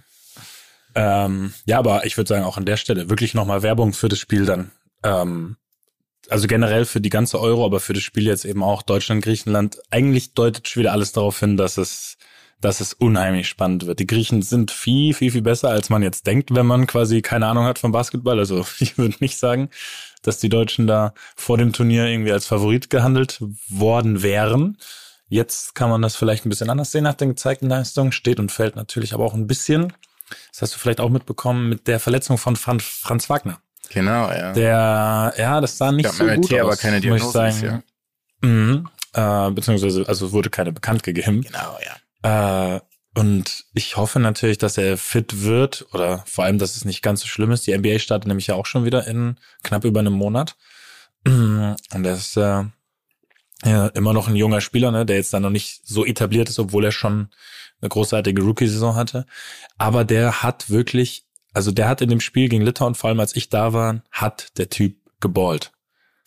Ähm, 0.95 1.53
ja, 1.67 1.79
aber 1.79 2.05
ich 2.05 2.17
würde 2.17 2.29
sagen, 2.29 2.45
auch 2.45 2.57
an 2.57 2.65
der 2.65 2.77
Stelle 2.77 3.09
wirklich 3.09 3.35
nochmal 3.35 3.63
Werbung 3.63 3.93
für 3.93 4.09
das 4.09 4.19
Spiel 4.19 4.45
dann. 4.45 4.71
Ähm, 5.03 5.57
also 6.29 6.47
generell 6.47 6.85
für 6.85 7.01
die 7.01 7.11
ganze 7.11 7.41
Euro, 7.41 7.65
aber 7.65 7.81
für 7.81 7.93
das 7.93 8.03
Spiel 8.03 8.25
jetzt 8.25 8.45
eben 8.45 8.63
auch 8.63 8.83
Deutschland, 8.83 9.23
Griechenland. 9.23 9.79
Eigentlich 9.91 10.35
deutet 10.35 10.69
schon 10.69 10.83
wieder 10.83 10.93
alles 10.93 11.13
darauf 11.13 11.41
hin, 11.41 11.57
dass 11.57 11.77
es, 11.77 12.19
dass 12.61 12.81
es 12.81 12.93
unheimlich 12.93 13.49
spannend 13.49 13.87
wird. 13.87 13.99
Die 13.99 14.07
Griechen 14.07 14.43
sind 14.43 14.71
viel, 14.71 15.15
viel, 15.15 15.33
viel 15.33 15.43
besser, 15.43 15.71
als 15.71 15.91
man 15.91 16.03
jetzt 16.03 16.27
denkt, 16.27 16.55
wenn 16.55 16.67
man 16.67 16.87
quasi 16.87 17.23
keine 17.23 17.47
Ahnung 17.47 17.65
hat 17.65 17.79
vom 17.79 17.93
Basketball. 17.93 18.39
Also 18.39 18.65
ich 18.79 18.99
würde 18.99 19.17
nicht 19.21 19.39
sagen, 19.39 19.71
dass 20.23 20.39
die 20.39 20.49
Deutschen 20.49 20.87
da 20.87 21.15
vor 21.37 21.59
dem 21.59 21.73
Turnier 21.73 22.07
irgendwie 22.07 22.33
als 22.33 22.47
Favorit 22.47 22.91
gehandelt 22.91 23.43
worden 23.69 24.23
wären. 24.23 24.79
Jetzt 25.29 25.75
kann 25.75 25.91
man 25.91 26.03
das 26.03 26.17
vielleicht 26.17 26.45
ein 26.45 26.49
bisschen 26.49 26.71
anders 26.71 26.91
sehen 26.91 27.05
nach 27.05 27.15
den 27.15 27.31
gezeigten 27.31 27.69
Leistungen. 27.69 28.13
Steht 28.13 28.41
und 28.41 28.53
fällt 28.53 28.77
natürlich 28.77 29.15
aber 29.15 29.25
auch 29.25 29.35
ein 29.35 29.47
bisschen. 29.47 29.93
Das 30.53 30.63
hast 30.63 30.75
du 30.75 30.79
vielleicht 30.79 31.01
auch 31.01 31.11
mitbekommen 31.11 31.69
mit 31.69 31.87
der 31.87 32.01
Verletzung 32.01 32.39
von 32.39 32.57
Franz, 32.57 32.85
Franz 32.85 33.29
Wagner. 33.31 33.61
Genau, 33.91 34.31
ja. 34.31 34.53
Der, 34.53 35.35
ja, 35.37 35.61
das 35.61 35.77
sah 35.77 35.91
nicht 35.93 36.07
Ja, 36.07 36.13
so 36.13 36.25
MRT, 36.25 36.37
gut 36.43 36.55
aus, 36.55 36.61
aber 36.61 36.77
keine 36.77 36.97
muss 36.97 37.05
ich 37.05 37.11
Diagnose 37.11 37.33
sagen. 37.33 37.55
bisher. 37.55 37.83
Mhm. 38.43 38.89
Äh, 39.13 39.51
beziehungsweise, 39.51 40.05
also 40.07 40.27
es 40.27 40.33
wurde 40.33 40.51
keine 40.51 40.73
bekannt 40.73 41.03
gegeben. 41.03 41.43
Genau, 41.43 41.77
ja. 42.23 42.77
Äh, 42.77 42.81
und 43.17 43.65
ich 43.75 43.97
hoffe 43.97 44.21
natürlich, 44.21 44.59
dass 44.59 44.79
er 44.79 44.97
fit 44.97 45.43
wird 45.43 45.87
oder 45.93 46.23
vor 46.27 46.45
allem, 46.45 46.59
dass 46.59 46.77
es 46.77 46.85
nicht 46.85 47.03
ganz 47.03 47.23
so 47.23 47.27
schlimm 47.27 47.51
ist. 47.51 47.67
Die 47.67 47.77
NBA 47.77 47.99
startet 47.99 48.29
nämlich 48.29 48.47
ja 48.47 48.55
auch 48.55 48.67
schon 48.67 48.85
wieder 48.85 49.07
in 49.09 49.37
knapp 49.65 49.85
über 49.85 49.99
einem 50.01 50.13
Monat. 50.13 50.57
Und 51.27 51.77
er 51.93 52.15
ist 52.15 52.37
äh, 52.37 52.65
ja, 53.65 53.87
immer 53.89 54.13
noch 54.13 54.29
ein 54.29 54.37
junger 54.37 54.61
Spieler, 54.61 54.91
ne, 54.93 55.05
der 55.05 55.17
jetzt 55.17 55.35
dann 55.35 55.43
noch 55.43 55.51
nicht 55.51 55.81
so 55.85 56.07
etabliert 56.07 56.49
ist, 56.49 56.59
obwohl 56.61 56.85
er 56.85 56.93
schon 56.93 57.31
eine 57.81 57.89
großartige 57.89 58.43
Rookie-Saison 58.43 58.95
hatte. 58.95 59.27
Aber 59.79 60.05
der 60.05 60.43
hat 60.43 60.71
wirklich, 60.71 61.25
also 61.53 61.73
der 61.73 61.89
hat 61.89 62.01
in 62.01 62.11
dem 62.11 62.21
Spiel 62.21 62.49
gegen 62.49 62.65
Litauen, 62.65 62.95
vor 62.95 63.09
allem 63.09 63.21
als 63.21 63.37
ich 63.37 63.49
da 63.49 63.73
war, 63.73 64.03
hat 64.11 64.59
der 64.59 64.69
Typ 64.69 64.97
geballt. 65.21 65.73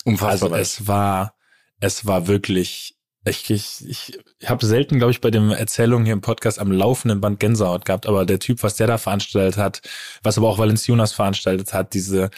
Unfassbar. 0.06 0.52
Also 0.52 0.62
es 0.62 0.88
war, 0.88 1.36
es 1.80 2.06
war 2.06 2.28
wirklich, 2.28 2.98
ich, 3.26 3.50
ich, 3.50 3.88
ich, 3.88 4.20
habe 4.46 4.66
selten, 4.66 4.98
glaube 4.98 5.12
ich, 5.12 5.22
bei 5.22 5.32
den 5.32 5.52
Erzählungen 5.52 6.06
hier 6.06 6.14
im 6.14 6.22
Podcast 6.22 6.60
am 6.60 6.72
laufenden 6.72 7.22
Band 7.22 7.40
Gänsehaut 7.40 7.86
gehabt, 7.86 8.06
aber 8.06 8.26
der 8.26 8.40
Typ, 8.40 8.64
was 8.64 8.76
der 8.76 8.88
da 8.88 8.98
veranstaltet 8.98 9.58
hat, 9.58 9.82
was 10.24 10.38
aber 10.38 10.50
auch 10.50 10.58
Valenciunas 10.58 11.14
veranstaltet 11.14 11.74
hat, 11.74 11.94
diese, 11.94 12.30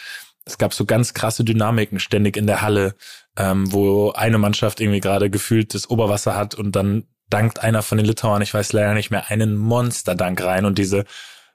es 0.45 0.57
gab 0.59 0.73
so 0.73 0.85
ganz 0.85 1.13
krasse 1.15 1.43
Dynamiken 1.43 1.99
ständig 1.99 2.37
in 2.37 2.45
der 2.45 2.61
Halle, 2.61 2.95
ähm, 3.35 3.71
wo 3.71 4.11
eine 4.11 4.37
Mannschaft 4.37 4.79
irgendwie 4.79 4.99
gerade 4.99 5.29
gefühlt 5.29 5.73
das 5.73 5.89
Oberwasser 5.89 6.35
hat 6.35 6.53
und 6.53 6.75
dann 6.75 7.05
dankt 7.29 7.59
einer 7.59 7.81
von 7.81 7.97
den 7.97 8.05
Litauern, 8.05 8.41
ich 8.41 8.53
weiß 8.53 8.73
leider 8.73 8.93
nicht 8.93 9.11
mehr, 9.11 9.29
einen 9.29 9.57
Monsterdank 9.57 10.41
rein 10.43 10.65
und 10.65 10.77
diese 10.77 11.05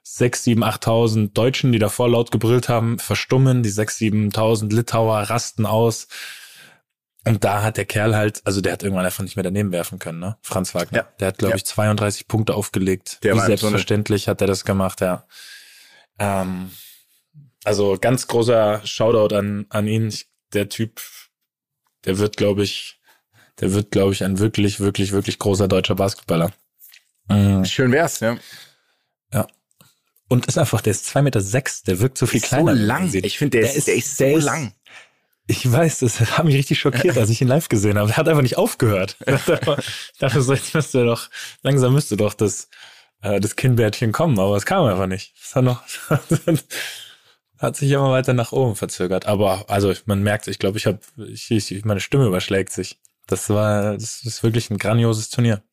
sechs, 0.03 0.43
sieben, 0.43 0.63
achttausend 0.63 1.37
Deutschen, 1.37 1.71
die 1.71 1.79
davor 1.79 2.09
laut 2.09 2.31
gebrüllt 2.31 2.69
haben, 2.69 2.97
verstummen, 2.99 3.63
die 3.63 3.69
sechs, 3.69 3.97
siebentausend 3.97 4.73
Litauer 4.73 5.19
rasten 5.21 5.65
aus. 5.65 6.07
Und 7.23 7.43
da 7.43 7.61
hat 7.61 7.77
der 7.77 7.85
Kerl 7.85 8.15
halt, 8.15 8.41
also 8.45 8.61
der 8.61 8.73
hat 8.73 8.81
irgendwann 8.81 9.05
einfach 9.05 9.23
nicht 9.23 9.35
mehr 9.35 9.43
daneben 9.43 9.71
werfen 9.71 9.99
können, 9.99 10.19
ne? 10.19 10.37
Franz 10.41 10.73
Wagner. 10.73 10.97
Ja. 10.99 11.07
Der 11.19 11.27
hat, 11.27 11.37
glaube 11.37 11.51
Ja. 11.51 11.55
ich, 11.57 11.65
32 11.65 12.27
Punkte 12.27 12.55
aufgelegt. 12.55 13.19
Der 13.23 13.35
Wie 13.35 13.39
selbstverständlich 13.41 14.27
hat 14.27 14.41
er 14.41 14.47
das 14.47 14.65
gemacht, 14.65 15.01
ja. 15.01 15.27
Ähm, 16.17 16.71
also 17.63 17.95
ganz 18.01 18.25
großer 18.25 18.81
Shoutout 18.85 19.35
an, 19.35 19.67
an 19.69 19.87
ihn. 19.87 20.11
Der 20.53 20.67
Typ, 20.67 20.99
der 22.05 22.17
wird, 22.17 22.37
glaube 22.37 22.63
ich, 22.63 22.99
der 23.59 23.73
wird, 23.73 23.91
glaube 23.91 24.13
ich, 24.13 24.23
ein 24.23 24.39
wirklich, 24.39 24.79
wirklich, 24.79 25.11
wirklich 25.11 25.37
großer 25.39 25.67
deutscher 25.67 25.95
Basketballer. 25.95 26.51
Mhm. 27.27 27.65
Schön 27.65 27.91
wär's, 27.91 28.19
ja. 28.19 28.37
Und 30.31 30.45
ist 30.45 30.57
einfach, 30.57 30.79
der 30.79 30.91
ist 30.91 31.07
zwei 31.07 31.21
Meter, 31.21 31.41
sechs, 31.41 31.83
der 31.83 31.99
wirkt 31.99 32.17
so 32.17 32.25
viel 32.25 32.39
Ist 32.39 32.47
kleiner. 32.47 32.73
so 32.73 32.81
lang. 32.81 33.13
Ich 33.13 33.37
finde, 33.37 33.57
der, 33.59 33.67
Der 33.67 33.75
ist, 33.75 33.87
der 33.87 33.95
ist 33.95 34.15
so 34.15 34.23
der 34.23 34.39
lang. 34.39 34.73
Ich 35.45 35.69
weiß, 35.69 35.99
das 35.99 36.21
hat 36.21 36.45
mich 36.45 36.55
richtig 36.55 36.79
schockiert, 36.79 37.17
als 37.17 37.29
ich 37.29 37.41
ihn 37.41 37.49
live 37.49 37.67
gesehen 37.67 37.99
habe. 37.99 38.11
Er 38.11 38.15
hat 38.15 38.29
einfach 38.29 38.41
nicht 38.41 38.57
aufgehört. 38.57 39.17
Ich 39.27 40.19
dachte 40.19 40.41
so, 40.41 40.53
jetzt 40.53 40.73
müsste 40.73 41.03
doch, 41.03 41.29
langsam 41.63 41.91
müsste 41.93 42.15
doch 42.15 42.33
das, 42.33 42.69
äh, 43.21 43.41
das 43.41 43.57
Kinnbärtchen 43.57 44.13
kommen, 44.13 44.39
aber 44.39 44.55
es 44.55 44.65
kam 44.65 44.85
einfach 44.85 45.07
nicht. 45.07 45.33
Es 45.43 45.53
hat 45.53 45.65
noch, 45.65 45.83
hat 47.57 47.75
sich 47.75 47.91
immer 47.91 48.11
weiter 48.11 48.33
nach 48.33 48.53
oben 48.53 48.77
verzögert. 48.77 49.25
Aber, 49.25 49.69
also, 49.69 49.93
man 50.05 50.23
merkt, 50.23 50.47
ich 50.47 50.59
glaube, 50.59 50.77
ich 50.77 50.85
habe, 50.85 50.99
ich, 51.27 51.51
ich, 51.51 51.83
meine 51.83 51.99
Stimme 51.99 52.25
überschlägt 52.25 52.71
sich. 52.71 52.99
Das 53.27 53.49
war, 53.49 53.93
das 53.93 54.23
ist 54.23 54.43
wirklich 54.43 54.69
ein 54.69 54.77
grandioses 54.77 55.29
Turnier. 55.29 55.63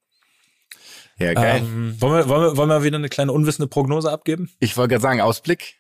Ja, 1.18 1.34
geil. 1.34 1.62
Ähm, 1.62 2.01
wollen, 2.01 2.14
wir, 2.14 2.28
wollen, 2.28 2.42
wir, 2.42 2.57
wollen 2.57 2.68
wir 2.68 2.82
wieder 2.84 2.96
eine 2.96 3.09
kleine 3.09 3.32
unwissende 3.32 3.66
Prognose 3.66 4.11
abgeben? 4.11 4.51
ich 4.61 4.76
wollte 4.76 4.92
gerade 4.92 5.03
sagen, 5.03 5.20
Ausblick. 5.20 5.76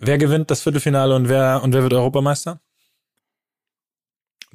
Wer 0.00 0.18
gewinnt 0.18 0.50
das 0.50 0.62
Viertelfinale 0.62 1.14
und 1.14 1.28
wer, 1.28 1.62
und 1.62 1.72
wer 1.72 1.82
wird 1.82 1.92
Europameister? 1.92 2.60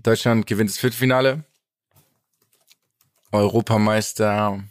Deutschland 0.01 0.47
gewinnt 0.47 0.69
das 0.69 0.77
Viertelfinale. 0.77 1.43
Europameister 3.31 4.63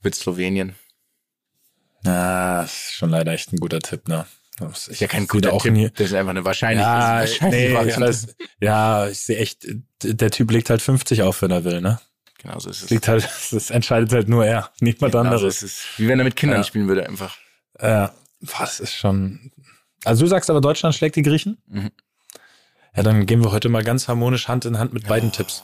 wird 0.00 0.14
Slowenien. 0.14 0.74
Ja, 2.04 2.62
ist 2.62 2.94
schon 2.94 3.10
leider 3.10 3.32
echt 3.32 3.52
ein 3.52 3.58
guter 3.58 3.80
Tipp, 3.80 4.08
ne? 4.08 4.26
Das 4.60 4.88
Ist 4.88 5.00
ja 5.00 5.06
kein 5.08 5.26
guter 5.26 5.52
auch 5.52 5.62
Tipp. 5.62 5.72
nie- 5.72 5.90
Das 5.90 6.06
ist 6.08 6.14
einfach 6.14 6.30
eine 6.30 6.44
wahrscheinlich. 6.44 6.82
Ja, 6.84 7.20
das 7.20 7.30
ist 7.32 7.42
eine 7.42 7.50
nee, 7.56 7.74
Variante. 7.74 8.34
ja, 8.60 9.08
ich 9.08 9.18
sehe 9.20 9.38
echt, 9.38 9.66
der 10.02 10.30
Typ 10.30 10.50
legt 10.50 10.70
halt 10.70 10.82
50 10.82 11.22
auf, 11.22 11.42
wenn 11.42 11.50
er 11.50 11.64
will, 11.64 11.80
ne? 11.80 12.00
Genau 12.38 12.58
so 12.58 12.70
ist 12.70 12.82
es. 12.84 12.90
Liegt 12.90 13.08
halt, 13.08 13.28
das 13.50 13.70
entscheidet 13.70 14.12
halt 14.12 14.28
nur 14.28 14.44
er, 14.46 14.70
niemand 14.80 14.98
Genau 15.00 15.10
so 15.12 15.18
anderes. 15.18 15.62
ist 15.62 15.62
es. 15.62 15.84
Wie 15.98 16.08
wenn 16.08 16.18
er 16.18 16.24
mit 16.24 16.36
Kindern 16.36 16.58
Ja. 16.60 16.64
spielen 16.64 16.88
würde, 16.88 17.06
einfach. 17.06 17.36
Ja, 17.80 18.12
das 18.40 18.80
ist 18.80 18.94
schon. 18.94 19.50
Also 20.04 20.24
du 20.24 20.28
sagst 20.28 20.48
aber, 20.50 20.60
Deutschland 20.60 20.94
schlägt 20.94 21.16
die 21.16 21.22
Griechen? 21.22 21.58
Mhm. 21.66 21.90
Ja, 22.96 23.02
dann 23.02 23.26
gehen 23.26 23.42
wir 23.44 23.52
heute 23.52 23.68
mal 23.68 23.82
ganz 23.84 24.08
harmonisch 24.08 24.48
Hand 24.48 24.64
in 24.64 24.78
Hand 24.78 24.92
mit 24.92 25.06
beiden 25.06 25.30
Tipps. 25.32 25.62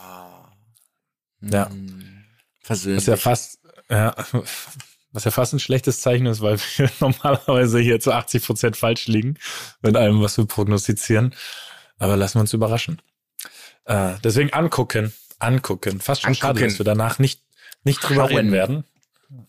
Ja. 1.40 1.68
Hm. 1.70 2.24
Was 2.61 2.80
Versöhnlich. 2.80 3.07
ja 3.07 3.16
fast, 3.16 3.59
ja, 3.90 4.14
was 5.15 5.25
ja 5.25 5.31
fast 5.31 5.55
ein 5.55 5.61
schlechtes 5.61 6.01
Zeichen 6.01 6.27
ist, 6.27 6.43
weil 6.43 6.59
wir 6.77 6.91
normalerweise 7.01 7.79
hier 7.79 8.01
zu 8.01 8.12
80 8.12 8.45
Prozent 8.45 8.77
falsch 8.77 9.07
liegen 9.07 9.39
mit 9.81 9.97
allem, 9.97 10.21
was 10.21 10.37
wir 10.37 10.45
prognostizieren. 10.45 11.35
Aber 11.99 12.17
lassen 12.17 12.37
wir 12.37 12.41
uns 12.43 12.53
überraschen. 12.53 13.01
Äh, 13.85 14.15
deswegen 14.23 14.53
angucken, 14.53 15.15
angucken. 15.39 16.01
Fast 16.01 16.23
schon 16.23 16.35
schade, 16.35 16.51
Angucken. 16.51 16.69
dass 16.69 16.79
wir 16.79 16.85
danach 16.85 17.19
nicht, 17.19 17.41
nicht 17.85 18.01
drüber 18.01 18.29
Schauen. 18.29 18.37
reden 18.37 18.53
werden. 18.53 18.85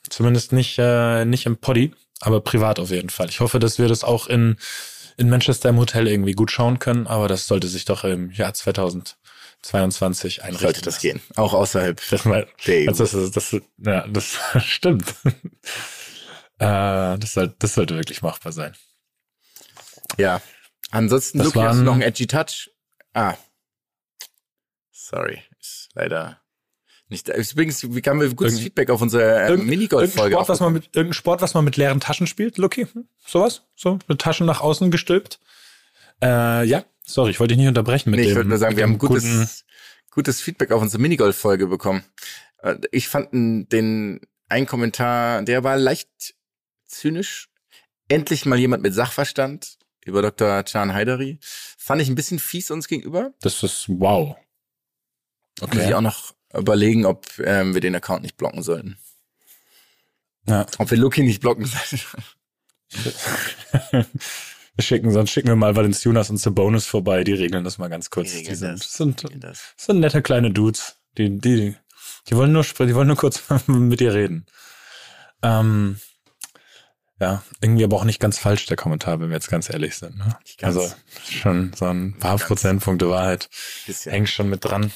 Zumindest 0.09 0.53
nicht, 0.53 0.77
äh, 0.77 1.25
nicht 1.25 1.47
im 1.47 1.57
Poddy, 1.57 1.93
aber 2.21 2.41
privat 2.41 2.79
auf 2.79 2.91
jeden 2.91 3.09
Fall. 3.09 3.29
Ich 3.29 3.39
hoffe, 3.39 3.59
dass 3.59 3.79
wir 3.79 3.87
das 3.87 4.03
auch 4.03 4.27
in, 4.27 4.57
in 5.17 5.29
Manchester 5.29 5.69
im 5.69 5.77
Hotel 5.77 6.07
irgendwie 6.07 6.33
gut 6.33 6.51
schauen 6.51 6.77
können, 6.77 7.07
aber 7.07 7.27
das 7.27 7.47
sollte 7.47 7.67
sich 7.67 7.85
doch 7.85 8.03
im 8.03 8.31
Jahr 8.31 8.53
2022 9.69 10.43
einrichten. 10.43 10.65
Sollte 10.67 10.81
das 10.81 10.99
gehen. 10.99 11.21
Auch 11.35 11.53
außerhalb 11.53 12.01
Das, 12.09 12.25
mal, 12.25 12.47
der 12.67 12.83
EU. 12.85 12.87
also 12.89 13.03
das, 13.03 13.13
ist- 13.13 13.35
das, 13.35 13.61
ja, 13.77 14.07
das 14.07 14.37
stimmt. 14.65 15.15
äh, 16.59 17.17
das, 17.17 17.33
soll, 17.33 17.55
das 17.59 17.73
sollte 17.73 17.95
wirklich 17.95 18.21
machbar 18.21 18.51
sein. 18.51 18.73
Ja. 20.17 20.41
Ansonsten, 20.91 21.39
Das 21.39 21.47
Luki, 21.47 21.59
hast 21.59 21.79
du 21.79 21.83
noch 21.83 21.93
einen 21.93 22.01
Edgy 22.03 22.27
Touch? 22.27 22.69
Ah. 23.13 23.35
Sorry. 24.91 25.41
Ist 25.59 25.89
leider 25.93 26.39
nicht 27.09 27.27
da. 27.29 27.33
Übrigens, 27.33 27.83
wie 27.93 28.01
kamen 28.01 28.21
wir 28.21 28.29
gutes 28.33 28.53
Irgend- 28.53 28.63
Feedback 28.63 28.89
auf 28.89 29.01
unsere 29.01 29.23
äh, 29.23 29.47
Irgendein 29.49 29.67
Minigolf-Folge? 29.69 30.35
Sport, 30.35 30.49
was 30.49 30.59
man 30.59 30.73
mit, 30.73 30.85
irgendein 30.95 31.13
Sport, 31.13 31.41
was 31.41 31.53
man 31.53 31.65
mit 31.65 31.77
leeren 31.77 31.99
Taschen 31.99 32.27
spielt, 32.27 32.57
Lucky? 32.57 32.87
Hm? 32.91 33.07
Sowas? 33.25 33.63
So, 33.75 33.99
mit 34.07 34.19
Taschen 34.21 34.45
nach 34.45 34.61
außen 34.61 34.89
gestülpt? 34.91 35.39
Äh, 36.21 36.65
ja, 36.65 36.83
sorry, 37.05 37.31
ich 37.31 37.39
wollte 37.39 37.53
dich 37.53 37.59
nicht 37.59 37.67
unterbrechen 37.67 38.09
mit 38.11 38.19
nee, 38.19 38.25
dem. 38.25 38.29
ich 38.31 38.35
wollte 38.35 38.49
nur 38.49 38.57
sagen, 38.57 38.75
wir 38.77 38.83
haben 38.83 38.97
gutes, 38.97 39.65
gutes 40.11 40.41
Feedback 40.41 40.71
auf 40.71 40.81
unsere 40.81 41.01
Minigolf-Folge 41.01 41.67
bekommen. 41.67 42.03
Äh, 42.59 42.75
Ich 42.91 43.07
fand 43.07 43.29
den 43.33 44.19
einen 44.49 44.65
Kommentar, 44.65 45.43
der 45.43 45.63
war 45.63 45.77
leicht 45.77 46.35
zynisch. 46.85 47.49
Endlich 48.07 48.45
mal 48.45 48.59
jemand 48.59 48.83
mit 48.83 48.93
Sachverstand 48.93 49.77
über 50.05 50.21
Dr. 50.21 50.61
Can 50.63 50.93
Haidari. 50.93 51.39
Fand 51.41 52.01
ich 52.01 52.07
ein 52.09 52.15
bisschen 52.15 52.37
fies 52.37 52.69
uns 52.69 52.87
gegenüber. 52.87 53.33
Das 53.41 53.63
ist 53.63 53.85
wow. 53.89 54.35
Muss 55.59 55.69
ich 55.71 55.79
Okay. 55.79 55.93
auch 55.95 56.01
noch 56.01 56.35
überlegen, 56.53 57.05
ob 57.05 57.25
ähm, 57.39 57.73
wir 57.73 57.81
den 57.81 57.95
Account 57.95 58.21
nicht 58.21 58.37
blocken 58.37 58.61
sollten. 58.61 58.97
Ja. 60.47 60.67
Ob 60.77 60.91
wir 60.91 60.97
Lucky 60.99 61.23
nicht 61.23 61.41
blocken 61.41 61.65
sollten. 61.65 61.99
schicken, 64.79 65.11
sonst 65.11 65.31
schicken 65.31 65.47
wir 65.49 65.55
mal 65.55 65.75
Valenciunas 65.75 66.29
und 66.29 66.37
Sabonis 66.37 66.85
vorbei, 66.85 67.23
die 67.23 67.33
regeln 67.33 67.63
das 67.63 67.77
mal 67.77 67.89
ganz 67.89 68.09
kurz. 68.09 68.31
Die 68.31 68.43
Die, 68.43 68.55
sind, 68.55 68.79
das. 68.79 68.93
sind, 68.93 69.25
sind 69.77 69.99
nette 69.99 70.21
kleine 70.21 70.51
Dudes. 70.51 70.97
Die, 71.17 71.39
die, 71.39 71.75
die 72.29 72.35
wollen 72.35 72.51
nur, 72.51 72.63
die 72.63 72.95
wollen 72.95 73.07
nur 73.07 73.15
kurz 73.17 73.43
mit 73.67 73.99
dir 73.99 74.13
reden. 74.13 74.45
Ähm, 75.41 75.99
ja, 77.19 77.43
irgendwie 77.61 77.85
aber 77.85 77.95
auch 77.95 78.03
nicht 78.03 78.19
ganz 78.19 78.37
falsch, 78.39 78.65
der 78.65 78.75
Kommentar, 78.75 79.19
wenn 79.21 79.29
wir 79.29 79.35
jetzt 79.35 79.49
ganz 79.49 79.69
ehrlich 79.69 79.95
sind. 79.95 80.17
Ne? 80.17 80.37
Also 80.61 80.91
schon 81.29 81.71
so 81.73 81.85
ein 81.85 82.17
paar. 82.19 82.37
Prozentpunkte 82.37 83.09
Wahrheit 83.09 83.49
Bisschen. 83.85 84.11
hängt 84.11 84.29
schon 84.29 84.49
mit 84.49 84.65
dran. 84.65 84.91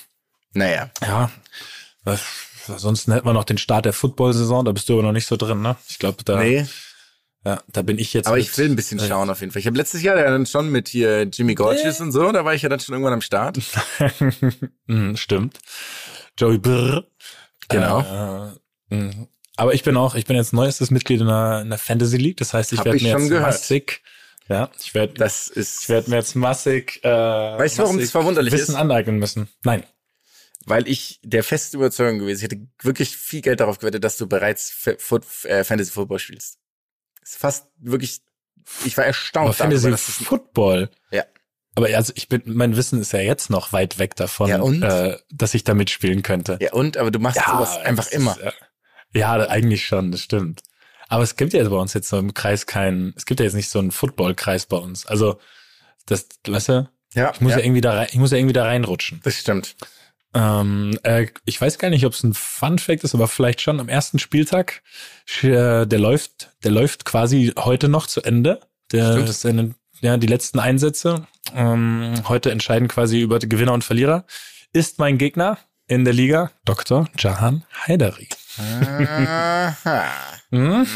Naja. 0.53 0.89
Ja, 1.01 1.31
ansonsten 2.67 3.13
hätten 3.13 3.25
wir 3.25 3.33
noch 3.33 3.45
den 3.45 3.57
Start 3.57 3.85
der 3.85 3.93
Football-Saison, 3.93 4.65
da 4.65 4.71
bist 4.71 4.89
du 4.89 4.93
aber 4.93 5.03
noch 5.03 5.11
nicht 5.11 5.27
so 5.27 5.37
drin, 5.37 5.61
ne? 5.61 5.77
Ich 5.87 5.99
glaube, 5.99 6.23
da, 6.23 6.37
Nee, 6.39 6.65
ja, 7.45 7.61
da 7.71 7.81
bin 7.81 7.97
ich 7.99 8.13
jetzt. 8.13 8.27
aber 8.27 8.35
mit- 8.37 8.45
ich 8.45 8.57
will 8.57 8.69
ein 8.69 8.75
bisschen 8.75 8.99
äh, 8.99 9.07
schauen 9.07 9.29
auf 9.29 9.39
jeden 9.39 9.51
Fall. 9.51 9.59
Ich 9.61 9.67
habe 9.67 9.77
letztes 9.77 10.01
Jahr 10.03 10.17
ja 10.17 10.29
dann 10.29 10.45
schon 10.45 10.69
mit 10.69 10.87
hier 10.89 11.23
Jimmy 11.23 11.55
Gorgeous 11.55 11.99
und 12.01 12.11
so, 12.11 12.31
da 12.31 12.43
war 12.45 12.53
ich 12.53 12.61
ja 12.61 12.69
dann 12.69 12.79
schon 12.79 12.93
irgendwann 12.93 13.13
am 13.13 13.21
Start. 13.21 13.59
Hm, 14.87 15.15
Stimmt. 15.17 15.59
Joey 16.37 16.57
Brr. 16.57 17.05
Genau. 17.69 18.53
Äh, 18.89 18.95
mh. 18.95 19.27
aber 19.57 19.73
ich 19.73 19.83
bin 19.83 19.95
auch, 19.97 20.15
ich 20.15 20.25
bin 20.25 20.35
jetzt 20.35 20.53
neuestes 20.53 20.89
Mitglied 20.91 21.21
in 21.21 21.27
der, 21.27 21.61
in 21.61 21.69
der 21.69 21.77
Fantasy 21.77 22.17
League. 22.17 22.37
Das 22.37 22.53
heißt, 22.53 22.73
ich 22.73 22.83
werde 22.83 23.01
mir 23.01 23.17
jetzt 23.17 23.29
gehört. 23.29 23.43
massig, 23.53 24.01
ja, 24.47 24.69
ich 24.81 24.93
werde, 24.95 25.13
Das 25.13 25.47
ist, 25.47 25.83
ich 25.83 25.89
werde 25.89 26.09
mir 26.09 26.15
jetzt 26.17 26.35
massig, 26.35 26.99
äh, 27.03 27.09
Weißt 27.09 27.77
du, 27.77 27.83
warum 27.83 27.99
das 27.99 28.09
verwunderlich 28.11 28.51
Wissen 28.53 28.71
ist? 28.73 28.77
aneignen 28.79 29.19
müssen. 29.19 29.47
Nein. 29.63 29.83
weil 30.65 30.87
ich 30.87 31.19
der 31.23 31.43
festen 31.43 31.77
Überzeugung 31.77 32.19
gewesen, 32.19 32.39
ich 32.39 32.43
hätte 32.51 32.67
wirklich 32.81 33.15
viel 33.15 33.41
Geld 33.41 33.59
darauf 33.59 33.77
gewettet, 33.79 34.03
dass 34.03 34.17
du 34.17 34.27
bereits 34.27 34.73
äh, 34.87 35.63
Fantasy 35.63 35.91
Football 35.91 36.19
spielst. 36.19 36.57
Ist 37.29 37.37
fast 37.37 37.67
wirklich, 37.77 38.21
ich 38.85 38.97
war 38.97 39.05
erstaunt 39.05 39.45
Aber 39.45 39.53
Fantasy 39.53 39.83
darüber, 39.83 39.97
dass 39.97 40.25
Football. 40.27 40.89
Ja. 41.11 41.25
Aber 41.75 41.87
also 41.95 42.11
ich 42.15 42.27
bin, 42.27 42.41
mein 42.45 42.75
Wissen 42.75 42.99
ist 42.99 43.13
ja 43.13 43.19
jetzt 43.19 43.51
noch 43.51 43.71
weit 43.71 43.99
weg 43.99 44.15
davon, 44.15 44.49
Ja? 44.49 45.07
Äh, 45.09 45.19
dass 45.31 45.53
ich 45.53 45.63
da 45.63 45.75
mitspielen 45.75 46.23
könnte. 46.23 46.57
ja 46.59 46.73
und, 46.73 46.97
aber 46.97 47.11
du 47.11 47.19
machst 47.19 47.39
sowas 47.45 47.77
einfach 47.77 48.07
immer. 48.07 48.31
Ist, 48.31 48.41
äh, 48.41 48.51
ja, 49.13 49.33
eigentlich 49.47 49.85
schon, 49.85 50.11
das 50.11 50.21
stimmt. 50.21 50.63
Aber 51.07 51.21
es 51.21 51.35
gibt 51.35 51.53
ja 51.53 51.67
bei 51.69 51.75
uns 51.75 51.93
jetzt 51.93 52.09
so 52.09 52.17
im 52.17 52.33
Kreis 52.33 52.65
keinen, 52.65 53.13
es 53.15 53.27
gibt 53.27 53.39
ja 53.39 53.43
jetzt 53.43 53.55
nicht 53.55 53.69
so 53.69 53.77
einen 53.77 53.91
Football-Kreis 53.91 54.65
bei 54.65 54.77
uns. 54.77 55.05
Also, 55.05 55.39
das, 56.07 56.27
weißt 56.47 56.69
du, 56.69 56.89
Ja, 57.13 57.31
ich 57.33 57.41
muss 57.41 57.51
ja, 57.51 57.59
ja, 57.59 57.63
irgendwie 57.63 57.81
da 57.81 57.93
rein, 57.93 58.07
ich 58.09 58.17
muss 58.17 58.31
ja 58.31 58.37
irgendwie 58.37 58.53
da 58.53 58.65
reinrutschen. 58.65 59.19
das 59.23 59.35
stimmt. 59.35 59.75
Ähm, 60.33 60.97
äh, 61.03 61.27
ich 61.45 61.59
weiß 61.59 61.79
gar 61.79 61.89
nicht, 61.89 62.05
ob 62.05 62.13
es 62.13 62.23
ein 62.23 62.33
Fun-Fact 62.33 63.03
ist, 63.03 63.15
aber 63.15 63.27
vielleicht 63.27 63.61
schon 63.61 63.79
am 63.79 63.89
ersten 63.89 64.19
Spieltag, 64.19 64.81
äh, 65.41 65.85
der 65.87 65.99
läuft, 65.99 66.51
der 66.63 66.71
läuft 66.71 67.05
quasi 67.05 67.53
heute 67.57 67.89
noch 67.89 68.05
zu 68.07 68.21
Ende. 68.21 68.59
Der 68.91 69.13
Stimmt. 69.13 69.29
ist 69.29 69.45
eine, 69.45 69.73
ja, 70.01 70.17
die 70.17 70.27
letzten 70.27 70.59
Einsätze 70.59 71.27
ähm, 71.55 72.13
heute 72.27 72.51
entscheiden 72.51 72.87
quasi 72.87 73.21
über 73.21 73.39
die 73.39 73.49
Gewinner 73.49 73.73
und 73.73 73.83
Verlierer. 73.83 74.25
Ist 74.71 74.99
mein 74.99 75.17
Gegner 75.17 75.57
in 75.87 76.05
der 76.05 76.13
Liga 76.13 76.51
Dr. 76.65 77.07
Jahan 77.17 77.63
Haidari. 77.87 78.29
Aha. 78.57 79.75
Mhm. 80.51 80.87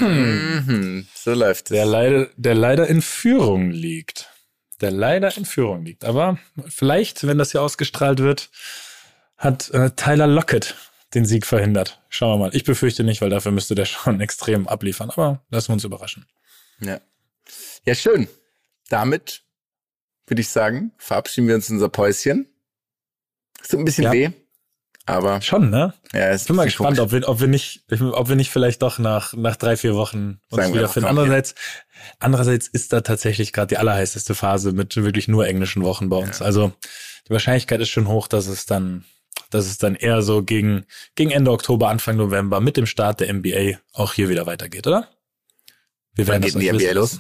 Mhm. 0.66 1.08
So 1.14 1.34
läuft 1.36 1.66
es. 1.66 1.76
Der 1.76 1.86
leider, 1.86 2.28
der 2.38 2.56
leider 2.56 2.88
in 2.88 3.04
Führung 3.04 3.70
liegt. 3.70 4.30
der 4.82 4.90
leider 4.90 5.38
in 5.38 5.46
Führung 5.46 5.86
liegt. 5.86 6.06
Aber 6.06 6.40
vielleicht, 6.68 7.28
wenn 7.28 7.38
das 7.38 7.52
hier 7.52 7.62
ausgestrahlt 7.62 8.18
wird, 8.18 8.50
hat 9.44 9.70
äh, 9.72 9.92
Tyler 9.92 10.28
Lockett 10.28 10.76
den 11.14 11.26
Sieg 11.26 11.46
verhindert. 11.46 12.02
Schauen 12.10 12.40
wir 12.40 12.46
mal. 12.46 12.56
Ich 12.56 12.64
befürchte 12.64 13.04
nicht, 13.04 13.22
weil 13.22 13.30
dafür 13.30 13.52
müsste 13.52 13.76
der 13.76 13.86
schon 13.86 14.22
extrem 14.22 14.68
abliefern. 14.68 15.10
Aber 15.12 15.42
lassen 15.50 15.70
wir 15.70 15.74
uns 15.74 15.84
überraschen. 15.84 16.26
Ja. 16.80 17.00
Ja, 17.86 17.96
schön. 17.96 18.28
Damit 18.90 19.44
würde 20.28 20.42
ich 20.42 20.50
sagen, 20.50 20.92
verabschieden 20.98 21.48
wir 21.48 21.56
uns 21.56 21.70
in 21.70 21.76
unser 21.76 21.90
Päuschen. 21.90 22.48
Es 23.62 23.68
tut 23.70 23.80
ein 23.80 23.86
bisschen 23.86 24.06
Ja. 24.06 24.12
weh, 24.12 24.30
aber 25.06 25.42
Schon, 25.42 25.70
ne? 25.70 25.94
ja, 26.14 26.34
Ich 26.34 26.46
bin 26.46 26.56
mal 26.56 26.64
gespannt, 26.66 27.00
ob 27.00 27.12
wir, 27.12 27.28
ob 27.28 27.40
wir 27.42 27.48
nicht, 27.48 27.84
ob 28.00 28.30
wir 28.30 28.36
nicht 28.38 28.50
vielleicht 28.52 28.82
doch 28.82 29.00
nach, 29.00 29.34
nach 29.34 29.56
drei, 29.58 29.76
vier 29.78 29.96
Wochen 29.96 30.40
uns 30.50 30.62
Sagen 30.62 30.70
wir 30.70 30.76
wieder 30.76 30.82
einfach 30.84 30.94
finden. 30.94 31.08
noch, 31.10 31.16
ja. 31.16 31.22
Andererseits, 31.24 31.56
andererseits 32.20 32.68
ist 32.68 32.94
da 32.94 33.02
tatsächlich 33.02 33.52
gerade 33.54 33.68
die 33.68 33.78
allerheißeste 33.78 34.34
Phase 34.36 34.72
mit 34.72 34.96
wirklich 34.96 35.28
nur 35.28 35.46
englischen 35.48 35.84
Wochen 35.84 36.10
bei 36.10 36.18
uns. 36.18 36.42
Also 36.42 36.72
die 37.28 37.32
Wahrscheinlichkeit 37.32 37.80
ist 37.82 37.90
schon 37.90 38.08
hoch, 38.08 38.28
dass 38.28 38.48
es 38.48 38.66
dann, 38.66 39.04
dass 39.50 39.66
es 39.66 39.78
dann 39.78 39.96
eher 39.96 40.22
so 40.22 40.44
gegen, 40.44 40.86
gegen 41.16 41.32
Ende 41.32 41.52
Oktober, 41.52 41.90
Anfang 41.90 42.18
November 42.18 42.60
mit 42.62 42.78
dem 42.78 42.86
Start 42.86 43.20
der 43.20 43.32
NBA 43.34 43.80
auch 43.94 44.14
hier 44.14 44.30
wieder 44.30 44.46
weitergeht, 44.46 44.88
oder? 44.88 45.08
Wir 46.16 46.28
Wann 46.28 46.34
werden 46.34 46.42
geht 46.44 46.56
das 46.56 46.62
denn 46.62 46.62
die 46.62 46.70
NBA 46.70 46.80
wissen 46.84 46.96
los? 46.96 47.20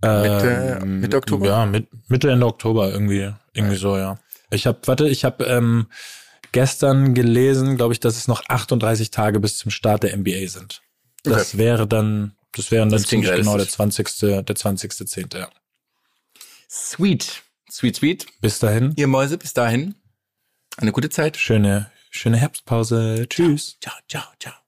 Mitte- 0.00 0.78
Ähm, 0.82 1.00
Mitte 1.00 1.16
Oktober? 1.16 1.46
Ja, 1.46 1.66
mit, 1.66 1.88
Mitte, 2.08 2.30
Ende 2.30 2.46
Oktober 2.46 2.90
irgendwie, 2.92 3.32
irgendwie 3.52 3.76
so, 3.76 3.96
ja. 3.96 4.18
Ich 4.50 4.66
habe, 4.66 4.78
warte, 4.84 5.08
ich 5.08 5.24
habe 5.24 5.44
ähm, 5.44 5.88
gestern 6.52 7.14
gelesen, 7.14 7.76
glaube 7.76 7.92
ich, 7.94 8.00
dass 8.00 8.16
es 8.16 8.28
noch 8.28 8.42
38 8.48 9.10
Tage 9.10 9.40
bis 9.40 9.58
zum 9.58 9.70
Start 9.70 10.04
der 10.04 10.16
NBA 10.16 10.46
sind. 10.48 10.82
Das 11.24 11.48
Okay. 11.54 11.58
wäre 11.58 11.86
dann, 11.88 12.36
das 12.52 12.70
wären 12.70 12.88
dann 12.90 13.00
Das 13.00 13.08
ziemlich 13.08 13.28
genau 13.30 13.56
der 13.58 13.66
realistisch. 13.66 13.74
20. 13.76 14.18
der 14.20 14.56
20.10. 14.56 15.36
Ja. 15.36 15.50
Sweet. 16.70 17.42
Sweet, 17.70 17.96
sweet. 17.96 18.26
Bis 18.40 18.58
dahin, 18.60 18.94
Ihr 18.96 19.08
Mäuse, 19.08 19.36
bis 19.36 19.52
dahin. 19.52 19.94
Eine 20.80 20.92
gute 20.92 21.10
Zeit. 21.10 21.36
schöne, 21.36 21.90
schöne 22.10 22.36
Herbstpause. 22.36 23.26
Tschüss. 23.28 23.78
Ciao, 23.80 23.94
ciao, 24.08 24.22
ciao. 24.38 24.54
Jonas 24.54 24.67